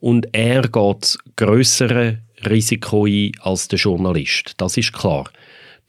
Und 0.00 0.26
er 0.32 0.62
geht 0.62 1.18
größere 1.36 2.18
Risiko 2.48 3.04
ein 3.04 3.32
als 3.40 3.68
der 3.68 3.78
Journalist. 3.78 4.54
Das 4.56 4.76
ist 4.76 4.92
klar. 4.92 5.28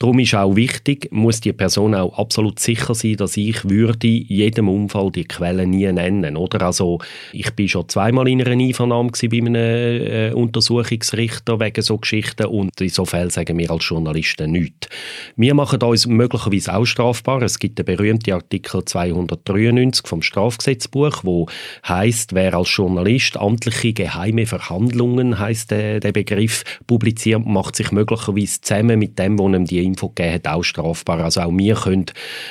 Darum 0.00 0.20
ist 0.20 0.34
auch 0.36 0.54
wichtig, 0.54 1.08
muss 1.10 1.40
die 1.40 1.52
Person 1.52 1.92
auch 1.92 2.16
absolut 2.16 2.60
sicher 2.60 2.94
sein, 2.94 3.16
dass 3.16 3.36
ich 3.36 3.68
würde 3.68 4.06
in 4.06 4.26
jedem 4.28 4.68
Unfall 4.68 5.10
die 5.10 5.24
Quelle 5.24 5.66
nie 5.66 5.90
nennen, 5.92 6.36
oder? 6.36 6.62
Also 6.62 7.00
ich 7.32 7.50
bin 7.50 7.68
schon 7.68 7.88
zweimal 7.88 8.28
in 8.28 8.40
einer 8.40 8.52
Einvernahme 8.52 9.10
bei 9.10 9.36
einem 9.38 9.54
äh, 9.56 10.32
Untersuchungsrichter 10.32 11.58
wegen 11.58 11.82
so 11.82 11.98
Geschichten 11.98 12.46
und 12.46 12.80
in 12.80 12.90
so 12.90 13.04
Fällen 13.06 13.30
sagen 13.30 13.58
wir 13.58 13.72
als 13.72 13.88
Journalisten 13.88 14.52
nichts. 14.52 14.88
Wir 15.34 15.54
machen 15.54 15.82
uns 15.82 16.06
möglicherweise 16.06 16.76
auch 16.76 16.84
strafbar. 16.84 17.42
Es 17.42 17.58
gibt 17.58 17.80
den 17.80 17.84
berühmten 17.84 18.34
Artikel 18.34 18.84
293 18.84 20.06
vom 20.06 20.22
Strafgesetzbuch, 20.22 21.24
wo 21.24 21.48
heißt, 21.88 22.34
wer 22.34 22.54
als 22.54 22.72
Journalist 22.72 23.36
amtliche 23.36 23.94
geheime 23.94 24.46
Verhandlungen 24.46 25.40
heißt 25.40 25.72
der, 25.72 25.98
der 25.98 26.12
Begriff 26.12 26.62
publiziert, 26.86 27.44
macht 27.44 27.74
sich 27.74 27.90
möglicherweise 27.90 28.60
zusammen 28.60 29.00
mit 29.00 29.18
dem, 29.18 29.40
wo 29.40 29.48
ihm 29.48 29.64
die 29.64 29.87
Info 29.88 30.08
gegeben 30.08 30.34
hat, 30.34 30.48
auch 30.48 30.62
strafbar. 30.62 31.20
Also 31.20 31.40
auch 31.40 31.52
wir 31.52 31.74
können 31.74 32.06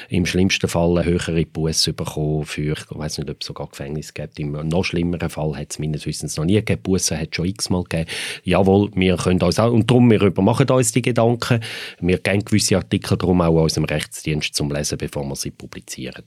im 0.10 0.26
schlimmsten 0.26 0.68
Fall 0.68 0.98
eine 0.98 1.06
höhere 1.06 1.46
Buße 1.46 1.94
bekommen 1.94 2.46
für, 2.46 2.74
ich 2.74 2.86
weiß 2.90 3.20
nicht, 3.20 3.30
ob 3.30 3.38
es 3.42 3.48
sogar 3.48 3.68
Gefängnis 3.68 4.14
gibt. 4.14 4.40
Im 4.40 4.52
noch 4.52 4.84
schlimmeren 4.84 5.30
Fall 5.30 5.56
hat 5.56 5.72
es 5.72 5.80
meines 5.80 6.06
Wissens 6.06 6.38
noch 6.38 6.46
nie 6.46 6.56
gegeben. 6.56 6.82
Buße 6.84 7.18
hat 7.18 7.30
es 7.32 7.36
schon 7.36 7.46
x-mal 7.46 7.84
gegeben. 7.84 8.10
Jawohl, 8.44 8.92
wir 8.96 9.18
können 9.18 9.42
uns 9.42 9.60
auch, 9.60 9.72
und 9.72 9.90
darum, 9.90 10.10
wir 10.12 10.34
machen 10.42 10.70
uns 10.70 10.92
die 10.92 11.02
Gedanken. 11.02 11.62
Wir 12.00 12.18
geben 12.18 12.44
gewisse 12.44 12.78
Artikel 12.78 13.18
darum 13.18 13.42
auch 13.42 13.64
unserem 13.64 13.86
Rechtsdienst 13.86 14.56
zum 14.56 14.72
Lesen, 14.72 14.98
bevor 14.98 15.24
wir 15.26 15.36
sie 15.36 15.52
publizieren. 15.52 16.24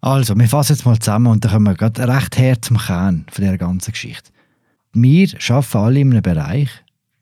Also, 0.00 0.38
wir 0.38 0.46
fassen 0.46 0.74
jetzt 0.74 0.84
mal 0.84 0.98
zusammen 0.98 1.26
und 1.26 1.44
dann 1.44 1.52
kommen 1.52 1.66
wir 1.66 1.74
gerade 1.74 2.06
recht 2.06 2.38
her 2.38 2.62
zum 2.62 2.78
Kern 2.78 3.26
von 3.30 3.44
dieser 3.44 3.58
ganzen 3.58 3.92
Geschichte. 3.92 4.30
Wir 4.92 5.28
arbeiten 5.48 5.78
alle 5.78 6.00
in 6.00 6.12
einem 6.12 6.22
Bereich, 6.22 6.70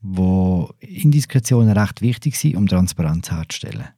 wo 0.02 0.70
Indiskretionen 0.80 1.76
recht 1.76 2.00
wichtig 2.02 2.38
sind, 2.38 2.56
um 2.56 2.66
Transparenz 2.66 3.30
herzustellen. 3.30 3.88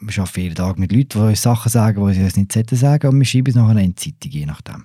Wir 0.00 0.18
arbeiten 0.18 0.40
jeden 0.40 0.54
Tag 0.54 0.78
mit 0.78 0.92
Leuten, 0.92 1.18
die 1.18 1.26
uns 1.26 1.42
Sachen 1.42 1.68
sagen, 1.68 2.06
die 2.06 2.14
sie 2.14 2.24
uns 2.24 2.36
nicht 2.36 2.70
sagen 2.70 3.08
und 3.08 3.18
wir 3.18 3.26
schreiben 3.26 3.50
es 3.50 3.54
nachher 3.54 3.80
in 3.80 3.94
die 3.94 3.96
Zeitung, 3.96 4.32
je 4.32 4.46
nachdem. 4.46 4.84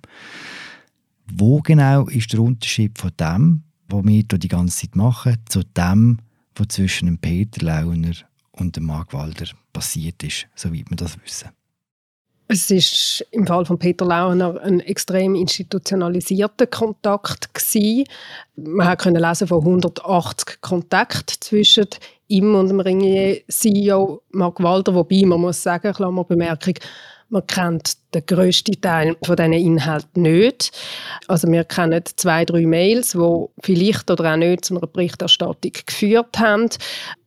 Wo 1.32 1.62
genau 1.62 2.08
ist 2.08 2.34
der 2.34 2.42
Unterschied 2.42 2.98
von 2.98 3.12
dem, 3.20 3.64
was 3.88 4.04
wir 4.04 4.24
die 4.24 4.48
ganze 4.48 4.78
Zeit 4.78 4.96
machen, 4.96 5.38
zu 5.46 5.64
dem, 5.64 6.20
was 6.56 6.68
zwischen 6.70 7.06
dem 7.06 7.18
Peter 7.18 7.66
Launer 7.66 8.14
und 8.52 8.76
dem 8.76 8.86
Mark 8.86 9.14
Walder 9.14 9.48
passiert 9.72 10.22
ist, 10.24 10.48
soweit 10.56 10.90
wir 10.90 10.98
das 10.98 11.18
wissen? 11.24 11.50
Es 12.48 12.70
ist 12.70 13.26
im 13.32 13.48
Fall 13.48 13.66
von 13.66 13.80
Peter 13.80 14.06
Launer 14.06 14.62
ein 14.62 14.80
extrem 14.80 15.34
institutionalisierter 15.34 16.68
Kontakt 16.68 17.54
gewesen. 17.54 18.06
Man 18.56 18.98
konnte 18.98 19.20
lesen 19.20 19.48
von 19.48 19.60
180 19.62 20.62
Kontakten 20.62 21.42
zwischen 21.42 21.88
ihm 22.28 22.54
und 22.54 22.70
dem 22.70 22.80
Ringier 22.80 23.42
CEO 23.48 24.22
Mark 24.30 24.62
Walder, 24.62 24.94
wobei 24.94 25.24
man 25.26 25.42
muss 25.42 25.64
sagen, 25.64 25.92
Klammerbemerkung, 25.92 26.76
Man 27.30 27.48
kennt 27.48 27.98
den 28.14 28.26
grössten 28.26 28.80
Teil 28.80 29.18
von 29.24 29.36
diesen 29.36 29.54
Inhalten 29.54 30.22
nicht. 30.22 30.72
Also 31.28 31.48
wir 31.48 31.64
kennen 31.64 32.04
zwei, 32.16 32.46
drei 32.46 32.68
Mails, 32.68 33.14
die 33.14 33.46
vielleicht 33.62 34.12
oder 34.12 34.34
auch 34.34 34.38
nicht 34.38 34.66
zu 34.66 34.76
einer 34.76 34.86
Berichterstattung 34.86 35.72
geführt 35.86 36.38
haben. 36.38 36.70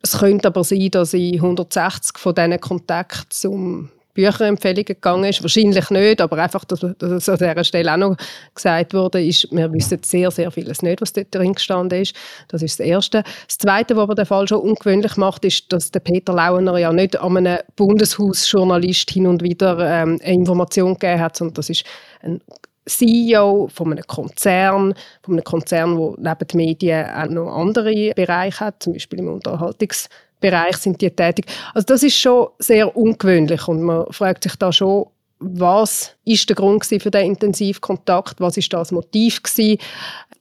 Es 0.00 0.18
könnte 0.18 0.48
aber 0.48 0.62
sein, 0.62 0.90
dass 0.92 1.14
in 1.14 1.35
160 1.35 2.16
von 2.16 2.34
diesen 2.34 2.61
Kontakten 2.61 3.30
zum 3.30 3.90
Bücherempfehlungen 4.18 4.84
gegangen 4.84 5.24
ist. 5.24 5.42
Wahrscheinlich 5.42 5.90
nicht, 5.90 6.20
aber 6.20 6.38
einfach, 6.38 6.64
dass, 6.64 6.80
dass 6.80 7.28
an 7.28 7.38
dieser 7.38 7.62
Stelle 7.62 7.92
auch 7.92 7.96
noch 7.96 8.16
gesagt 8.52 8.92
wurde, 8.92 9.24
ist, 9.24 9.46
wir 9.52 9.72
wissen 9.72 10.00
sehr, 10.02 10.32
sehr 10.32 10.50
vieles 10.50 10.82
nicht, 10.82 11.00
was 11.00 11.12
dort 11.12 11.32
drin 11.32 11.54
gestanden 11.54 12.02
ist. 12.02 12.16
Das 12.48 12.60
ist 12.60 12.80
das 12.80 12.86
Erste. 12.86 13.22
Das 13.46 13.58
Zweite, 13.58 13.94
was 13.94 14.02
aber 14.02 14.16
den 14.16 14.26
Fall 14.26 14.48
schon 14.48 14.58
ungewöhnlich 14.58 15.16
macht, 15.16 15.44
ist, 15.44 15.72
dass 15.72 15.92
der 15.92 16.00
Peter 16.00 16.32
Launer 16.32 16.76
ja 16.78 16.92
nicht 16.92 17.16
an 17.16 17.36
einem 17.36 17.58
Bundeshausjournalist 17.76 19.08
hin 19.08 19.28
und 19.28 19.44
wieder 19.44 19.78
ähm, 19.78 20.18
eine 20.20 20.34
Information 20.34 20.94
gegeben 20.94 21.20
hat, 21.20 21.36
sondern 21.36 21.54
das 21.54 21.70
ist 21.70 21.84
ein 22.20 22.40
CEO 22.86 23.68
von 23.72 23.92
einem 23.92 24.04
Konzern, 24.04 24.94
von 25.22 25.34
einem 25.34 25.44
Konzern, 25.44 25.96
der 25.96 26.14
neben 26.18 26.48
den 26.48 26.56
Medien 26.56 27.06
auch 27.06 27.28
noch 27.28 27.54
andere 27.54 28.12
Bereiche 28.16 28.60
hat, 28.60 28.82
zum 28.82 28.94
Beispiel 28.94 29.20
im 29.20 29.28
Unterhaltungs- 29.28 30.08
Bereich 30.41 30.76
sind 30.76 31.01
die 31.01 31.11
tätig. 31.11 31.47
Also 31.74 31.86
das 31.86 32.03
ist 32.03 32.16
schon 32.16 32.49
sehr 32.59 32.97
ungewöhnlich 32.97 33.66
und 33.68 33.82
man 33.82 34.07
fragt 34.11 34.45
sich 34.45 34.57
da 34.57 34.72
schon, 34.72 35.07
was 35.41 36.16
ist 36.24 36.49
der 36.49 36.57
Grund 36.57 36.84
für 36.84 37.11
den 37.11 37.26
Intensivkontakt? 37.26 38.41
Was 38.41 38.57
ist 38.57 38.72
das 38.72 38.91
Motiv 38.91 39.43
gewesen? 39.43 39.78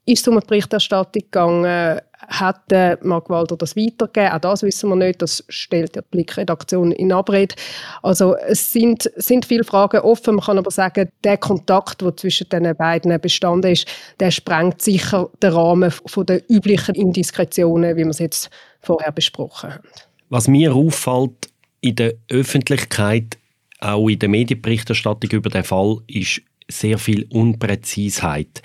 Ist 0.06 0.22
es 0.22 0.28
um 0.28 0.38
eine 0.38 0.46
Berichterstattung 0.46 1.22
gegangen? 1.22 2.00
Hat 2.28 2.72
äh, 2.72 2.98
Mark 3.02 3.30
Walder 3.30 3.56
das 3.56 3.76
weitergegeben? 3.76 4.34
Auch 4.34 4.40
das 4.40 4.62
wissen 4.62 4.90
wir 4.90 4.96
nicht. 4.98 5.22
Das 5.22 5.44
stellt 5.48 5.96
die 5.96 6.02
Blickredaktion 6.12 6.92
in 6.92 7.14
Abrede. 7.14 7.56
Also 8.04 8.36
es 8.36 8.72
sind, 8.72 9.10
sind 9.16 9.46
viele 9.46 9.64
Fragen 9.64 10.02
offen. 10.02 10.36
Man 10.36 10.46
kann 10.46 10.58
aber 10.58 10.72
sagen, 10.72 11.10
der 11.24 11.38
Kontakt, 11.38 12.02
der 12.02 12.16
zwischen 12.18 12.50
den 12.50 12.76
beiden 12.76 13.20
bestanden 13.22 13.72
ist, 13.72 13.88
der 14.20 14.32
sprengt 14.32 14.82
sicher 14.82 15.30
den 15.42 15.54
Rahmen 15.54 15.92
von 15.92 16.26
der 16.26 16.42
üblichen 16.50 16.96
Indiskretionen, 16.96 17.96
wie 17.96 18.04
wir 18.04 18.10
es 18.10 18.20
jetzt 18.20 18.50
vorher 18.82 19.14
besprochen 19.14 19.74
haben. 19.74 19.88
Was 20.30 20.50
mir 20.50 20.76
auffällt 20.76 21.50
in 21.80 21.96
der 21.96 22.14
Öffentlichkeit, 22.30 23.38
auch 23.80 24.10
in 24.10 24.20
der 24.20 24.30
Medienberichterstattung 24.30 25.30
über 25.32 25.50
den 25.50 25.64
Fall, 25.64 26.00
ist 26.08 26.42
sehr 26.68 26.98
viel 26.98 27.26
Unpräzisheit. 27.30 28.62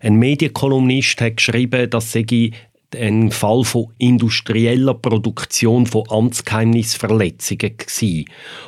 Ein 0.00 0.16
Medienkolumnist 0.16 1.20
hat 1.20 1.36
geschrieben, 1.36 1.88
dass 1.88 2.12
sei 2.12 2.50
ein 2.94 3.30
Fall 3.30 3.64
von 3.64 3.92
industrieller 3.98 4.94
Produktion 4.94 5.86
von 5.86 6.04
Amtsgeheimnisverletzungen 6.08 7.76
war. 7.78 8.24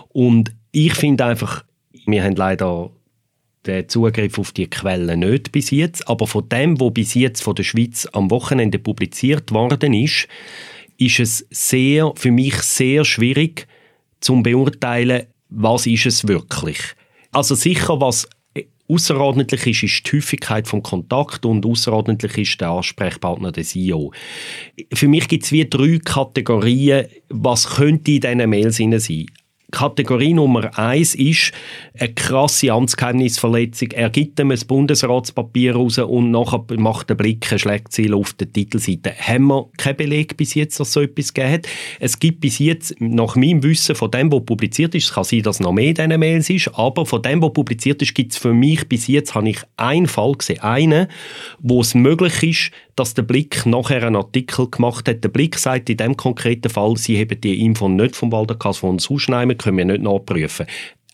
Und 0.08 0.52
ich 0.72 0.94
finde 0.94 1.24
einfach, 1.24 1.64
wir 2.06 2.22
haben 2.22 2.36
leider 2.36 2.90
den 3.66 3.88
Zugriff 3.88 4.38
auf 4.38 4.52
die 4.52 4.68
Quellen 4.68 5.20
nicht 5.20 5.52
bis 5.52 5.70
jetzt, 5.70 6.08
aber 6.08 6.26
von 6.26 6.48
dem, 6.48 6.80
was 6.80 6.92
bis 6.92 7.14
jetzt 7.14 7.42
von 7.42 7.54
der 7.54 7.64
Schweiz 7.64 8.06
am 8.12 8.30
Wochenende 8.30 8.78
publiziert 8.78 9.52
worden 9.52 9.92
ist, 9.92 10.28
ist 10.98 11.20
es 11.20 11.46
sehr, 11.50 12.12
für 12.16 12.30
mich 12.30 12.54
sehr 12.62 13.04
schwierig 13.04 13.66
zu 14.20 14.42
beurteilen, 14.42 15.26
was 15.48 15.86
ist 15.86 16.06
es 16.06 16.26
wirklich. 16.26 16.78
Also 17.32 17.54
sicher, 17.54 18.00
was 18.00 18.28
außerordentlich 18.88 19.66
ist, 19.66 19.82
ist 19.82 20.06
die 20.06 20.16
Häufigkeit 20.16 20.68
vom 20.68 20.82
Kontakt 20.82 21.44
und 21.44 21.66
außerordentlich 21.66 22.38
ist 22.38 22.60
der 22.60 22.70
Ansprechpartner 22.70 23.52
der 23.52 23.64
CEO. 23.64 24.12
Für 24.92 25.08
mich 25.08 25.28
gibt 25.28 25.44
es 25.44 25.52
wie 25.52 25.68
drei 25.68 25.98
Kategorien, 26.04 27.06
was 27.28 27.76
könnte 27.76 28.12
in 28.12 28.20
diesen 28.20 28.50
Mails 28.50 28.76
sein. 28.76 29.26
Kategorie 29.76 30.32
Nummer 30.32 30.70
eins 30.78 31.14
ist 31.14 31.52
eine 31.98 32.14
krasse 32.14 32.72
Amtsgeheimnisverletzung. 32.72 33.90
Er 33.90 34.08
gibt 34.08 34.40
ihm 34.40 34.50
ein 34.50 34.58
Bundesratspapier 34.66 35.76
raus 35.76 35.98
und 35.98 36.30
nachher 36.30 36.64
macht 36.78 37.10
der 37.10 37.14
Blick 37.14 37.52
ein 37.52 37.58
Schlagziel 37.58 38.14
auf 38.14 38.32
der 38.32 38.50
Titelseite. 38.50 39.12
Haben 39.12 39.48
wir 39.48 39.68
keinen 39.76 39.96
Beleg 39.96 40.34
bis 40.38 40.54
jetzt, 40.54 40.80
dass 40.80 40.94
so 40.94 41.02
etwas 41.02 41.34
gegeben 41.34 41.52
hat. 41.52 41.68
Es 42.00 42.18
gibt 42.18 42.40
bis 42.40 42.58
jetzt, 42.58 42.98
nach 43.00 43.36
meinem 43.36 43.62
Wissen 43.62 43.94
von 43.94 44.10
dem, 44.10 44.32
was 44.32 44.46
publiziert 44.46 44.94
ist, 44.94 45.08
es 45.08 45.12
kann 45.12 45.24
sein, 45.24 45.42
dass 45.42 45.60
noch 45.60 45.72
mehr 45.72 45.90
in 45.90 45.94
diesen 45.94 46.20
Mails 46.20 46.48
ist, 46.48 46.68
aber 46.72 47.04
von 47.04 47.20
dem, 47.20 47.42
was 47.42 47.52
publiziert 47.52 48.00
ist, 48.00 48.14
gibt 48.14 48.32
es 48.32 48.38
für 48.38 48.54
mich 48.54 48.88
bis 48.88 49.08
jetzt, 49.08 49.34
habe 49.34 49.50
ich 49.50 49.58
einen 49.76 50.06
Fall 50.06 50.32
gesehen, 50.32 50.60
einen, 50.60 51.08
wo 51.58 51.82
es 51.82 51.94
möglich 51.94 52.42
ist, 52.42 52.70
dass 52.96 53.12
der 53.12 53.22
Blick 53.22 53.66
nachher 53.66 54.02
einen 54.02 54.16
Artikel 54.16 54.70
gemacht 54.70 55.06
hat. 55.06 55.22
Der 55.22 55.28
Blick 55.28 55.58
sagt 55.58 55.90
in 55.90 55.98
dem 55.98 56.16
konkreten 56.16 56.70
Fall, 56.70 56.96
sie 56.96 57.20
haben 57.20 57.40
die 57.42 57.62
Info 57.62 57.90
nicht 57.90 58.16
vom 58.16 58.32
Walderkass 58.32 58.78
von 58.78 58.96
Hausschneimer, 58.96 59.54
können 59.66 59.78
wir 59.78 59.84
nicht 59.84 60.02
nachprüfen 60.02 60.66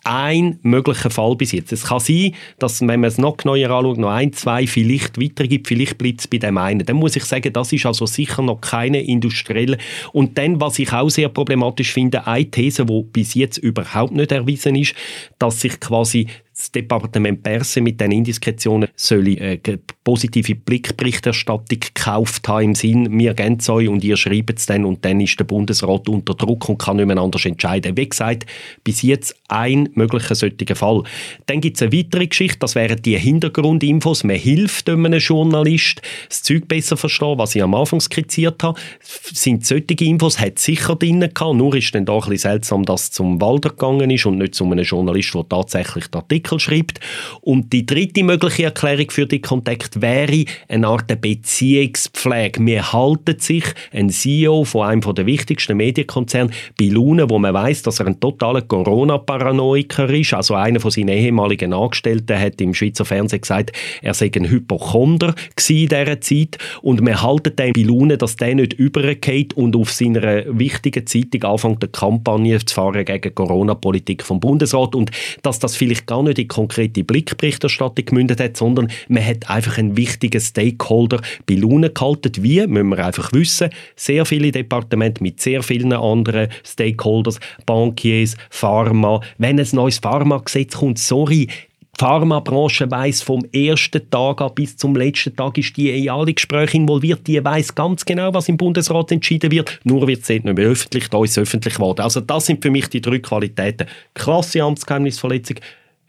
ein 0.04 0.58
möglicher 0.62 1.10
Fall 1.10 1.36
bis 1.36 1.52
jetzt. 1.52 1.72
Es 1.72 1.84
kann 1.84 2.00
sein, 2.00 2.34
dass, 2.58 2.80
wenn 2.80 3.00
man 3.00 3.04
es 3.04 3.18
noch 3.18 3.36
genauer 3.36 3.70
anschaut, 3.70 3.98
noch 3.98 4.10
ein, 4.10 4.32
zwei 4.32 4.66
vielleicht 4.66 5.20
weitergibt, 5.20 5.68
vielleicht 5.68 5.98
bleibt 5.98 6.20
es 6.20 6.28
bei 6.28 6.38
dem 6.38 6.58
einen. 6.58 6.84
Dann 6.84 6.96
muss 6.96 7.16
ich 7.16 7.24
sagen, 7.24 7.52
das 7.52 7.72
ist 7.72 7.86
also 7.86 8.06
sicher 8.06 8.42
noch 8.42 8.60
keine 8.60 9.00
industrielle. 9.02 9.78
Und 10.12 10.38
dann, 10.38 10.60
was 10.60 10.78
ich 10.78 10.92
auch 10.92 11.08
sehr 11.08 11.28
problematisch 11.28 11.92
finde, 11.92 12.26
eine 12.26 12.50
These, 12.50 12.86
die 12.86 13.02
bis 13.12 13.34
jetzt 13.34 13.58
überhaupt 13.58 14.12
nicht 14.12 14.32
erwiesen 14.32 14.74
ist, 14.74 14.94
dass 15.38 15.60
sich 15.60 15.78
quasi 15.78 16.26
das 16.62 16.70
Departement 16.70 17.42
Perse 17.42 17.80
mit 17.80 18.00
den 18.00 18.12
Indiskretionen 18.12 18.88
soll 18.94 19.26
eine 19.26 19.64
äh, 19.64 19.78
positive 20.04 20.54
Blickberichterstattung 20.54 21.80
gekauft 21.80 22.46
haben 22.46 22.64
im 22.64 22.74
Sinn, 22.74 23.18
wir 23.18 23.34
geben 23.34 23.56
es 23.58 23.68
euch 23.68 23.88
und 23.88 24.04
ihr 24.04 24.16
schreibt 24.16 24.58
es 24.58 24.66
dann 24.66 24.84
und 24.84 25.04
dann 25.04 25.20
ist 25.20 25.38
der 25.38 25.44
Bundesrat 25.44 26.08
unter 26.08 26.34
Druck 26.34 26.68
und 26.68 26.78
kann 26.78 26.96
nicht 26.96 27.06
mehr 27.06 27.18
anders 27.18 27.44
entscheiden. 27.44 27.96
Wie 27.96 28.08
gesagt, 28.08 28.46
bis 28.84 29.02
jetzt 29.02 29.34
ein 29.48 29.88
möglicher 29.94 30.34
solcher 30.34 30.76
Fall. 30.76 31.02
Dann 31.46 31.60
gibt 31.60 31.76
es 31.76 31.82
eine 31.82 31.92
weitere 31.92 32.28
Geschichte, 32.28 32.58
das 32.60 32.74
wären 32.74 33.02
die 33.02 33.18
Hintergrundinfos. 33.18 34.24
Man 34.24 34.36
hilft 34.36 34.88
einem 34.88 35.12
Journalist, 35.14 36.00
das 36.28 36.42
Zeug 36.42 36.68
besser 36.68 36.96
verstehen, 36.96 37.38
was 37.38 37.54
ich 37.56 37.62
am 37.62 37.74
Anfang 37.74 38.00
skizziert 38.00 38.62
habe. 38.62 38.78
Sind 39.00 39.66
solche 39.66 40.04
Infos, 40.04 40.38
hat 40.38 40.58
es 40.58 40.64
sicher 40.64 40.94
drin 40.94 41.20
gehabt, 41.20 41.56
nur 41.56 41.74
ist 41.74 41.94
dann 41.94 42.04
da 42.04 42.14
ein 42.14 42.20
bisschen 42.20 42.38
seltsam, 42.38 42.84
dass 42.84 43.04
es 43.04 43.10
zum 43.10 43.40
Walder 43.40 43.70
gegangen 43.70 44.10
ist 44.10 44.26
und 44.26 44.38
nicht 44.38 44.54
zu 44.54 44.64
einem 44.64 44.84
Journalist, 44.84 45.34
der 45.34 45.48
tatsächlich 45.48 46.06
den 46.06 46.20
Artikel 46.20 46.51
schreibt. 46.58 47.00
Und 47.40 47.72
die 47.72 47.86
dritte 47.86 48.22
mögliche 48.22 48.64
Erklärung 48.64 49.10
für 49.10 49.26
die 49.26 49.40
Kontakt 49.40 50.00
wäre 50.00 50.44
eine 50.68 50.88
Art 50.88 51.20
Beziehungspflege. 51.20 52.64
Wir 52.64 52.92
halten 52.92 53.38
sich 53.38 53.64
ein 53.92 54.10
CEO 54.10 54.64
von 54.64 54.86
einem 54.86 55.14
der 55.14 55.26
wichtigsten 55.26 55.76
Medienkonzerne 55.76 56.50
bei 56.78 56.86
Lune, 56.86 57.28
wo 57.28 57.38
man 57.38 57.54
weiß, 57.54 57.82
dass 57.82 58.00
er 58.00 58.06
ein 58.06 58.20
totaler 58.20 58.62
Corona-Paranoiker 58.62 60.08
ist. 60.10 60.34
Also 60.34 60.54
einer 60.54 60.80
von 60.80 60.90
seinen 60.90 61.08
ehemaligen 61.08 61.72
Angestellten 61.72 62.38
hat 62.38 62.60
im 62.60 62.74
Schweizer 62.74 63.04
Fernsehen 63.04 63.40
gesagt, 63.40 63.72
er 64.00 64.14
sei 64.14 64.30
ein 64.34 64.48
Hypochonder 64.48 65.34
in 65.68 65.88
dieser 65.88 66.20
Zeit. 66.20 66.58
Und 66.82 67.04
wir 67.04 67.22
halten 67.22 67.56
den 67.56 67.72
bei 67.72 67.82
Lune, 67.82 68.18
dass 68.18 68.36
der 68.36 68.54
nicht 68.54 68.74
übergeht 68.74 69.54
und 69.54 69.76
auf 69.76 69.92
seiner 69.92 70.44
wichtigen 70.46 71.06
Zeitung 71.06 71.44
anfängt, 71.44 71.82
eine 71.82 71.90
Kampagne 71.90 72.58
zu 72.64 72.74
fahren 72.74 73.04
gegen 73.04 73.34
Corona-Politik 73.34 74.22
vom 74.22 74.40
Bundesrat 74.40 74.94
und 74.94 75.10
dass 75.42 75.58
das 75.58 75.76
vielleicht 75.76 76.06
gar 76.06 76.22
nicht 76.22 76.31
in 76.38 76.48
konkrete 76.48 77.04
Blickberichterstattung 77.04 78.04
gemündet 78.04 78.40
hat, 78.40 78.56
sondern 78.56 78.88
man 79.08 79.24
hat 79.24 79.48
einfach 79.48 79.78
einen 79.78 79.96
wichtigen 79.96 80.40
Stakeholder 80.40 81.20
bei 81.46 81.54
Laune 81.54 81.90
gehalten. 81.90 82.32
Wie, 82.40 82.66
müssen 82.66 82.88
wir 82.88 83.04
einfach 83.04 83.32
wissen, 83.32 83.70
sehr 83.96 84.24
viele 84.24 84.52
Departemente 84.52 85.22
mit 85.22 85.40
sehr 85.40 85.62
vielen 85.62 85.92
anderen 85.92 86.48
Stakeholders, 86.64 87.40
Bankiers, 87.66 88.36
Pharma. 88.50 89.20
Wenn 89.38 89.58
ein 89.58 89.68
neues 89.72 89.98
Pharmagesetz 89.98 90.76
kommt, 90.76 90.98
sorry, 90.98 91.48
die 91.94 92.04
Pharmabranche 92.04 92.90
weiss 92.90 93.20
vom 93.20 93.44
ersten 93.52 94.08
Tag 94.08 94.40
an 94.40 94.54
bis 94.54 94.78
zum 94.78 94.96
letzten 94.96 95.36
Tag 95.36 95.58
ist 95.58 95.76
die 95.76 95.90
in 95.90 96.08
alle 96.08 96.32
Gespräche 96.32 96.78
involviert. 96.78 97.26
Die 97.26 97.44
weiss 97.44 97.74
ganz 97.74 98.04
genau, 98.04 98.32
was 98.32 98.48
im 98.48 98.56
Bundesrat 98.56 99.12
entschieden 99.12 99.50
wird. 99.50 99.78
Nur 99.84 100.08
wird 100.08 100.22
es 100.22 100.28
nicht 100.30 100.44
mehr 100.44 100.56
öffentlich, 100.56 101.08
da 101.08 101.22
ist 101.22 101.32
es 101.32 101.38
öffentlich 101.38 101.74
geworden. 101.74 102.00
Also 102.00 102.20
das 102.20 102.46
sind 102.46 102.62
für 102.62 102.70
mich 102.70 102.88
die 102.88 103.02
drei 103.02 103.18
Qualitäten. 103.18 103.86
Klasse 104.14 104.62
Amtsgeheimnisverletzung, 104.62 105.58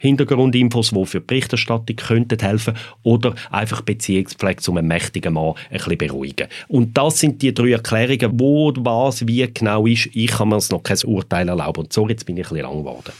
Hintergrundinfos, 0.03 0.89
die 0.89 1.05
für 1.05 1.21
die 1.21 1.25
Berichterstattung 1.25 1.95
könnten 1.95 2.37
helfen 2.37 2.73
oder 3.03 3.35
einfach 3.51 3.81
Beziehungspflege 3.81 4.61
zu 4.61 4.71
einem 4.71 4.87
mächtigen 4.87 5.33
Mann 5.33 5.53
ein 5.69 5.77
bisschen 5.77 5.97
beruhigen. 5.97 6.47
Und 6.67 6.97
das 6.97 7.19
sind 7.19 7.41
die 7.41 7.53
drei 7.53 7.71
Erklärungen, 7.71 8.37
wo 8.37 8.73
was 8.75 9.25
wie 9.25 9.49
genau 9.53 9.85
ist. 9.85 10.09
Ich 10.13 10.31
kann 10.31 10.49
mir 10.49 10.59
noch 10.71 10.83
kein 10.83 10.97
Urteil 11.05 11.47
erlauben. 11.47 11.85
Und 11.85 11.93
so, 11.93 12.07
jetzt 12.09 12.25
bin 12.25 12.35
ich 12.35 12.47
ein 12.47 12.49
bisschen 12.49 12.65
lang 12.65 12.79
geworden. 12.79 13.13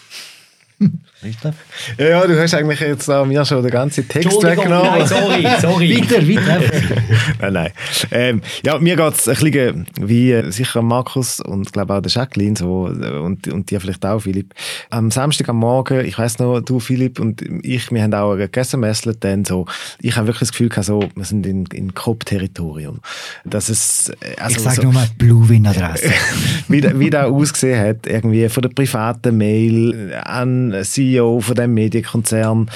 Ja, 1.98 2.06
ja, 2.06 2.28
du 2.28 2.40
hast 2.40 2.54
eigentlich 2.54 2.80
jetzt 2.82 3.08
da 3.08 3.24
mir 3.24 3.46
schon 3.46 3.62
den 3.62 3.72
ganzen 3.72 4.08
Text 4.08 4.44
weggenommen. 4.44 4.92
Nein, 4.92 5.08
sorry, 5.08 5.48
sorry. 5.62 5.98
weiter, 6.02 6.28
weiter. 6.28 6.62
nein, 7.42 7.54
nein. 7.54 7.72
Ähm, 8.12 8.42
ja, 8.64 8.78
mir 8.78 8.96
geht 8.96 9.14
es 9.14 9.28
ein 9.28 9.36
bisschen 9.36 9.88
wie 10.02 10.32
äh, 10.32 10.52
sicher 10.52 10.82
Markus 10.82 11.40
und 11.40 11.68
ich 11.68 11.72
glaube 11.72 11.94
auch 11.94 12.02
der 12.02 12.12
Jacqueline 12.12 12.58
so, 12.58 12.88
äh, 12.88 13.20
und, 13.20 13.48
und 13.48 13.72
dir 13.72 13.80
vielleicht 13.80 14.06
auch, 14.06 14.20
Philipp. 14.20 14.54
Am 14.90 15.12
Samstag 15.12 15.50
am 15.50 15.58
Morgen, 15.58 16.06
ich 16.06 16.18
weiss 16.18 16.40
noch, 16.40 16.60
du, 16.60 16.80
Philipp 16.80 17.20
und 17.20 17.42
ich, 17.64 17.90
wir 17.92 18.04
haben 18.04 18.14
auch 18.14 18.36
gegessen 18.36 18.82
messelt, 18.82 19.24
dann 19.24 19.46
so, 19.46 19.66
ich 20.02 20.18
habe 20.18 20.28
wirklich 20.28 20.42
das 20.42 20.52
Gefühl 20.52 20.70
gehabt, 20.70 20.88
so, 20.88 21.08
wir 21.16 21.26
sind 21.26 21.46
in, 21.46 21.66
in 21.68 21.94
Coop-Territorium. 21.94 23.00
Dass 23.46 23.70
es, 23.70 24.10
äh, 24.10 24.42
also, 24.42 24.58
ich 24.58 24.64
sage 24.64 24.76
so, 24.76 24.82
nur 24.84 24.94
mal 24.94 25.08
Blue-Win-Adresse. 25.18 26.12
wie, 26.68 27.00
wie 27.00 27.10
das 27.10 27.26
ausgesehen 27.28 27.80
hat, 27.80 28.08
irgendwie 28.08 28.50
von 28.50 28.62
der 28.62 28.70
privaten 28.70 29.38
Mail 29.38 30.14
an 30.24 30.63
CEO 30.72 31.40
von 31.42 31.56
dem 31.56 31.74
Medienkonzern. 31.74 32.70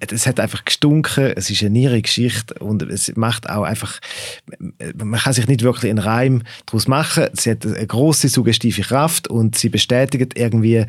Es 0.00 0.26
hat 0.26 0.40
einfach 0.40 0.64
gestunken, 0.64 1.32
es 1.36 1.50
ist 1.50 1.62
eine 1.62 1.78
ihre 1.78 2.00
Geschichte 2.00 2.54
und 2.54 2.82
es 2.82 3.14
macht 3.16 3.48
auch 3.48 3.62
einfach, 3.62 4.00
man 4.96 5.20
kann 5.20 5.32
sich 5.32 5.46
nicht 5.46 5.62
wirklich 5.62 5.90
einen 5.90 5.98
Reim 5.98 6.42
daraus 6.66 6.88
machen. 6.88 7.26
Sie 7.34 7.50
hat 7.50 7.64
eine 7.66 7.86
große 7.86 8.28
suggestive 8.28 8.82
Kraft 8.82 9.28
und 9.28 9.56
sie 9.56 9.68
bestätigt 9.68 10.38
irgendwie 10.38 10.86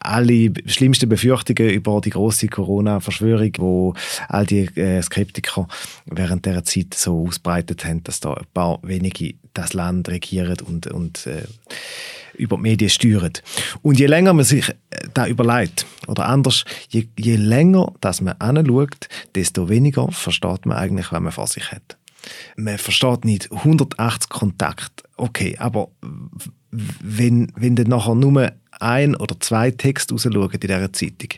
alle 0.00 0.52
schlimmsten 0.66 1.08
Befürchtungen 1.08 1.70
über 1.70 2.00
die 2.00 2.10
große 2.10 2.48
Corona-Verschwörung, 2.48 3.52
wo 3.58 3.94
all 4.28 4.46
die 4.46 4.64
äh, 4.76 5.00
Skeptiker 5.02 5.68
während 6.06 6.44
der 6.44 6.64
Zeit 6.64 6.94
so 6.94 7.26
ausbreitet 7.26 7.84
haben, 7.84 8.02
dass 8.04 8.20
da 8.20 8.34
ein 8.34 8.46
paar 8.52 8.80
wenige 8.82 9.34
das 9.54 9.74
Land 9.74 10.08
regieren 10.08 10.56
und, 10.66 10.86
und 10.86 11.26
äh, 11.26 11.42
über 12.34 12.56
die 12.56 12.62
Medien 12.62 12.90
steuern. 12.90 13.32
Und 13.82 13.98
je 13.98 14.06
länger 14.06 14.32
man 14.32 14.44
sich 14.44 14.68
äh, 14.68 14.74
da 15.14 15.26
überlegt, 15.26 15.86
oder 16.06 16.26
anders, 16.26 16.64
je, 16.88 17.06
je 17.18 17.36
länger 17.36 17.92
dass 18.00 18.20
man 18.20 18.34
anschaut, 18.38 19.08
desto 19.34 19.68
weniger 19.68 20.10
versteht 20.10 20.66
man 20.66 20.76
eigentlich, 20.76 21.12
was 21.12 21.20
man 21.20 21.32
vor 21.32 21.46
sich 21.46 21.70
hat. 21.70 21.96
Man 22.56 22.78
versteht 22.78 23.24
nicht 23.24 23.50
180 23.50 24.28
Kontakt, 24.28 25.02
okay, 25.16 25.56
aber 25.58 25.88
wenn, 26.70 27.52
wenn 27.56 27.76
dann 27.76 27.88
nachher 27.88 28.14
nur 28.14 28.52
ein 28.80 29.14
oder 29.14 29.38
zwei 29.38 29.70
Texte 29.70 30.14
rausschauen 30.14 30.50
in 30.50 30.60
dieser 30.60 30.92
Zeitung, 30.92 31.28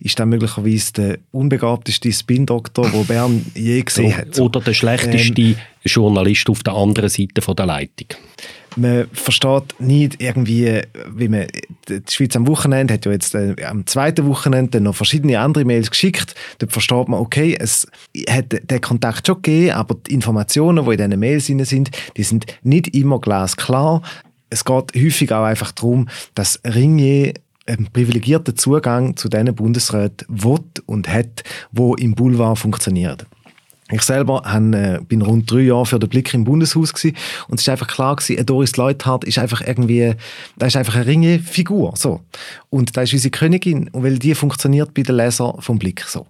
ist 0.00 0.18
das 0.18 0.26
möglicherweise 0.26 0.92
der 0.92 1.18
unbegabteste 1.30 2.12
Spin-Doktor, 2.12 2.90
den 2.90 3.06
Bern 3.06 3.46
je 3.54 3.82
gesehen 3.82 4.16
hat. 4.16 4.38
Oder 4.38 4.60
der 4.60 4.74
schlechteste 4.74 5.40
ähm, 5.40 5.56
Journalist 5.84 6.48
auf 6.50 6.62
der 6.62 6.74
anderen 6.74 7.08
Seite 7.08 7.54
der 7.54 7.66
Leitung. 7.66 8.08
Man 8.76 9.08
versteht 9.12 9.74
nicht 9.78 10.22
irgendwie, 10.22 10.82
wie 11.12 11.28
man, 11.28 11.46
die 11.88 12.02
Schweiz 12.08 12.36
am 12.36 12.46
Wochenende 12.46 12.94
hat 12.94 13.04
ja 13.04 13.12
jetzt 13.12 13.34
äh, 13.34 13.56
am 13.64 13.86
zweiten 13.86 14.26
Wochenende 14.26 14.80
noch 14.80 14.94
verschiedene 14.94 15.40
andere 15.40 15.64
Mails 15.64 15.90
geschickt. 15.90 16.34
Dort 16.58 16.72
versteht 16.72 17.08
man, 17.08 17.20
okay, 17.20 17.56
es 17.58 17.86
hat 18.28 18.70
den 18.70 18.80
Kontakt 18.80 19.26
schon 19.26 19.42
gegeben, 19.42 19.72
aber 19.72 19.96
die 19.96 20.14
Informationen, 20.14 20.84
die 20.84 20.92
in 20.92 21.10
diesen 21.10 21.20
Mails 21.20 21.46
sind, 21.46 21.90
die 22.16 22.22
sind 22.22 22.46
nicht 22.62 22.94
immer 22.94 23.20
glasklar 23.20 24.02
es 24.50 24.64
geht 24.64 24.94
häufig 24.94 25.32
auch 25.32 25.44
einfach 25.44 25.72
darum, 25.72 26.08
dass 26.34 26.60
Ringier 26.64 27.34
einen 27.66 27.86
privilegierten 27.86 28.56
Zugang 28.56 29.16
zu 29.16 29.28
diesen 29.28 29.54
Bundesräten 29.54 30.26
will 30.28 30.60
und 30.86 31.08
hat, 31.08 31.44
wo 31.70 31.94
im 31.94 32.14
Boulevard 32.14 32.58
funktioniert. 32.58 33.26
Ich 33.90 34.02
selber 34.02 34.42
hab, 34.44 34.74
äh, 34.74 35.00
bin 35.06 35.22
rund 35.22 35.50
drei 35.50 35.60
Jahre 35.60 35.86
für 35.86 35.98
den 35.98 36.08
Blick 36.08 36.32
im 36.34 36.44
Bundeshaus 36.44 36.92
gewesen, 36.92 37.16
und 37.48 37.56
es 37.56 37.62
ist 37.62 37.68
einfach 37.68 37.86
klar 37.86 38.16
gewesen, 38.16 38.44
Doris 38.46 38.76
Leuthard 38.76 39.24
ist 39.24 39.38
einfach 39.38 39.60
irgendwie, 39.60 40.14
da 40.56 40.66
ist 40.66 40.76
einfach 40.76 40.94
eine 40.94 41.06
ringe 41.06 41.38
Figur, 41.38 41.94
so. 41.96 42.20
Und 42.68 42.96
da 42.96 43.02
ist 43.02 43.12
unsere 43.12 43.30
Königin, 43.30 43.88
und 43.88 44.02
weil 44.02 44.18
die 44.18 44.34
funktioniert 44.34 44.94
bei 44.94 45.02
den 45.02 45.16
Lesern 45.16 45.60
vom 45.60 45.78
Blick, 45.78 46.04
so. 46.06 46.26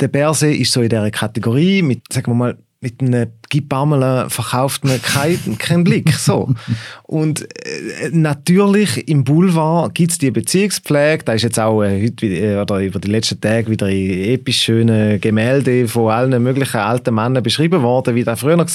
Der 0.00 0.08
Berse 0.08 0.52
ist 0.52 0.72
so 0.72 0.82
in 0.82 0.88
dieser 0.88 1.10
Kategorie 1.10 1.82
mit, 1.82 2.02
sagen 2.12 2.32
wir 2.32 2.34
mal, 2.34 2.58
mit 2.82 3.02
einem 3.02 3.26
Gipamela 3.50 4.30
verkauft 4.30 4.84
man 4.84 5.02
keinen 5.02 5.58
kein 5.58 5.84
Blick. 5.84 6.14
So. 6.14 6.54
Und 7.02 7.42
äh, 7.42 8.10
natürlich 8.10 9.06
im 9.06 9.22
Boulevard 9.22 9.94
gibt 9.94 10.12
es 10.12 10.18
die 10.18 10.30
Beziehungspflege. 10.30 11.24
Da 11.24 11.34
ist 11.34 11.42
jetzt 11.42 11.58
auch 11.58 11.82
äh, 11.82 12.02
heute 12.02 12.26
äh, 12.26 12.56
oder 12.56 12.78
über 12.78 12.98
die 12.98 13.10
letzten 13.10 13.38
Tage 13.38 13.68
wieder 13.68 13.88
in 13.90 14.32
episch 14.32 14.62
schönen 14.62 15.20
Gemälde 15.20 15.88
von 15.88 16.10
allen 16.10 16.42
möglichen 16.42 16.78
alten 16.78 17.14
Männern 17.14 17.42
beschrieben 17.42 17.82
worden, 17.82 18.14
wie 18.14 18.24
das 18.24 18.40
früher 18.40 18.56
war. 18.56 18.66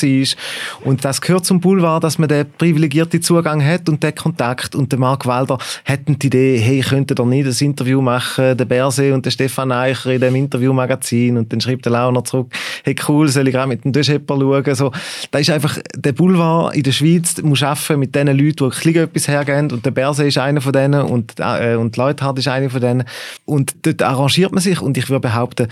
Und 0.83 1.03
das 1.03 1.21
gehört 1.21 1.45
zum 1.45 1.59
Boulevard, 1.59 2.03
dass 2.03 2.19
man 2.19 2.29
den 2.29 2.45
privilegierten 2.59 3.23
Zugang 3.23 3.65
hat 3.65 3.89
und 3.89 4.03
den 4.03 4.13
Kontakt. 4.13 4.75
Und 4.75 4.91
der 4.91 4.99
Mark 4.99 5.25
Walder 5.25 5.57
hätten 5.83 6.19
die 6.19 6.27
Idee, 6.27 6.57
hey, 6.59 6.81
könnte 6.81 7.15
doch 7.15 7.25
nicht 7.25 7.47
ein 7.47 7.65
Interview 7.65 8.01
machen, 8.01 8.55
der 8.55 8.65
Berse 8.65 9.15
und 9.15 9.25
der 9.25 9.31
Stefan 9.31 9.71
Eicher 9.71 10.11
in 10.11 10.21
dem 10.21 10.35
Interviewmagazin. 10.35 11.37
Und 11.37 11.51
dann 11.51 11.61
schreibt 11.61 11.85
der 11.85 11.93
Launer 11.93 12.23
zurück, 12.23 12.53
hey 12.83 12.95
cool, 13.07 13.29
soll 13.29 13.47
ich 13.47 13.53
gerade 13.53 13.69
mit 13.69 13.83
dem 13.83 13.94
Duschepper 13.95 14.37
schauen. 14.37 14.75
So, 14.75 14.91
da 15.31 15.39
ist 15.39 15.49
einfach 15.49 15.77
der 15.95 16.13
Boulevard 16.13 16.75
in 16.75 16.83
der 16.83 16.91
Schweiz, 16.91 17.41
muss 17.41 17.63
arbeiten 17.63 17.99
mit 17.99 18.15
den 18.15 18.27
Leuten, 18.27 18.71
die 18.83 18.95
etwas 18.97 19.27
hergeben. 19.27 19.71
Und 19.71 19.85
der 19.85 19.91
Berse 19.91 20.27
ist 20.27 20.37
einer 20.37 20.61
von 20.61 20.73
denen 20.73 21.01
und, 21.01 21.33
äh, 21.39 21.75
und 21.75 21.97
Leuthard 21.97 22.39
ist 22.39 22.47
einer 22.47 22.69
von 22.69 22.81
denen. 22.81 23.03
Und 23.45 23.75
dort 23.83 24.01
arrangiert 24.01 24.51
man 24.51 24.61
sich. 24.61 24.81
Und 24.81 24.97
ich 24.97 25.09
würde 25.09 25.21
behaupten, 25.21 25.67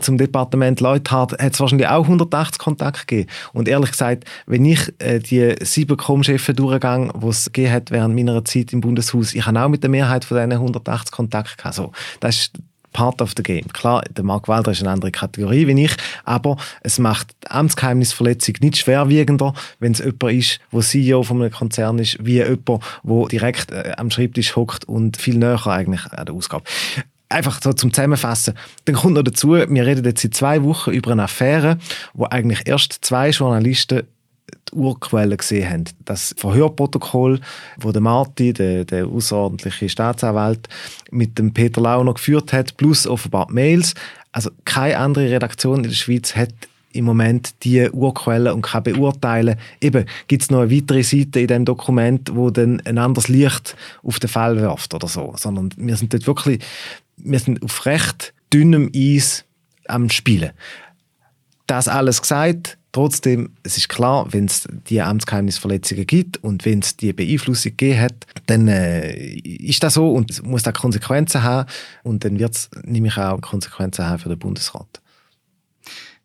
zum 0.00 0.18
Departement 0.18 0.80
Leuthard 0.80 1.32
hat 1.32 1.52
es 1.52 1.60
wahrscheinlich 1.60 1.88
auch 1.88 2.04
180 2.04 2.58
Kontakte 2.58 3.06
gegeben. 3.06 3.30
Und 3.52 3.68
ehrlich 3.68 3.90
gesagt, 3.90 4.24
wenn 4.46 4.64
ich 4.64 4.92
äh, 4.98 5.18
die 5.18 5.54
sieben 5.60 5.96
Com-Chefs 5.96 6.46
durchgehe, 6.54 7.10
die 7.14 7.26
es 7.26 7.50
während 7.90 8.14
meiner 8.14 8.44
Zeit 8.44 8.72
im 8.72 8.80
Bundeshaus, 8.80 9.34
ich 9.34 9.44
habe 9.44 9.60
auch 9.60 9.68
mit 9.68 9.82
der 9.82 9.90
Mehrheit 9.90 10.24
von 10.24 10.38
diesen 10.38 10.52
180 10.52 11.12
Kontakte 11.12 11.56
gehabt. 11.56 11.74
So, 11.74 11.92
das 12.20 12.36
ist 12.36 12.52
part 12.92 13.20
of 13.22 13.32
the 13.36 13.42
game. 13.42 13.66
Klar, 13.72 14.02
der 14.10 14.24
Mark 14.24 14.48
Walder 14.48 14.72
ist 14.72 14.80
eine 14.80 14.90
andere 14.90 15.10
Kategorie 15.10 15.66
wie 15.66 15.84
ich, 15.84 15.94
aber 16.24 16.56
es 16.82 16.98
macht 16.98 17.34
Amtsgeheimnisverletzung 17.48 18.56
nicht 18.60 18.76
schwerwiegender, 18.78 19.54
wenn 19.78 19.92
es 19.92 19.98
jemand 19.98 20.32
ist, 20.32 20.60
der 20.72 20.80
CEO 20.80 21.22
von 21.22 21.42
einem 21.42 21.52
Konzern 21.52 21.98
ist, 21.98 22.18
wie 22.24 22.42
jemand, 22.42 22.82
der 23.02 23.26
direkt 23.30 23.70
äh, 23.72 23.92
am 23.96 24.10
Schreibtisch 24.10 24.56
hockt 24.56 24.84
und 24.84 25.16
viel 25.16 25.36
näher 25.36 25.66
eigentlich 25.66 26.04
an 26.12 26.26
der 26.26 26.34
Ausgabe 26.34 26.64
einfach 27.32 27.60
so 27.62 27.72
zum 27.72 27.92
Zusammenfassen. 27.92 28.54
Dann 28.84 28.94
kommt 28.94 29.14
noch 29.14 29.22
dazu, 29.22 29.52
wir 29.52 29.86
reden 29.86 30.04
jetzt 30.04 30.22
seit 30.22 30.34
zwei 30.34 30.62
Wochen 30.62 30.90
über 30.90 31.12
eine 31.12 31.24
Affäre, 31.24 31.78
wo 32.14 32.26
eigentlich 32.26 32.66
erst 32.66 32.98
zwei 33.00 33.30
Journalisten 33.30 34.02
die 34.68 34.76
Urquelle 34.76 35.36
gesehen 35.36 35.68
haben. 35.68 35.84
Das 36.04 36.34
Verhörprotokoll, 36.36 37.40
wo 37.78 37.92
der 37.92 38.02
Marti, 38.02 38.52
der, 38.52 38.84
der 38.84 39.06
außerordentliche 39.06 39.88
Staatsanwalt, 39.88 40.68
mit 41.10 41.38
dem 41.38 41.52
Peter 41.52 41.80
Launer 41.80 42.14
geführt 42.14 42.52
hat, 42.52 42.76
plus 42.76 43.06
offenbar 43.06 43.50
Mails. 43.50 43.94
Also 44.32 44.50
keine 44.64 44.98
andere 44.98 45.30
Redaktion 45.30 45.78
in 45.78 45.90
der 45.90 45.96
Schweiz 45.96 46.34
hat 46.36 46.54
im 46.92 47.04
Moment 47.04 47.54
die 47.64 47.88
Urquellen 47.90 48.52
und 48.52 48.62
kann 48.62 48.82
beurteilen. 48.82 49.56
Eben, 49.80 50.06
gibt 50.28 50.42
es 50.42 50.50
noch 50.50 50.60
eine 50.60 50.70
weitere 50.70 51.02
Seite 51.02 51.40
in 51.40 51.46
dem 51.46 51.64
Dokument, 51.64 52.34
wo 52.34 52.50
dann 52.50 52.80
ein 52.84 52.98
anderes 52.98 53.28
Licht 53.28 53.76
auf 54.02 54.18
den 54.18 54.28
Fall 54.28 54.60
wirft 54.60 54.94
oder 54.94 55.08
so. 55.08 55.34
Sondern 55.36 55.70
wir 55.76 55.96
sind 55.96 56.12
dort 56.12 56.26
wirklich, 56.26 56.62
wir 57.16 57.38
sind 57.38 57.62
auf 57.62 57.86
recht 57.86 58.34
dünnem 58.52 58.90
Eis 58.94 59.44
am 59.86 60.10
Spielen. 60.10 60.52
Das 61.66 61.88
alles 61.88 62.20
gesagt, 62.20 62.78
Trotzdem, 62.92 63.54
es 63.62 63.78
ist 63.78 63.88
klar, 63.88 64.30
wenn 64.34 64.44
es 64.44 64.68
die 64.88 65.00
Amtsgeheimnisverletzungen 65.00 66.06
gibt 66.06 66.36
und 66.44 66.66
wenn 66.66 66.80
es 66.80 66.94
die 66.98 67.14
Beeinflussung 67.14 67.72
gegeben 67.72 68.00
hat, 68.00 68.26
dann 68.46 68.68
äh, 68.68 69.14
ist 69.14 69.82
das 69.82 69.94
so 69.94 70.12
und 70.12 70.30
es 70.30 70.42
muss 70.42 70.62
da 70.62 70.72
Konsequenzen 70.72 71.42
haben 71.42 71.68
und 72.02 72.22
dann 72.22 72.38
wird 72.38 72.54
es 72.54 72.70
nämlich 72.84 73.16
auch 73.16 73.40
Konsequenzen 73.40 74.04
haben 74.04 74.18
für 74.18 74.28
den 74.28 74.38
Bundesrat. 74.38 75.00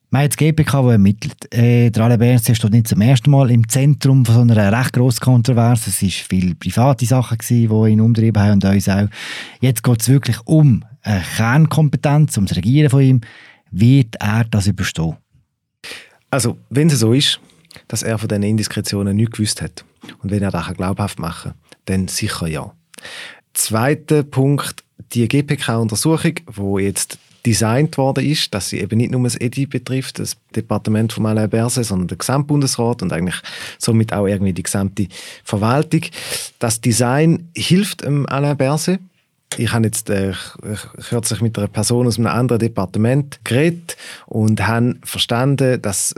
Wir 0.10 0.20
haben 0.20 0.24
jetzt 0.24 0.38
GPK, 0.38 0.82
die 0.84 0.90
ermittelt. 0.90 1.54
Äh, 1.54 1.90
der 1.90 2.04
Alain 2.04 2.20
Berset 2.20 2.58
steht 2.58 2.72
nicht 2.72 2.88
zum 2.88 3.00
ersten 3.00 3.30
Mal 3.32 3.50
im 3.50 3.68
Zentrum 3.68 4.26
von 4.26 4.36
so 4.36 4.42
einer 4.42 4.72
recht 4.78 4.94
grossen 4.94 5.22
Kontroverse. 5.22 5.90
Es 5.90 6.02
waren 6.02 6.10
viele 6.10 6.56
private 6.56 7.06
Sachen, 7.06 7.38
gewesen, 7.38 7.70
die 7.70 7.92
ihn 7.92 8.02
umtrieben 8.02 8.42
haben 8.42 8.54
und 8.54 8.66
uns 8.66 8.90
auch. 8.90 9.08
Jetzt 9.62 9.84
geht 9.84 10.02
es 10.02 10.10
wirklich 10.10 10.38
um 10.46 10.84
eine 11.02 11.24
Kernkompetenz, 11.36 12.38
um 12.38 12.46
das 12.46 12.58
Regieren 12.58 12.90
von 12.90 13.02
ihm. 13.02 13.22
Wird 13.72 14.16
er 14.20 14.46
das 14.46 14.68
überstehen? 14.68 15.18
Also, 16.30 16.58
wenn 16.70 16.88
es 16.88 17.00
so 17.00 17.14
ist, 17.14 17.40
dass 17.88 18.04
er 18.04 18.18
von 18.18 18.28
diesen 18.28 18.44
Indiskretionen 18.44 19.16
nichts 19.16 19.38
gewusst 19.38 19.62
hat 19.62 19.86
und 20.22 20.32
wenn 20.32 20.44
er 20.44 20.52
das 20.52 20.74
glaubhaft 20.74 21.20
machen 21.20 21.52
kann, 21.52 21.78
dann 21.86 22.08
sicher 22.08 22.48
ja. 22.48 22.74
Zweiter 23.54 24.24
Punkt, 24.24 24.84
die 25.14 25.28
GPK-Untersuchung, 25.28 26.34
wo 26.48 26.80
jetzt 26.80 27.18
designt 27.46 27.98
worden 27.98 28.26
ist, 28.26 28.54
dass 28.54 28.70
sie 28.70 28.80
eben 28.80 28.98
nicht 28.98 29.12
nur 29.12 29.24
das 29.24 29.40
EDI 29.40 29.68
betrifft, 29.68 30.20
das 30.20 30.36
Departement 30.54 31.14
von 31.14 31.26
Alain 31.26 31.50
Berset, 31.50 31.86
sondern 31.86 32.10
der 32.10 32.18
Gesamtbundesrat 32.18 33.02
und 33.02 33.14
eigentlich 33.14 33.42
somit 33.78 34.12
auch 34.12 34.28
irgendwie 34.28 34.52
die 34.52 34.64
gesamte 34.64 35.08
Verwaltung. 35.46 36.02
Das 36.60 36.82
Design 36.82 37.48
hilft 37.56 38.06
Alain 38.06 38.58
Berset. 38.58 39.00
Ich 39.56 39.72
habe 39.72 39.86
jetzt 39.86 40.10
äh, 40.10 40.34
kürzlich 41.10 41.42
mit 41.42 41.58
einer 41.58 41.68
Person 41.68 42.08
aus 42.08 42.18
einem 42.18 42.28
anderen 42.28 42.60
Departement 42.60 43.40
geredet 43.44 43.98
und 44.26 44.68
habe 44.68 44.96
verstanden, 45.04 45.82
dass 45.82 46.14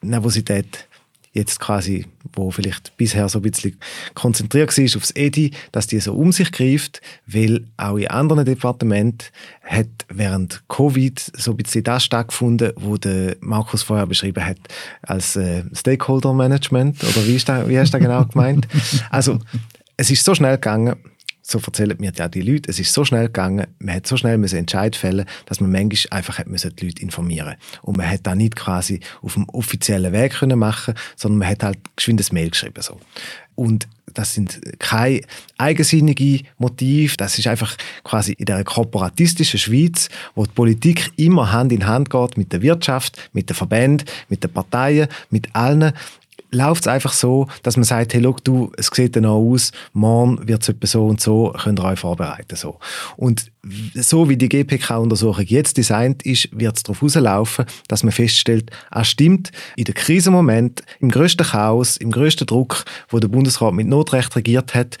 Nervosität 0.00 0.88
jetzt 1.34 1.58
quasi, 1.58 2.06
wo 2.32 2.50
vielleicht 2.52 2.96
bisher 2.96 3.28
so 3.28 3.40
ein 3.40 3.42
bisschen 3.42 3.76
konzentriert 4.14 4.76
war 4.76 4.96
aufs 4.96 5.10
EDI, 5.16 5.50
dass 5.72 5.88
die 5.88 5.98
so 5.98 6.14
um 6.14 6.30
sich 6.30 6.52
greift, 6.52 7.00
weil 7.26 7.66
auch 7.76 7.96
in 7.96 8.06
anderen 8.06 8.44
Departementen 8.44 9.28
hat 9.62 9.88
während 10.08 10.62
Covid 10.68 11.18
so 11.36 11.50
ein 11.50 11.56
bisschen 11.56 11.82
das 11.82 12.04
stattgefunden, 12.04 12.72
wo 12.76 12.96
der 12.96 13.36
Markus 13.40 13.82
vorher 13.82 14.06
beschrieben 14.06 14.46
hat 14.46 14.58
als 15.02 15.34
äh, 15.34 15.64
Stakeholder 15.74 16.32
Management 16.32 17.02
oder 17.02 17.26
wie, 17.26 17.34
ist 17.34 17.48
da, 17.48 17.68
wie 17.68 17.78
hast 17.78 17.92
du 17.92 17.98
das 17.98 18.06
genau 18.06 18.24
gemeint? 18.24 18.68
Also 19.10 19.40
es 19.96 20.10
ist 20.10 20.24
so 20.24 20.34
schnell 20.34 20.54
gegangen, 20.54 20.96
so 21.46 21.60
erzählen 21.64 21.96
mir 22.00 22.10
ja 22.16 22.26
die 22.26 22.40
Leute, 22.40 22.70
es 22.70 22.80
ist 22.80 22.94
so 22.94 23.04
schnell 23.04 23.26
gegangen, 23.26 23.66
man 23.78 23.96
hat 23.96 24.06
so 24.06 24.16
schnell 24.16 24.38
müssen 24.38 24.56
Entscheid 24.56 24.96
fällen, 24.96 25.26
dass 25.44 25.60
man 25.60 25.70
manchmal 25.70 26.18
einfach 26.18 26.38
hat 26.38 26.48
müssen 26.48 26.74
die 26.74 26.86
Leute 26.86 27.02
informieren. 27.02 27.56
Und 27.82 27.98
man 27.98 28.10
hat 28.10 28.20
da 28.22 28.34
nicht 28.34 28.56
quasi 28.56 29.00
auf 29.20 29.34
dem 29.34 29.46
offiziellen 29.50 30.12
Weg 30.12 30.32
können 30.32 30.58
machen, 30.58 30.94
sondern 31.16 31.40
man 31.40 31.48
hat 31.48 31.62
halt 31.62 31.78
geschwindes 31.96 32.32
Mail 32.32 32.48
geschrieben 32.48 32.80
so. 32.80 32.98
Und 33.56 33.86
das 34.14 34.34
sind 34.34 34.60
keine 34.78 35.20
eigensinnigen 35.58 36.46
Motive, 36.58 37.16
das 37.16 37.38
ist 37.38 37.46
einfach 37.46 37.76
quasi 38.04 38.32
in 38.32 38.46
der 38.46 38.64
korporatistischen 38.64 39.58
Schweiz, 39.58 40.08
wo 40.34 40.44
die 40.44 40.52
Politik 40.52 41.12
immer 41.16 41.52
Hand 41.52 41.72
in 41.72 41.86
Hand 41.86 42.10
geht 42.10 42.36
mit 42.36 42.52
der 42.52 42.62
Wirtschaft, 42.62 43.30
mit 43.32 43.50
den 43.50 43.54
Verbänden, 43.54 44.06
mit 44.28 44.42
den 44.42 44.52
Parteien, 44.52 45.08
mit 45.30 45.54
allen 45.54 45.92
läuft 46.54 46.82
es 46.82 46.88
einfach 46.88 47.12
so, 47.12 47.48
dass 47.62 47.76
man 47.76 47.84
sagt, 47.84 48.14
hey, 48.14 48.20
look, 48.20 48.44
du, 48.44 48.72
es 48.76 48.90
sieht 48.92 49.16
dann 49.16 49.26
auch 49.26 49.42
aus, 49.42 49.72
morgen 49.92 50.46
wird 50.46 50.68
es 50.68 50.90
so 50.90 51.06
und 51.06 51.20
so, 51.20 51.52
könnt 51.56 51.80
ihr 51.80 51.84
euch 51.84 52.00
vorbereiten. 52.00 52.56
So. 52.56 52.78
Und 53.16 53.50
so 53.94 54.28
wie 54.28 54.36
die 54.36 54.48
GPK-Untersuchung 54.48 55.44
jetzt 55.46 55.76
designt 55.76 56.24
ist, 56.24 56.48
wird 56.52 56.76
es 56.76 56.82
darauf 56.82 57.02
rauslaufen, 57.02 57.66
dass 57.88 58.02
man 58.02 58.12
feststellt, 58.12 58.70
ah 58.90 59.04
stimmt, 59.04 59.50
in 59.76 59.84
der 59.84 59.94
Krisenmoment, 59.94 60.82
im 61.00 61.10
größten 61.10 61.46
Chaos, 61.46 61.96
im 61.96 62.10
größten 62.10 62.46
Druck, 62.46 62.84
wo 63.08 63.18
der 63.18 63.28
Bundesrat 63.28 63.74
mit 63.74 63.86
Notrecht 63.86 64.34
regiert 64.36 64.74
hat, 64.74 64.98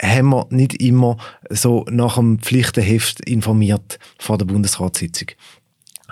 haben 0.00 0.30
wir 0.30 0.46
nicht 0.50 0.74
immer 0.74 1.16
so 1.48 1.86
nach 1.90 2.16
dem 2.16 2.38
Pflichtenheft 2.38 3.20
informiert 3.20 3.98
vor 4.18 4.36
der 4.36 4.44
Bundesratssitzung 4.44 5.28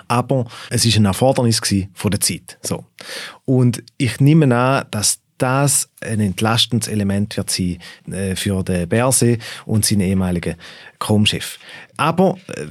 aber 0.08 0.46
es 0.70 0.84
ist 0.84 0.96
ein 0.96 1.04
Erfordernis 1.04 1.60
von 1.94 2.10
der 2.10 2.20
Zeit. 2.20 2.58
So. 2.62 2.84
Und 3.44 3.82
ich 3.98 4.20
nehme 4.20 4.54
an, 4.54 4.86
dass 4.90 5.20
das 5.38 5.88
ein 6.00 6.20
entlastendes 6.20 6.88
Element 6.88 7.36
wird 7.36 7.50
sein 7.50 7.78
äh, 8.10 8.36
für 8.36 8.62
den 8.62 8.88
Berse 8.88 9.38
und 9.66 9.84
seinen 9.84 10.02
ehemaligen 10.02 10.54
Com-Chef. 10.98 11.58
Aber 11.96 12.38
äh, 12.56 12.66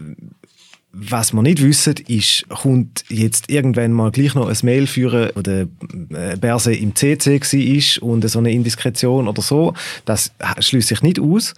was 0.95 1.33
wir 1.33 1.41
nicht 1.41 1.61
wissen, 1.61 1.95
ist, 2.07 2.47
kommt 2.49 3.03
jetzt 3.09 3.49
irgendwann 3.49 3.91
mal 3.91 4.11
gleich 4.11 4.35
noch 4.35 4.47
ein 4.47 4.57
Mail 4.61 4.85
führen, 4.85 5.31
wo 5.33 5.41
der 5.41 5.67
äh, 6.11 6.37
Berse 6.37 6.73
im 6.73 6.95
CC 6.95 7.41
war 7.41 8.07
und 8.07 8.29
so 8.29 8.39
eine 8.39 8.51
Indiskretion 8.51 9.27
oder 9.27 9.41
so. 9.41 9.73
Das 10.05 10.31
schließe 10.59 10.93
ich 10.93 11.01
nicht 11.01 11.19
aus. 11.19 11.55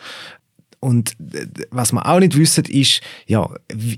Und 0.80 1.18
was 1.72 1.92
wir 1.92 2.06
auch 2.06 2.20
nicht 2.20 2.38
wissen, 2.38 2.64
ist, 2.66 3.02
ja, 3.28 3.50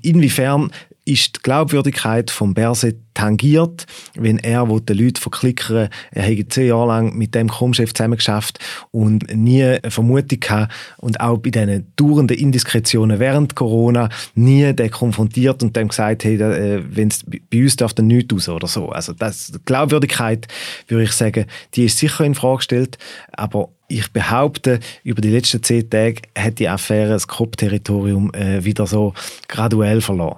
inwiefern 0.02 0.72
ist 1.08 1.38
die 1.38 1.42
Glaubwürdigkeit 1.42 2.30
von 2.32 2.54
Berset 2.54 2.98
tangiert, 3.14 3.86
wenn 4.14 4.38
er, 4.38 4.70
wo 4.70 4.80
die 4.80 4.94
Leute 4.94 5.22
verklickern, 5.22 5.90
er 6.12 6.24
hätte 6.24 6.48
zehn 6.50 6.68
Jahre 6.68 6.88
lang 6.88 7.18
mit 7.18 7.34
dem 7.34 7.50
Krummchef 7.50 7.94
zusammengeschafft 7.94 8.60
und 8.92 9.34
nie 9.34 9.64
eine 9.64 9.90
Vermutung 9.90 10.40
gehabt 10.40 10.74
und 10.98 11.20
auch 11.22 11.38
bei 11.38 11.50
diesen 11.50 11.92
dauernden 11.96 12.38
Indiskretionen 12.38 13.20
während 13.20 13.56
Corona 13.56 14.10
nie 14.36 14.74
den 14.74 14.92
konfrontiert 14.92 15.64
und 15.64 15.76
dem 15.76 15.88
gesagt, 15.88 16.26
hey, 16.26 16.36
äh, 16.36 16.84
wenn 16.90 17.08
es 17.08 17.24
bei 17.24 17.64
uns 17.64 17.78
darf 17.78 17.94
dann 17.94 18.08
nichts 18.08 18.34
aus 18.34 18.50
oder 18.50 18.68
so. 18.68 18.90
Also 18.90 19.14
das, 19.14 19.48
die 19.48 19.60
Glaubwürdigkeit, 19.64 20.48
würde 20.90 21.06
ich 21.06 21.14
sagen, 21.14 21.46
die 21.74 21.86
ist 21.86 21.98
sicher 21.98 22.26
in 22.26 22.36
Frage 22.36 22.58
gestellt, 22.58 22.98
aber 23.32 23.70
ich 23.88 24.12
behaupte, 24.12 24.82
über 25.04 25.22
die 25.22 25.30
letzten 25.32 25.64
zehn 25.64 25.90
Tage 25.90 26.22
hat 26.38 26.60
die 26.60 26.68
Affäre 26.68 27.10
das 27.10 27.28
Kopfterritorium 27.28 28.34
äh, 28.34 28.64
wieder 28.66 28.86
so 28.86 29.14
graduell 29.48 30.02
verloren. 30.02 30.38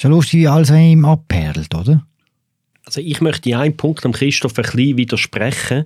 Schon 0.00 0.12
lustig, 0.12 0.40
wie 0.40 0.48
alles 0.48 0.70
an 0.70 0.80
ihm 0.80 1.04
abperlt, 1.04 1.74
oder? 1.74 2.06
Also 2.86 3.02
ich 3.02 3.20
möchte 3.20 3.54
einen 3.54 3.76
Punkt 3.76 4.06
am 4.06 4.12
Christoph 4.12 4.56
ein 4.56 4.62
bisschen 4.62 4.96
widersprechen. 4.96 5.84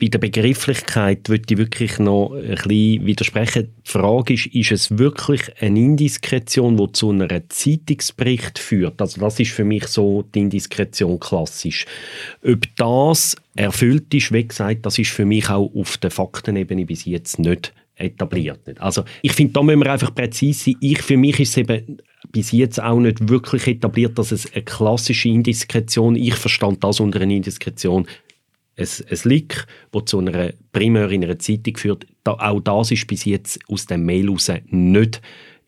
Bei 0.00 0.06
der 0.06 0.20
Begrifflichkeit 0.20 1.28
würde 1.28 1.42
ich 1.50 1.58
wirklich 1.58 1.98
noch 1.98 2.34
ein 2.34 2.54
bisschen 2.54 3.06
widersprechen. 3.06 3.74
Die 3.84 3.90
Frage 3.90 4.34
ist, 4.34 4.46
ist 4.46 4.70
es 4.70 4.96
wirklich 4.96 5.40
eine 5.60 5.80
Indiskretion, 5.80 6.76
die 6.76 6.92
zu 6.92 7.10
einem 7.10 7.42
Zeitungsbericht 7.48 8.60
führt? 8.60 9.02
Also 9.02 9.20
das 9.20 9.40
ist 9.40 9.50
für 9.50 9.64
mich 9.64 9.88
so 9.88 10.22
die 10.32 10.42
Indiskretion 10.42 11.18
klassisch. 11.18 11.86
Ob 12.44 12.64
das 12.76 13.34
erfüllt 13.56 14.14
ist, 14.14 14.30
wie 14.30 14.46
gesagt, 14.46 14.86
das 14.86 15.00
ist 15.00 15.10
für 15.10 15.24
mich 15.24 15.50
auch 15.50 15.68
auf 15.74 15.96
der 15.96 16.12
Faktenebene 16.12 16.86
bis 16.86 17.06
jetzt 17.06 17.40
nicht 17.40 17.72
etabliert. 18.00 18.60
Also 18.80 19.04
ich 19.22 19.32
finde, 19.32 19.52
da 19.52 19.62
müssen 19.62 19.80
wir 19.80 19.92
einfach 19.92 20.14
präzise 20.14 20.64
sein. 20.64 20.76
Ich, 20.80 21.02
für 21.02 21.16
mich 21.16 21.38
ist 21.40 21.50
es 21.50 21.56
eben 21.58 21.98
bis 22.32 22.52
jetzt 22.52 22.82
auch 22.82 22.98
nicht 22.98 23.28
wirklich 23.28 23.66
etabliert, 23.66 24.18
dass 24.18 24.32
es 24.32 24.52
eine 24.52 24.62
klassische 24.62 25.28
Indiskretion, 25.28 26.16
ich 26.16 26.34
verstand 26.34 26.82
das 26.84 27.00
unter 27.00 27.20
einer 27.20 27.34
Indiskretion, 27.34 28.06
ein, 28.76 28.86
ein 29.10 29.18
Leak, 29.24 29.66
das 29.92 30.04
zu 30.06 30.18
einer 30.18 30.52
primär 30.72 31.10
in 31.10 31.24
einer 31.24 31.38
Zeitung 31.38 31.76
führt, 31.76 32.06
da, 32.24 32.32
auch 32.32 32.60
das 32.60 32.90
ist 32.90 33.06
bis 33.06 33.24
jetzt 33.24 33.58
aus 33.68 33.86
dem 33.86 34.04
Mail 34.04 34.26
heraus 34.26 34.50
nicht 34.68 35.20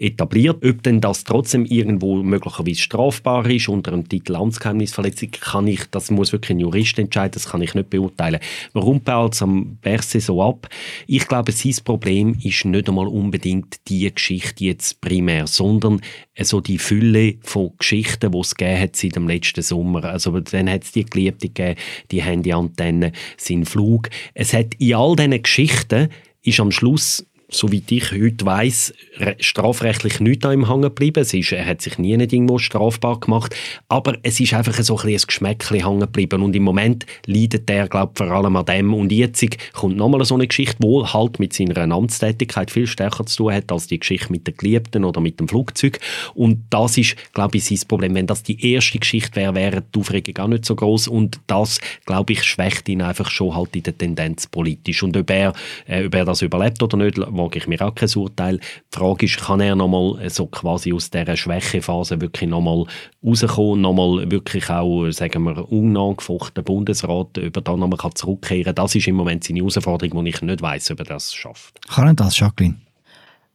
etabliert. 0.03 0.65
Ob 0.65 0.83
denn 0.83 1.01
das 1.01 1.25
trotzdem 1.25 1.65
irgendwo 1.65 2.23
möglicherweise 2.23 2.81
strafbar 2.81 3.49
ist 3.49 3.69
unter 3.69 3.93
dem 3.93 4.09
Titel 4.09 4.35
Amtsgeheimnisverletzung, 4.35 5.31
kann 5.31 5.67
ich, 5.67 5.87
das 5.91 6.11
muss 6.11 6.33
wirklich 6.33 6.51
ein 6.51 6.61
Jurist 6.61 6.99
entscheiden, 6.99 7.33
das 7.33 7.49
kann 7.49 7.63
ich 7.63 7.75
nicht 7.75 7.91
beurteilen. 7.91 8.41
Warum 8.73 9.01
baut 9.01 9.35
es 9.35 9.43
am 9.43 9.77
Berse 9.81 10.21
so 10.21 10.43
ab? 10.43 10.69
Ich 11.07 11.29
glaube, 11.29 11.53
sein 11.53 11.75
Problem 11.85 12.37
ist 12.43 12.65
nicht 12.65 12.89
einmal 12.89 13.07
unbedingt 13.07 13.77
die 13.89 14.13
Geschichte 14.13 14.65
jetzt 14.65 15.01
primär, 15.01 15.47
sondern 15.47 16.01
so 16.41 16.61
die 16.61 16.79
Fülle 16.79 17.37
von 17.43 17.73
Geschichten, 17.79 18.33
die 18.33 18.39
es 18.39 18.55
gegeben 18.55 18.81
hat 18.81 18.97
seit 18.97 19.17
dem 19.17 19.29
letzten 19.29 19.63
Sommer. 19.63 20.05
Also 20.05 20.39
dann 20.41 20.69
hat 20.69 20.85
es 20.85 20.93
die 20.93 21.05
Geliebte 21.05 21.49
gegeben, 21.49 21.79
die 22.11 22.23
Handyantenne, 22.23 23.13
sein 23.37 23.65
Flug. 23.65 24.11
Es 24.35 24.53
hat 24.53 24.75
in 24.79 24.95
all 24.95 25.15
diesen 25.15 25.43
Geschichten 25.43 26.09
ist 26.45 26.61
am 26.61 26.73
Schluss 26.73 27.25
soweit 27.53 27.91
ich 27.93 28.13
heute 28.13 28.45
weiss, 28.47 28.93
strafrechtlich 29.39 30.21
nicht 30.21 30.45
an 30.45 30.53
ihm 30.53 30.83
geblieben. 30.83 31.21
Es 31.21 31.35
ist, 31.35 31.53
er 31.53 31.67
hat 31.67 31.83
sich 31.83 31.99
nie 31.99 32.13
irgendwo 32.13 32.59
strafbar 32.59 33.21
gemacht. 33.21 33.55
Aber 33.89 34.17
es 34.23 34.41
ist 34.41 34.55
einfach 34.55 34.75
so 34.83 34.99
ein, 34.99 35.09
ein 35.09 35.21
Geschmäckchen 35.27 35.85
hängen 35.85 36.01
geblieben. 36.01 36.43
Und 36.43 36.57
im 36.57 36.63
Moment 36.63 37.07
leidet 37.27 37.69
er, 37.71 37.89
glaube 37.89 38.13
vor 38.17 38.31
allem 38.31 38.57
an 38.57 38.65
dem. 38.65 38.95
Und 38.95 39.13
jetzt 39.13 39.45
kommt 39.73 39.97
nochmal 39.97 40.25
so 40.25 40.35
eine 40.35 40.47
Geschichte, 40.47 40.79
die 40.83 41.05
halt 41.05 41.39
mit 41.39 41.53
seiner 41.53 41.77
Amtstätigkeit 41.95 42.71
viel 42.71 42.87
stärker 42.87 43.27
zu 43.27 43.45
tun 43.45 43.55
hat 43.55 43.71
als 43.71 43.87
die 43.87 43.99
Geschichte 44.01 44.33
mit 44.33 44.47
den 44.47 44.57
Geliebten 44.57 45.05
oder 45.05 45.21
mit 45.21 45.39
dem 45.39 45.49
Flugzeug. 45.49 46.01
Und 46.35 46.65
das 46.71 46.97
ist, 46.97 47.17
glaube 47.35 47.59
ich, 47.59 47.65
sein 47.65 47.79
Problem. 47.87 48.15
Wenn 48.15 48.27
das 48.27 48.43
die 48.43 48.73
erste 48.73 48.99
Geschichte 48.99 49.37
wäre, 49.37 49.55
wäre 49.55 49.83
die 49.95 50.01
Aufregung 50.01 50.39
auch 50.39 50.49
nicht 50.49 50.65
so 50.65 50.75
groß. 50.75 51.09
Und 51.09 51.41
das, 51.47 51.81
glaube 52.07 52.33
ich, 52.33 52.45
schwächt 52.45 52.89
ihn 52.89 53.03
einfach 53.03 53.31
schon 53.31 53.55
halt 53.55 53.77
in 53.77 53.83
der 53.83 53.97
Tendenz 53.97 54.47
politisch. 54.47 55.03
Und 55.03 55.17
ob 55.17 55.31
er, 55.31 55.53
äh, 55.87 56.07
ob 56.07 56.15
er 56.15 56.25
das 56.25 56.43
überlebt 56.43 56.83
oder 56.83 56.97
nicht, 56.97 57.19
wage 57.43 57.59
ich 57.59 57.67
mir 57.67 57.81
auch 57.83 57.95
kein 57.95 58.09
Urteil. 58.15 58.59
Die 58.59 58.97
Frage 58.99 59.27
ist, 59.27 59.39
kann 59.39 59.61
er 59.61 59.77
nochmal 59.77 60.29
so 60.31 60.47
quasi 60.47 60.93
aus 60.93 61.11
dieser 61.11 61.37
Schwächephase 61.37 62.21
wirklich 62.21 62.49
nochmal 62.49 62.85
rauskommen, 63.25 63.81
nochmal 63.81 64.31
wirklich 64.31 64.69
auch, 64.71 65.11
sagen 65.11 65.43
wir, 65.45 65.71
unangefochten 65.71 66.65
Bundesrat 66.65 67.37
über 67.37 67.61
da 67.61 67.77
nochmal 67.77 67.99
zurückkehren. 68.15 68.75
Das 68.75 68.95
ist 68.95 69.09
im 69.09 69.17
Moment 69.17 69.45
seine 69.45 69.61
Herausforderung, 69.61 70.19
wo 70.19 70.23
ich 70.23 70.41
nicht 70.41 70.63
weiß, 70.63 70.91
ob 70.93 71.01
er 71.01 71.05
das 71.07 71.35
schafft. 71.35 71.81
Kann 71.89 72.09
er 72.09 72.15
das, 72.15 72.39
Jacqueline? 72.39 72.77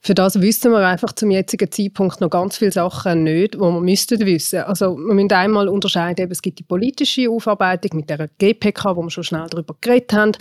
Für 0.07 0.15
das 0.15 0.39
wissen 0.39 0.71
wir 0.71 0.87
einfach 0.87 1.11
zum 1.11 1.31
jetzigen 1.31 1.69
Zeitpunkt 1.69 2.21
noch 2.21 2.29
ganz 2.29 2.55
viele 2.55 2.71
Sachen 2.71 3.23
nicht, 3.23 3.55
die 3.55 3.59
wir 3.59 3.81
müssten 3.81 4.17
wissen. 4.25 4.59
Also 4.59 4.95
wir 4.95 5.13
müssen 5.13 5.33
einmal 5.33 5.67
unterscheiden, 5.67 6.31
es 6.31 6.41
gibt 6.41 6.59
die 6.59 6.63
politische 6.63 7.29
Aufarbeitung 7.29 7.97
mit 7.97 8.09
der 8.09 8.29
GPK, 8.37 8.95
wo 8.95 9.03
wir 9.03 9.09
schon 9.09 9.25
schnell 9.25 9.47
darüber 9.49 9.75
geredet 9.81 10.13
haben. 10.13 10.31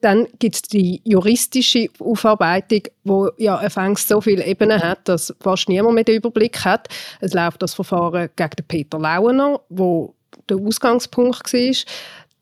Dann 0.00 0.26
gibt 0.40 0.56
es 0.56 0.62
die 0.62 1.02
juristische 1.04 1.86
Aufarbeitung, 2.00 2.80
wo 3.04 3.30
ja 3.38 3.54
anfangs 3.54 4.08
so 4.08 4.20
viele 4.20 4.44
Ebenen 4.44 4.82
hat, 4.82 5.08
dass 5.08 5.32
fast 5.38 5.68
niemand 5.68 5.94
mehr 5.94 6.02
den 6.02 6.16
Überblick 6.16 6.64
hat. 6.64 6.88
Es 7.20 7.32
läuft 7.32 7.62
das 7.62 7.74
Verfahren 7.74 8.28
gegen 8.34 8.56
den 8.58 8.66
Peter 8.66 8.98
Lauener, 8.98 9.60
wo 9.68 10.16
der 10.48 10.56
Ausgangspunkt 10.56 11.52
war. 11.52 11.74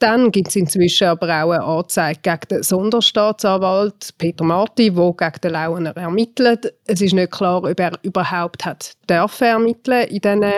Dann 0.01 0.33
gibt 0.33 0.49
es 0.49 0.57
inzwischen 0.57 1.09
aber 1.09 1.27
auch 1.27 1.51
eine 1.51 1.63
Anzeige 1.63 2.21
gegen 2.23 2.49
den 2.51 2.63
Sonderstaatsanwalt 2.63 4.15
Peter 4.17 4.45
Marti, 4.45 4.91
der 4.91 5.13
gegen 5.13 5.41
den 5.45 5.53
Lauener 5.53 5.95
ermittelt. 5.95 6.73
Es 6.87 7.03
ist 7.03 7.13
nicht 7.13 7.31
klar, 7.31 7.63
ob 7.63 7.79
er 7.79 7.93
überhaupt 8.03 8.65
hat 8.65 8.95
dürfen 9.09 9.47
ermitteln 9.47 10.09
in 10.09 10.21
diesen 10.21 10.53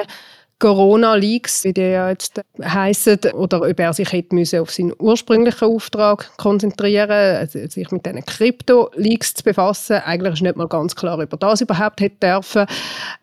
Corona-Leaks, 0.61 1.65
wie 1.65 1.73
die 1.73 1.81
ja 1.81 2.11
jetzt 2.11 2.41
heissen, 2.63 3.19
oder 3.35 3.63
ob 3.63 3.81
er 3.81 3.93
sich 3.93 4.13
hätte 4.13 4.61
auf 4.61 4.71
seinen 4.71 4.95
ursprünglichen 4.97 5.67
Auftrag 5.67 6.31
konzentrieren 6.37 7.11
also 7.11 7.59
sich 7.67 7.91
mit 7.91 8.07
diesen 8.07 8.25
Krypto-Leaks 8.25 9.35
zu 9.35 9.43
befassen. 9.43 9.97
Eigentlich 10.05 10.35
ist 10.35 10.43
nicht 10.43 10.55
mal 10.55 10.69
ganz 10.69 10.95
klar, 10.95 11.19
ob 11.19 11.33
er 11.33 11.39
das 11.39 11.63
überhaupt 11.63 12.01
hätte 12.01 12.29
dürfen. 12.29 12.67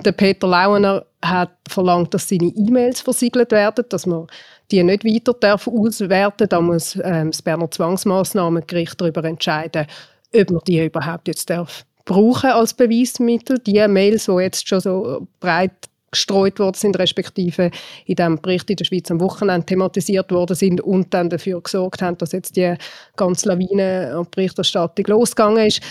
Der 0.03 0.11
Peter 0.11 0.49
Lauener 0.49 1.05
hat 1.21 1.51
verlangt, 1.69 2.13
dass 2.13 2.27
seine 2.27 2.47
E-Mails 2.47 2.99
versiegelt 2.99 3.53
werden, 3.53 3.85
dass 3.87 4.05
man 4.05 4.27
die 4.71 4.83
nicht 4.83 5.03
weiter 5.03 5.33
darf 5.33 5.67
auswerten 5.67 6.47
Da 6.49 6.61
muss 6.61 6.97
ähm, 7.03 7.31
das 7.31 7.41
Berner 7.41 7.69
Zwangsmaßnahmengericht 7.71 8.99
darüber 8.99 9.23
entscheiden, 9.23 9.87
ob 10.35 10.51
man 10.51 10.61
die 10.67 10.85
überhaupt 10.85 11.27
jetzt 11.27 11.49
darf 11.49 11.85
brauchen 12.05 12.49
als 12.49 12.73
Beweismittel. 12.73 13.59
Die 13.59 13.87
Mails, 13.87 14.25
die 14.25 14.31
jetzt 14.33 14.67
schon 14.67 14.79
so 14.79 15.27
breit 15.39 15.89
gestreut 16.11 16.57
worden 16.57 16.75
sind, 16.75 16.97
respektive 16.97 17.69
in 18.05 18.15
dem 18.15 18.41
Bericht 18.41 18.69
in 18.69 18.77
der 18.77 18.85
Schweiz 18.85 19.11
am 19.11 19.21
Wochenende 19.21 19.65
thematisiert 19.65 20.31
worden 20.31 20.55
sind 20.55 20.81
und 20.81 21.13
dann 21.13 21.29
dafür 21.29 21.61
gesorgt 21.61 22.01
haben, 22.01 22.17
dass 22.17 22.31
jetzt 22.31 22.55
die 22.55 22.73
ganze 23.15 23.49
Lawine 23.49 24.15
an 24.15 24.27
Berichterstattung 24.31 25.05
losgegangen 25.05 25.67
ist 25.67 25.81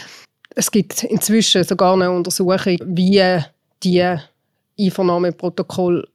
Es 0.57 0.71
gibt 0.71 1.05
inzwischen 1.05 1.63
sogar 1.63 1.95
eine 1.95 2.11
Untersuchung, 2.11 2.79
wie 2.85 3.39
die 3.85 4.17
Einvernahmeprotokoll 4.79 6.09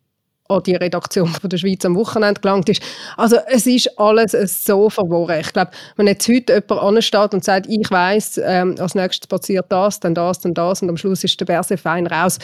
an 0.49 0.63
die 0.63 0.75
Redaktion 0.75 1.27
von 1.27 1.49
der 1.49 1.57
Schweiz 1.57 1.85
am 1.85 1.95
Wochenende 1.95 2.41
gelangt 2.41 2.69
ist. 2.69 2.81
Also 3.17 3.37
es 3.47 3.65
ist 3.65 3.97
alles 3.99 4.31
so 4.65 4.89
verworren. 4.89 5.39
Ich 5.39 5.53
glaube, 5.53 5.71
wenn 5.95 6.07
jetzt 6.07 6.27
heute 6.27 6.53
jemand 6.53 6.81
ansteht 6.81 7.33
und 7.33 7.43
sagt, 7.43 7.67
ich 7.69 7.89
weiß, 7.89 8.41
ähm, 8.43 8.75
als 8.79 8.95
nächstes 8.95 9.27
passiert 9.27 9.65
das, 9.69 9.99
dann 9.99 10.13
das, 10.13 10.39
dann 10.39 10.53
das 10.53 10.81
und 10.81 10.89
am 10.89 10.97
Schluss 10.97 11.23
ist 11.23 11.39
der 11.39 11.45
Berse 11.45 11.77
fein 11.77 12.07
raus, 12.07 12.39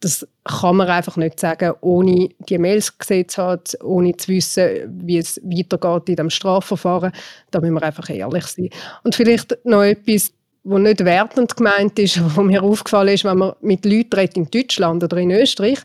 das 0.00 0.26
kann 0.44 0.76
man 0.76 0.88
einfach 0.88 1.16
nicht 1.16 1.40
sagen, 1.40 1.72
ohne 1.80 2.28
die 2.48 2.58
Mails 2.58 2.96
gesehen 2.96 3.28
zu 3.28 3.42
haben, 3.42 3.62
ohne 3.82 4.16
zu 4.16 4.28
wissen, 4.28 4.68
wie 5.04 5.18
es 5.18 5.40
weitergeht 5.42 6.08
in 6.08 6.16
dem 6.16 6.30
Strafverfahren. 6.30 7.12
Da 7.50 7.60
müssen 7.60 7.74
wir 7.74 7.82
einfach 7.82 8.08
ehrlich 8.08 8.46
sein. 8.46 8.70
Und 9.02 9.16
vielleicht 9.16 9.58
noch 9.64 9.82
etwas, 9.82 10.32
was 10.62 10.80
nicht 10.80 11.04
wertend 11.04 11.56
gemeint 11.56 11.98
ist, 11.98 12.20
was 12.36 12.44
mir 12.44 12.62
aufgefallen 12.62 13.14
ist, 13.14 13.24
wenn 13.24 13.38
man 13.38 13.54
mit 13.60 13.84
Leuten 13.84 14.14
redet 14.14 14.36
in 14.36 14.50
Deutschland 14.50 15.02
oder 15.02 15.16
in 15.16 15.32
Österreich, 15.32 15.80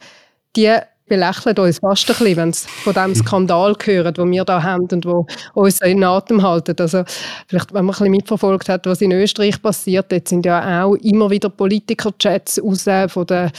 die 0.56 0.78
belächeln 1.08 1.58
uns 1.58 1.80
fast 1.80 2.10
ein 2.10 2.16
bisschen, 2.16 2.38
wenn 2.38 2.54
sie 2.54 2.68
von 2.68 2.94
diesem 2.94 3.16
Skandal 3.16 3.76
hören, 3.84 4.14
den 4.14 4.32
wir 4.32 4.46
da 4.46 4.64
haben 4.64 4.88
und 4.92 5.06
wo 5.06 5.26
uns 5.54 5.82
in 5.82 6.04
Atem 6.04 6.42
halten. 6.42 6.76
Also 6.80 7.04
vielleicht, 7.48 7.74
wenn 7.74 7.86
man 7.86 7.94
ein 7.96 8.00
bisschen 8.00 8.12
mitverfolgt 8.12 8.70
hat, 8.70 8.86
was 8.86 9.02
in 9.02 9.12
Österreich 9.12 9.62
passiert, 9.62 10.12
jetzt 10.12 10.30
sind 10.30 10.46
ja 10.46 10.84
auch 10.84 10.96
immer 10.96 11.30
wieder 11.30 11.50
Politiker-Chats 11.50 12.62
raus 12.64 12.86
von 13.12 13.28
den 13.28 13.52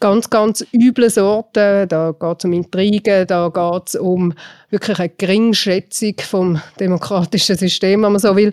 ganz, 0.00 0.28
ganz 0.30 0.64
üblen 0.72 1.10
Sorten. 1.10 1.88
Da 1.88 2.12
geht 2.18 2.38
es 2.38 2.44
um 2.44 2.52
Intrigen, 2.52 3.26
da 3.26 3.48
geht 3.48 3.88
es 3.88 3.94
um 3.96 4.32
wirklich 4.70 4.98
eine 4.98 5.08
Geringschätzung 5.10 6.14
vom 6.20 6.60
demokratischen 6.78 7.56
System, 7.56 8.02
wenn 8.02 8.12
man 8.12 8.20
so 8.20 8.36
will. 8.36 8.52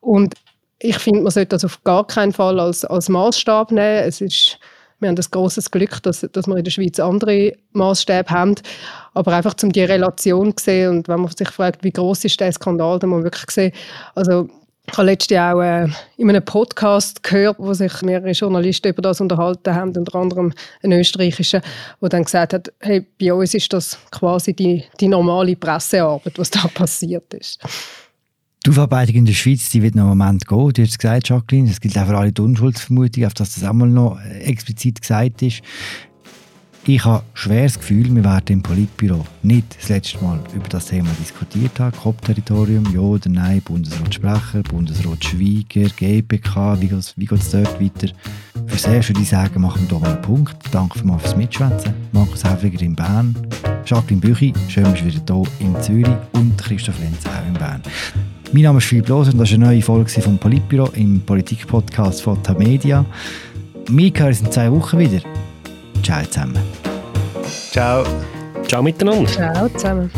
Und 0.00 0.34
ich 0.78 0.98
finde, 0.98 1.20
man 1.20 1.30
sollte 1.30 1.50
das 1.50 1.64
auf 1.64 1.82
gar 1.84 2.06
keinen 2.06 2.32
Fall 2.32 2.58
als, 2.58 2.84
als 2.84 3.08
Maßstab 3.08 3.70
nehmen. 3.70 4.04
Es 4.04 4.20
ist, 4.20 4.58
wir 5.02 5.08
haben 5.08 5.16
das 5.16 5.30
großes 5.30 5.70
Glück, 5.70 6.02
dass, 6.02 6.20
dass 6.20 6.46
wir 6.46 6.56
in 6.56 6.64
der 6.64 6.70
Schweiz 6.70 6.98
andere 7.00 7.54
Maßstäbe 7.72 8.30
haben. 8.30 8.54
Aber 9.14 9.32
einfach 9.34 9.54
um 9.62 9.72
die 9.72 9.82
Relation 9.82 10.56
zu 10.56 10.64
sehen 10.64 10.90
und 10.90 11.08
wenn 11.08 11.20
man 11.20 11.30
sich 11.30 11.50
fragt, 11.50 11.84
wie 11.84 11.90
groß 11.90 12.24
ist 12.24 12.40
der 12.40 12.52
Skandal, 12.52 12.98
dann 12.98 13.10
muss 13.10 13.18
man 13.18 13.24
wirklich 13.24 13.50
sehen, 13.50 13.72
also 14.14 14.48
ich 14.86 14.98
habe 14.98 15.06
letztens 15.06 15.38
auch 15.38 15.60
äh, 15.60 15.86
in 16.16 16.28
einem 16.28 16.44
Podcast 16.44 17.22
gehört, 17.22 17.56
wo 17.58 17.72
sich 17.72 18.02
mehrere 18.02 18.32
Journalisten 18.32 18.88
über 18.88 19.02
das 19.02 19.20
unterhalten 19.20 19.74
haben, 19.74 19.96
unter 19.96 20.14
anderem 20.16 20.52
ein 20.82 20.92
österreichischer, 20.92 21.62
der 22.00 22.08
dann 22.08 22.24
gesagt 22.24 22.52
hat, 22.52 22.72
hey, 22.80 23.06
bei 23.20 23.32
uns 23.32 23.54
ist 23.54 23.72
das 23.72 23.96
quasi 24.10 24.54
die, 24.54 24.84
die 24.98 25.08
normale 25.08 25.54
Pressearbeit, 25.54 26.38
was 26.38 26.50
da 26.50 26.66
passiert 26.74 27.32
ist. 27.34 27.60
Die 28.64 28.70
Aufarbeitung 28.70 29.16
in 29.16 29.24
der 29.26 29.32
Schweiz 29.32 29.70
die 29.70 29.82
wird 29.82 29.96
noch 29.96 30.08
einen 30.08 30.18
Moment 30.18 30.46
gehen. 30.46 30.72
Du 30.72 30.82
hast 30.82 30.96
gesagt, 30.96 31.28
Jacqueline, 31.28 31.68
es 31.68 31.80
gilt 31.80 31.98
auch 31.98 32.06
für 32.06 32.16
alle 32.16 32.32
die 32.32 32.42
Unschuldsvermutung, 32.42 33.24
auf 33.24 33.34
das 33.34 33.64
auch 33.64 33.72
mal 33.72 33.88
noch 33.88 34.20
explizit 34.20 35.00
gesagt 35.00 35.42
ist. 35.42 35.62
Ich 36.84 37.04
habe 37.04 37.24
schweres 37.34 37.78
Gefühl, 37.78 38.14
wir 38.14 38.22
werden 38.22 38.52
im 38.54 38.62
Politbüro 38.62 39.24
nicht 39.42 39.76
das 39.76 39.88
letzte 39.88 40.22
Mal 40.22 40.38
über 40.54 40.68
das 40.68 40.86
Thema 40.86 41.08
diskutiert 41.20 41.80
haben. 41.80 41.96
Kopfterritorium, 41.96 42.86
ja 42.94 43.00
oder 43.00 43.28
nein, 43.28 43.62
Bundesrat 43.62 44.14
Schweiger, 44.14 45.88
GPK, 45.96 46.80
wie 46.80 46.86
geht 46.86 46.98
es 46.98 47.14
wie 47.16 47.26
dort 47.26 47.52
weiter? 47.52 48.12
Fürs 48.66 48.86
Erste 48.86 49.10
würde 49.10 49.22
ich 49.22 49.28
sagen, 49.28 49.60
machen 49.60 49.88
wir 49.88 49.98
hier 49.98 49.98
mal 49.98 50.14
einen 50.14 50.22
Punkt. 50.22 50.56
Danke 50.70 51.00
für 51.00 51.06
mal 51.06 51.18
fürs 51.18 51.36
Mitschwätzen. 51.36 51.94
Markus 52.12 52.44
Häfliger 52.44 52.82
in 52.82 52.94
Bern, 52.94 53.34
Jacqueline 53.86 54.20
Büchi, 54.20 54.52
schön, 54.68 54.84
dass 54.84 55.00
du 55.00 55.06
wieder 55.06 55.20
hier 55.26 55.66
in 55.66 55.82
Zürich 55.82 56.16
und 56.32 56.56
Christoph 56.58 56.98
Lenz 57.00 57.26
auch 57.26 57.46
in 57.46 57.54
Bern. 57.54 57.82
Mein 58.54 58.64
Name 58.64 58.78
ist 58.78 58.84
Philipp 58.84 59.08
Loser 59.08 59.32
und 59.32 59.38
das 59.38 59.48
ist 59.48 59.54
eine 59.54 59.64
neue 59.64 59.80
Folge 59.80 60.10
vom 60.20 60.36
Politbüro 60.36 60.90
im 60.92 61.20
Politikpodcast 61.20 62.20
von 62.20 62.42
Tamedia. 62.42 63.02
Wir 63.88 64.12
hören 64.14 64.26
uns 64.26 64.40
in 64.42 64.52
zwei 64.52 64.70
Wochen 64.70 64.98
wieder. 64.98 65.20
Ciao 66.02 66.22
zusammen. 66.26 66.58
Ciao. 67.70 68.04
Ciao 68.68 68.82
miteinander. 68.82 69.26
Ciao 69.26 69.68
zusammen. 69.70 70.10